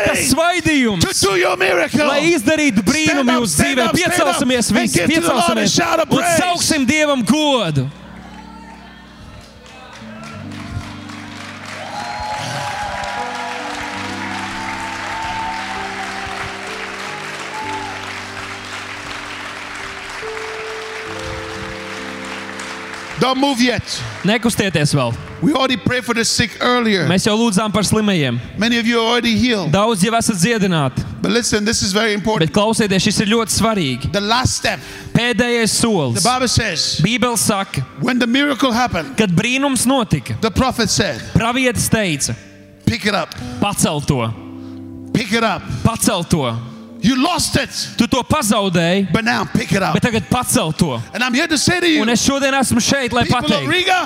[0.05, 1.01] tas svaidījums.
[1.01, 2.05] to do your miracle.
[2.07, 5.79] Lai izdarītu brīnumu jūsu dzīvē, piecelsimies visi, piecelsimies
[6.09, 7.87] un sauksim Dievam godu.
[23.21, 23.83] Don't move yet.
[24.25, 25.11] Nekustieties vēl.
[25.43, 27.03] We already prayed for the sick earlier.
[27.09, 28.39] Mēs jau lūdzām par slimajiem.
[28.57, 29.69] Many of you are already healed.
[29.73, 32.49] Daudz jau esat dziedināti, But listen, this is very important.
[32.49, 34.11] bet klausieties, šis ir ļoti svarīgi.
[34.11, 34.79] The last step,
[35.13, 36.23] Pēdējais the solis.
[36.23, 41.89] Bible says, Bībele saka, when the miracle happened, kad brīnums notika, the prophet said, pravietis
[41.93, 42.35] teica,
[42.87, 43.29] pick it up,
[43.61, 44.33] pacel to,
[45.13, 45.61] pick it up.
[45.83, 46.70] pacel to.
[47.01, 49.93] You lost it, Tu to pazaudēji, but now pick it up.
[49.93, 51.01] bet tagad pacel to.
[51.13, 54.01] And I'm here to say to you, Un es šodien esmu šeit, lai pateiktu, Riga,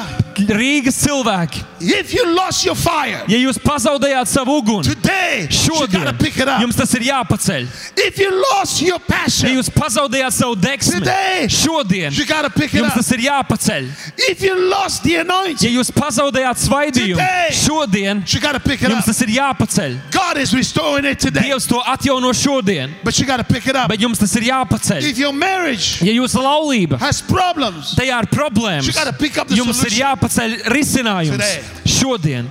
[0.55, 6.37] Rīgas cilvēki, if you lost your fire, ja jūs pazaudējāt savu uguni, today šodien pick
[6.37, 6.61] it up.
[6.61, 7.67] jums tas ir jāpaceļ.
[8.05, 13.19] If you lost your Ja passion, jūs pazaudējāt savu degsmi, today šodien jums tas ir
[13.27, 13.89] jāpaceļ.
[14.29, 17.51] If you lost the Ja anointing, jūs pazaudējāt svaidījumu, Today.
[17.51, 19.97] šodien jums tas ir jāpaceļ.
[20.11, 23.89] God is restoring it today, Dievs to atjauno šodien, but you gotta pick it up.
[23.89, 25.03] bet jums tas ir jāpaceļ.
[25.03, 29.47] If your marriage Ja jūsu laulība has problems, tajā ir problēmas, You gotta pick up
[29.47, 30.01] the jums ir solution.
[30.07, 31.61] jāpaceļ risinājums Today.
[31.85, 32.49] Šodien.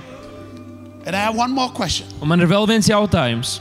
[1.05, 2.07] and I have one more question.
[2.21, 3.59] Un man ir vēl viens jautājums.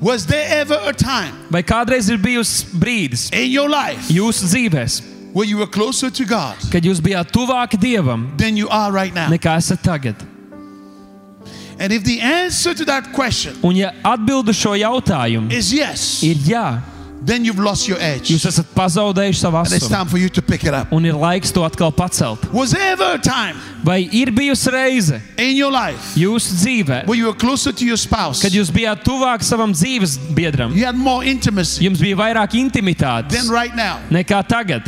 [0.00, 5.02] Was there ever a time Vai kādreiz ir bijusi brīdis in your life jūsu dzīvēs,
[5.32, 9.14] where you were closer to God kad jūs bijāt tuvāki Dievam than you are right
[9.14, 9.28] now.
[9.30, 10.16] nekā esat tagad.
[11.78, 16.36] And if the answer to that question Un ja atbildu šo jautājumu is yes, ir
[16.46, 16.80] jā,
[17.24, 18.28] then you've lost your edge.
[18.32, 19.90] jūs esat pazaudējuši savu And it's asumu.
[19.96, 20.92] time for you to pick it up.
[20.92, 22.44] Un ir laiks to atkal pacelt.
[22.52, 27.18] Was there ever a time Vai ir bijusi reize in your life jūsu dzīvē, where
[27.18, 28.40] you were closer to your spouse?
[28.42, 30.74] kad jūs bijāt tuvāk savam dzīves biedram?
[30.74, 33.98] You had more intimacy Jums bija vairāk intimitātes than right now.
[34.10, 34.82] nekā tagad.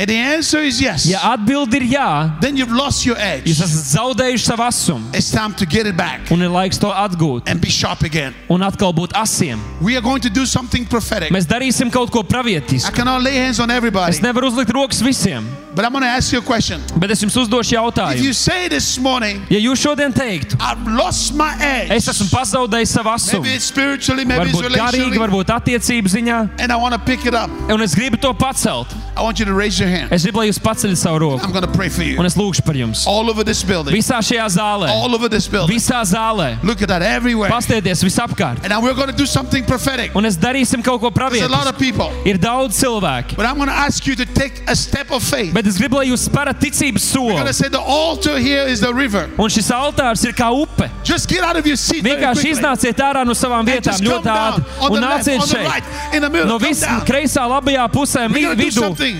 [0.00, 1.04] And the answer is yes.
[1.04, 3.50] Ja atbildi ir jā, Then you've lost your jūs edge.
[3.52, 3.68] esat
[3.98, 5.10] zaudējuši savu asumu.
[5.14, 8.32] It's time to get it back Un ir laiks to atgūt and be sharp again.
[8.48, 9.60] un atkal būt asiem.
[9.82, 11.30] We are going to do something prophetic.
[11.30, 12.94] Mēs darīsim kaut ko I pravietisku.
[12.94, 15.44] cannot lay hands on everybody, Es nevaru uzlikt rokas visiem,
[15.74, 16.80] but I'm going to ask you a question.
[16.96, 18.34] bet es jums uzdošu If you jautājumu.
[18.34, 23.10] say this morning, Ja jūs šodien teiktu, I've lost my edge, es esmu pazaudējis savu
[23.10, 26.94] asumu, maybe it's spiritually, maybe it's varbūt garīgi, relationally, varbūt attiecību ziņā, and I want
[26.94, 29.89] to pick it up, un es gribu to pacelt, I want you to raise your
[29.90, 30.12] hand.
[30.12, 32.18] es gribu, lai jūs paceļat savu roku, I'm going to pray for you.
[32.18, 33.06] un es lūgšu par jums.
[33.06, 35.76] All over this building, Visā šajā zālē, all over this building.
[35.76, 37.50] visā zālē, Look at that everywhere.
[37.50, 40.14] pastieties visapkārt, And now we're going to do something prophetic.
[40.14, 41.68] un es darīsim kaut ko There's a lot pravietisku.
[41.68, 45.10] of people, Ir daudz cilvēki, but I'm going to ask you to take a step
[45.10, 45.52] of faith.
[45.54, 47.46] bet es gribu, lai jūs sparat ticības I'm going soli.
[47.46, 49.28] to say the altar here is the river.
[49.38, 50.88] Un šis altārs ir kā upe.
[51.04, 52.04] Just get out of your seat.
[52.04, 56.46] Vienkārši iznāciet ārā no savām vietām ļoti ātri un nāciet šeit.
[56.46, 58.72] No visas kreisā, labajā pusē, We're vidū.
[58.72, 59.16] something.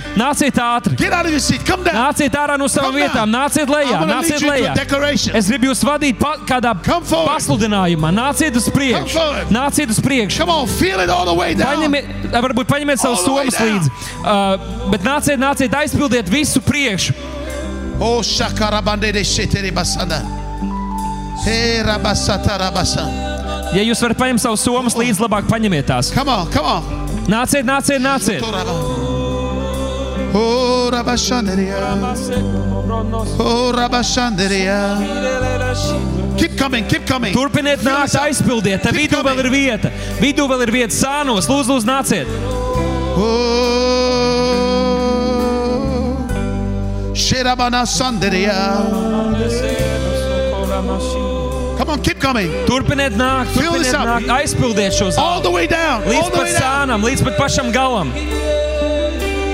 [0.51, 0.97] Nāciet ātri.
[0.97, 1.65] Get out of your seat.
[1.65, 1.95] Come down.
[1.95, 4.75] Nāciet ārā no savām vietām, nāciet lejā, nāciet lejā.
[5.37, 8.11] Es gribu jūs vadīt pa, kādā pasludinājumā.
[8.15, 9.19] Nāciet uz priekšu.
[9.51, 10.47] Nāciet uz priekšu.
[11.61, 13.93] Paņemiet, varbūt paņemiet savus somas līdzi.
[14.21, 17.15] Uh, bet nāciet, nāciet, aizpildiet visu priekšu.
[18.01, 20.23] Oh, shakarabande de sheteri basanda.
[21.45, 23.07] Hey, rabasata rabasa.
[23.77, 26.11] Ja jūs varat paņemt savus somas līdzi, labāk paņemiet tās.
[26.15, 27.07] Come on, come on.
[27.31, 29.10] Nāciet, nāciet, nāciet.
[30.33, 31.77] Oh, rabashanderia.
[33.39, 34.99] Oh, rabashanderia.
[36.39, 37.35] Keep coming, keep coming.
[37.35, 38.83] Turpiniet nākt, aizpildiet.
[38.83, 39.91] Te vidū vēl ir vieta.
[40.23, 41.49] Vidū vēl ir vieta sānos.
[41.51, 42.27] Lūdzu, lūdzu, nāciet.
[45.31, 46.17] Oh,
[47.15, 48.59] Shirabana Sanderia.
[51.77, 52.49] Come on, keep coming.
[52.69, 54.07] Turpiniet nākt, turpiniet up.
[54.07, 55.43] nākt, aizpildiet šo All zāli.
[55.43, 56.03] the way down.
[56.05, 56.63] All Līdz the pat way down.
[56.63, 58.13] sānam, līdz pat pašam galam.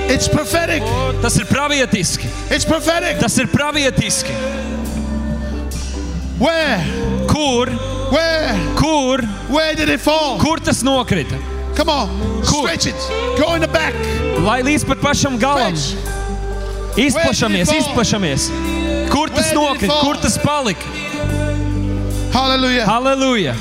[0.08, 0.82] It's prophetic.
[1.22, 2.28] Tas ir pravietiski.
[2.50, 3.18] It's prophetic.
[3.18, 4.32] Tas ir pravietiski.
[6.38, 6.78] Where?
[7.28, 7.66] Kur,
[8.12, 8.54] Where?
[8.76, 9.18] kur,
[9.48, 10.38] Where did it fall?
[10.38, 11.38] kur tas nokrita?
[11.74, 12.08] Come on.
[12.44, 12.62] Cool.
[12.66, 13.38] Stretch it.
[13.38, 13.94] Go in the back.
[14.44, 15.98] Lai līdz pat pašam galam Stretch.
[16.96, 18.50] izplašamies, Where did it izplašamies.
[19.10, 20.00] Kur tas nokrita?
[20.00, 20.86] Kur tas palika?
[22.32, 22.84] Hallelujah.
[22.86, 23.54] Halleluja!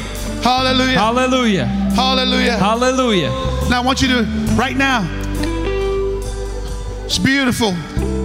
[0.43, 0.99] Hallelujah.
[0.99, 1.65] Halleluja!
[1.95, 2.57] Hallelujah.
[2.59, 3.29] Halleluja!
[3.69, 4.23] Now I want you to,
[4.55, 5.07] right now.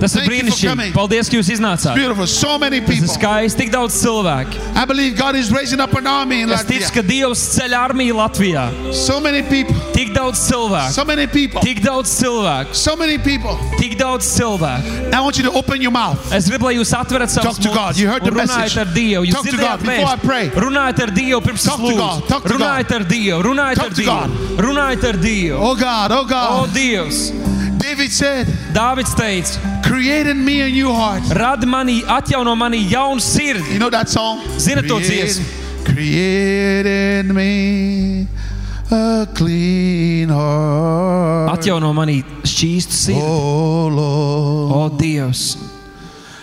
[0.01, 0.69] Tas ir Thank you for brīnišķīgi.
[0.71, 0.93] coming.
[0.95, 1.95] Paldies, ka jūs iznācāt.
[1.95, 2.27] Beautiful.
[2.27, 3.15] So many Tas ir people.
[3.15, 4.57] skaisti, tik daudz cilvēku.
[4.75, 6.95] I believe God is raising up an army in Es ticu, Latvia.
[6.95, 8.95] ka Dievs ceļ armiju Latvijā.
[8.95, 9.75] So many people.
[9.93, 11.61] Tik daudz cilvēku, So many people.
[11.61, 13.59] tik daudz cilvēku, So many people.
[13.79, 15.13] tik daudz cilvēku.
[15.13, 16.33] I want you to open your mouth.
[16.33, 17.97] Es gribu, lai jūs atverat savus Talk to God.
[17.99, 18.79] You heard the un runājat message.
[18.79, 19.27] ar Dievu.
[19.27, 20.49] Jūs Talk to God dzirdējāt before I pray.
[20.49, 20.63] vēstu.
[20.65, 22.29] Runājiet ar Dievu pirms Talk es to God.
[22.29, 22.49] Talk lūdzu.
[22.49, 24.07] to Runājiet ar Dievu, runājiet Talk ar to Dievu.
[24.07, 24.31] God.
[24.65, 25.59] Runājiet ar Dievu.
[25.61, 26.71] Oh God, oh O God.
[26.73, 27.33] Dievs!
[27.81, 31.23] David said, Dāvids teica, create in me a new heart.
[31.25, 33.73] radi manī, atjauno manī jaunu sirdi.
[33.73, 34.41] You know that song?
[34.59, 35.45] Zinat to dziesmu?
[35.85, 38.27] Create in me
[38.91, 41.59] a clean heart.
[41.59, 43.21] Atjauno manī šķīstu sirdi.
[43.23, 44.95] Oh Lord.
[44.95, 45.57] O Dievs!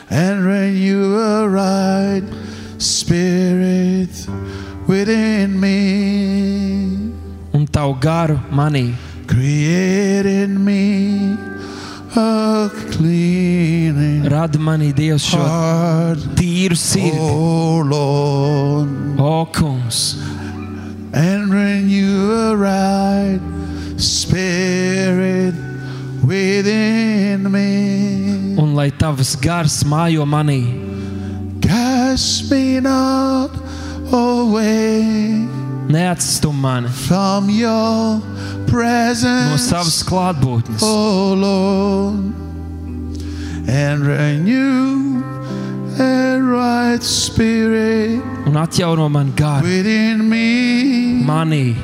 [0.09, 2.23] and renew a right
[2.77, 4.09] spirit
[4.88, 7.11] within me.
[7.53, 8.95] Un tavu garu manī.
[9.27, 11.37] Create in me
[12.15, 17.11] a clean Radi manī, Dievs, šo heart, tīru sirdi.
[17.19, 20.17] oh Lord, O kungs!
[21.13, 23.39] and renew a right
[23.97, 25.55] spirit
[26.23, 28.55] within me.
[28.57, 30.61] Un lai tavs gars mājo manī.
[31.61, 33.51] Cast me not
[34.11, 35.47] away.
[35.88, 38.22] Neatstum mani from your no
[38.68, 40.80] presence, savas klātbūtnes.
[40.84, 42.34] oh Lord,
[43.69, 45.23] and renew
[45.99, 51.76] a right spirit Un atjauno man garu within me, manī.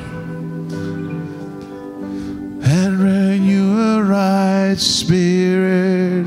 [2.62, 6.26] and renew a right spirit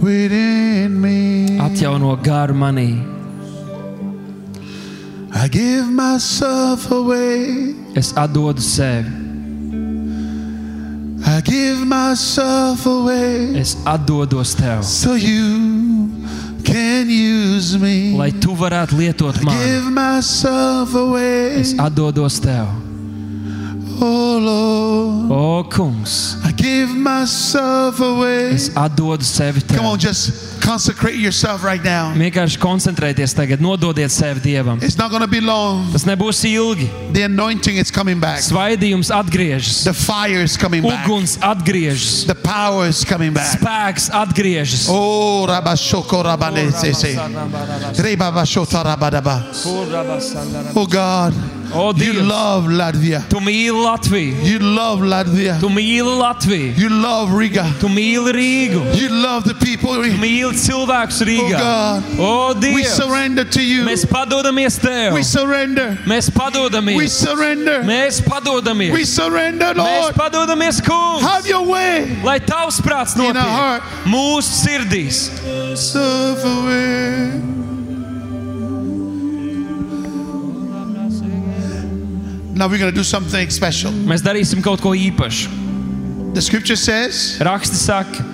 [0.00, 1.58] within me.
[1.58, 3.13] Atjauno garu manī.
[7.94, 9.10] Es atdodu sevi.
[11.26, 16.10] I give myself away Es atdodos tev, so you
[16.64, 18.14] can use me.
[18.16, 19.58] lai tu varētu lietot mani.
[19.58, 22.66] Give myself away, Es atdodos tev,
[24.00, 25.30] oh Lord.
[25.32, 26.36] o kungs.
[26.44, 28.52] I give myself away.
[28.54, 30.08] Es atdodu sevi Come on, tev.
[30.10, 32.12] just consecrate yourself right now.
[32.16, 34.80] Vienkārši koncentrēties tagad, nododiet sevi dievam.
[34.82, 35.92] It's not going to be long.
[35.92, 36.88] Tas nebūs ilgi.
[37.12, 38.40] The anointing is coming back.
[38.40, 41.04] Svaidījums atgriežas, The fire is coming back.
[41.06, 43.58] uguns atgriežas, The power is coming back.
[43.60, 44.88] spēks atgriežas.
[44.88, 47.14] Oh, Rabashoko Rabanesese.
[47.18, 49.44] Oh, Rebabashota Rabadaba.
[49.66, 51.34] Oh, oh God,
[51.74, 53.28] O you Dievs, love Latvia.
[53.28, 55.58] tu mīli Latviju, You love Latvia.
[55.60, 57.64] tu mīli Latviju, You love Riga.
[57.80, 59.94] tu mīli Rīgu, You love the people.
[59.94, 61.58] tu mīli cilvēkus Oh Rīgā.
[61.58, 63.84] God, O we Dievs, surrender to you.
[63.84, 65.98] mēs padodamies tev, We surrender.
[66.06, 67.82] mēs We padodamies, surrender.
[67.82, 70.14] mēs We padodamies, surrender, mēs Lord.
[70.14, 72.06] padodamies, kungs, Have your way.
[72.22, 73.82] lai tavs prāts In our notiek heart.
[74.06, 75.30] mūsu sirdīs.
[75.76, 77.53] Serve away.
[82.54, 83.90] Now we're going to do something special.
[83.92, 85.50] Mēs darīsim kaut ko īpašu.
[86.34, 88.30] The scripture says, Raksti saka,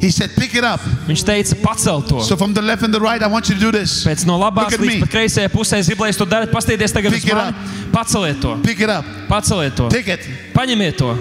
[0.00, 0.80] He said, pick it up.
[1.06, 2.22] viņš teica, pacelt to.
[2.24, 4.02] So from the left and the right, I want you to do this.
[4.06, 5.00] Pēc no labās Look at līdz me.
[5.04, 6.50] pat kreisajai pusē, es gribu, lai jūs to darat.
[6.50, 7.52] Pastieties tagad Pick uz it mani.
[7.92, 9.04] Paceliet to, Pick it up.
[9.28, 10.24] paceliet to, Take it.
[10.56, 11.12] paņemiet to,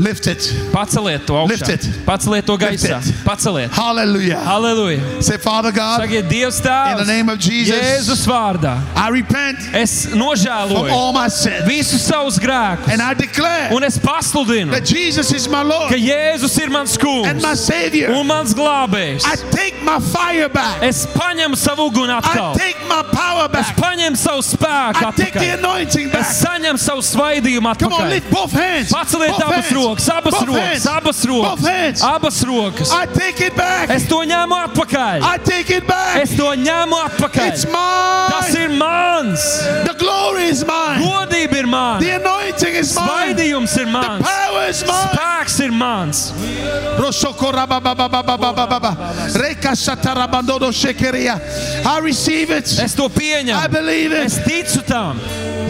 [0.00, 0.38] Lift it.
[0.72, 1.74] paceliet to Lift augšā.
[1.74, 2.06] it.
[2.06, 3.70] Paceliet to gaisā, paceliet.
[3.70, 4.36] Hallelujah.
[4.44, 5.22] Halleluja!
[5.22, 8.78] Say, Father God, Sakiet, Dievs in the tēvs, name of Jesus, Jēzus vārdā.
[8.96, 11.64] I repent Es from nožēloju all my sins.
[11.68, 12.88] visus savus grēkus.
[12.92, 16.96] And I declare Un es pasludinu, that Jesus is my ka Lord Jēzus ir mans
[16.96, 18.10] and my kungs Savior.
[18.12, 19.24] un mans glābējs.
[19.26, 20.82] I take my fire back.
[20.82, 22.54] Es paņemu savu uguni I atkal.
[22.56, 23.76] take my power Es back.
[23.76, 25.58] paņemu savu spēku I take the atpakaļ.
[25.58, 26.26] anointing Es back.
[26.48, 28.10] saņemu savu svaidījumu Come on, atpakaļ.
[28.10, 28.90] lift both hands.
[28.92, 29.72] Paceliet abas hands.
[29.90, 30.86] Rokas, abas Both rokas, hands.
[30.86, 31.64] abas rokas.
[31.66, 32.02] hands.
[32.02, 32.90] Abas rokas.
[32.92, 33.90] I take it back.
[33.90, 35.22] Es to ņemu atpakaļ.
[35.22, 36.16] I take it back.
[36.22, 37.50] Es to It's atpakaļ.
[38.30, 38.62] Tas mine.
[38.62, 39.40] ir mans.
[39.86, 41.02] The glory is mine.
[41.02, 42.16] Godība ir The mana.
[42.16, 43.34] anointing is mine.
[43.36, 44.22] The Svaidījums ir mans.
[44.26, 45.08] power is mine.
[45.10, 46.32] Spēks ir mans.
[51.86, 52.64] I receive it.
[52.78, 53.70] Es to I pieņemu.
[53.70, 54.44] believe Es it.
[54.44, 55.20] ticu tam.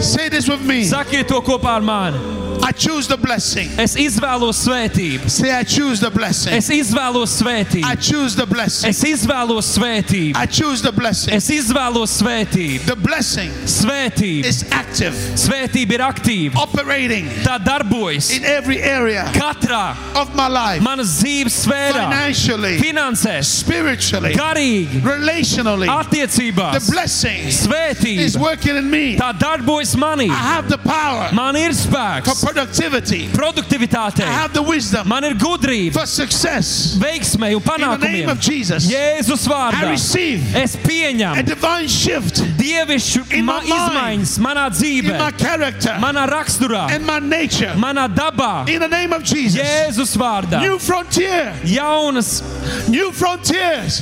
[0.01, 0.83] Say this with me.
[0.83, 2.17] Sakiet to kopā ar mani.
[2.63, 3.69] I choose the blessing.
[3.79, 5.29] Es izvēlos svētību.
[5.29, 6.53] Say, I choose the blessing.
[6.53, 7.41] Es izvēlos
[7.83, 8.89] I choose the blessing.
[8.89, 10.35] Es izvēlos svētību.
[10.37, 11.33] I choose the blessing.
[11.35, 12.85] Es izvēlos svētību.
[12.85, 14.45] The blessing Svētība.
[14.45, 16.55] is active, Svētība ir aktīva.
[16.55, 23.45] operating Tā darbojas in every area katrā of my life manas dzīves sfērā, financially, finansēs,
[23.61, 25.87] spiritually, garīgi, relationally.
[25.87, 26.85] attiecībās.
[26.85, 29.17] The blessing is Svētība working in me.
[29.17, 30.29] tā darbojas manī.
[30.29, 35.23] I have the power Man ir for spēks, productivity, produktivitātei, I have the wisdom man
[35.23, 36.95] ir gudrība, for success.
[36.99, 38.31] veiksmei un In the name panākumiem.
[38.31, 44.37] of Jesus, Jēzus I vārdā receive es a pieņemu divine shift dievišķu In ma izmaiņas
[44.43, 47.73] manā in dzīvē, my character manā raksturā, and my nature.
[47.77, 48.67] manā dabā.
[48.69, 50.61] In the name of Jesus, Jēzus vārdā.
[50.61, 52.41] new frontier, Jaunas,
[52.89, 54.01] new frontiers,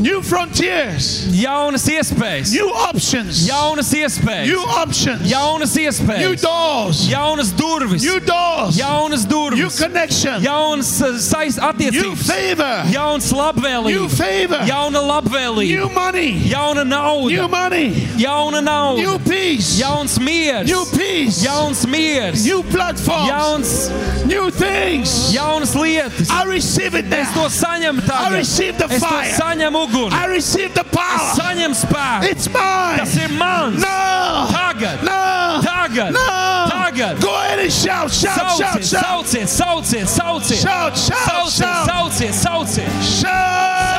[0.00, 7.52] new frontiers, jaunas iespējas, new options, jaunas iespējas, new options, jaunas new iespējas, doors, jaunas
[7.56, 13.38] durvis, new doors, jaunas new durvis, connection, jaunas uh, saist new attiecības, favor, jauns new
[13.40, 17.88] labvēlība, favor, jauna labvēlība, new money, jauna nauda, new money,
[18.20, 25.30] jauna new nauda, peace, jauns miers, new peace, jauns miers, new platforms, jauns, new things.
[25.34, 26.30] jaunas lietas.
[26.30, 27.48] I receive it Es to now.
[27.48, 28.32] saņemu I tagad.
[28.32, 29.32] receive the Es to fire.
[29.38, 30.12] saņemu uguni.
[30.12, 31.34] I receive the Es power.
[31.38, 32.30] saņemu spēku.
[32.30, 32.98] It's mine.
[32.98, 33.80] Tas ir mans.
[33.80, 34.48] No.
[34.52, 35.02] Tagad.
[35.02, 35.60] No.
[35.62, 36.12] Tagad.
[36.12, 36.68] No.
[36.70, 37.20] Tagad.
[37.20, 39.04] Go ahead and shout, shout, shout, Sauciet, shout.
[39.04, 40.58] sauciet, sauciet, sauciet.
[40.60, 41.86] Shout, shout, Sauciet, shout.
[41.88, 42.90] sauciet, sauciet.
[43.20, 43.93] Shout.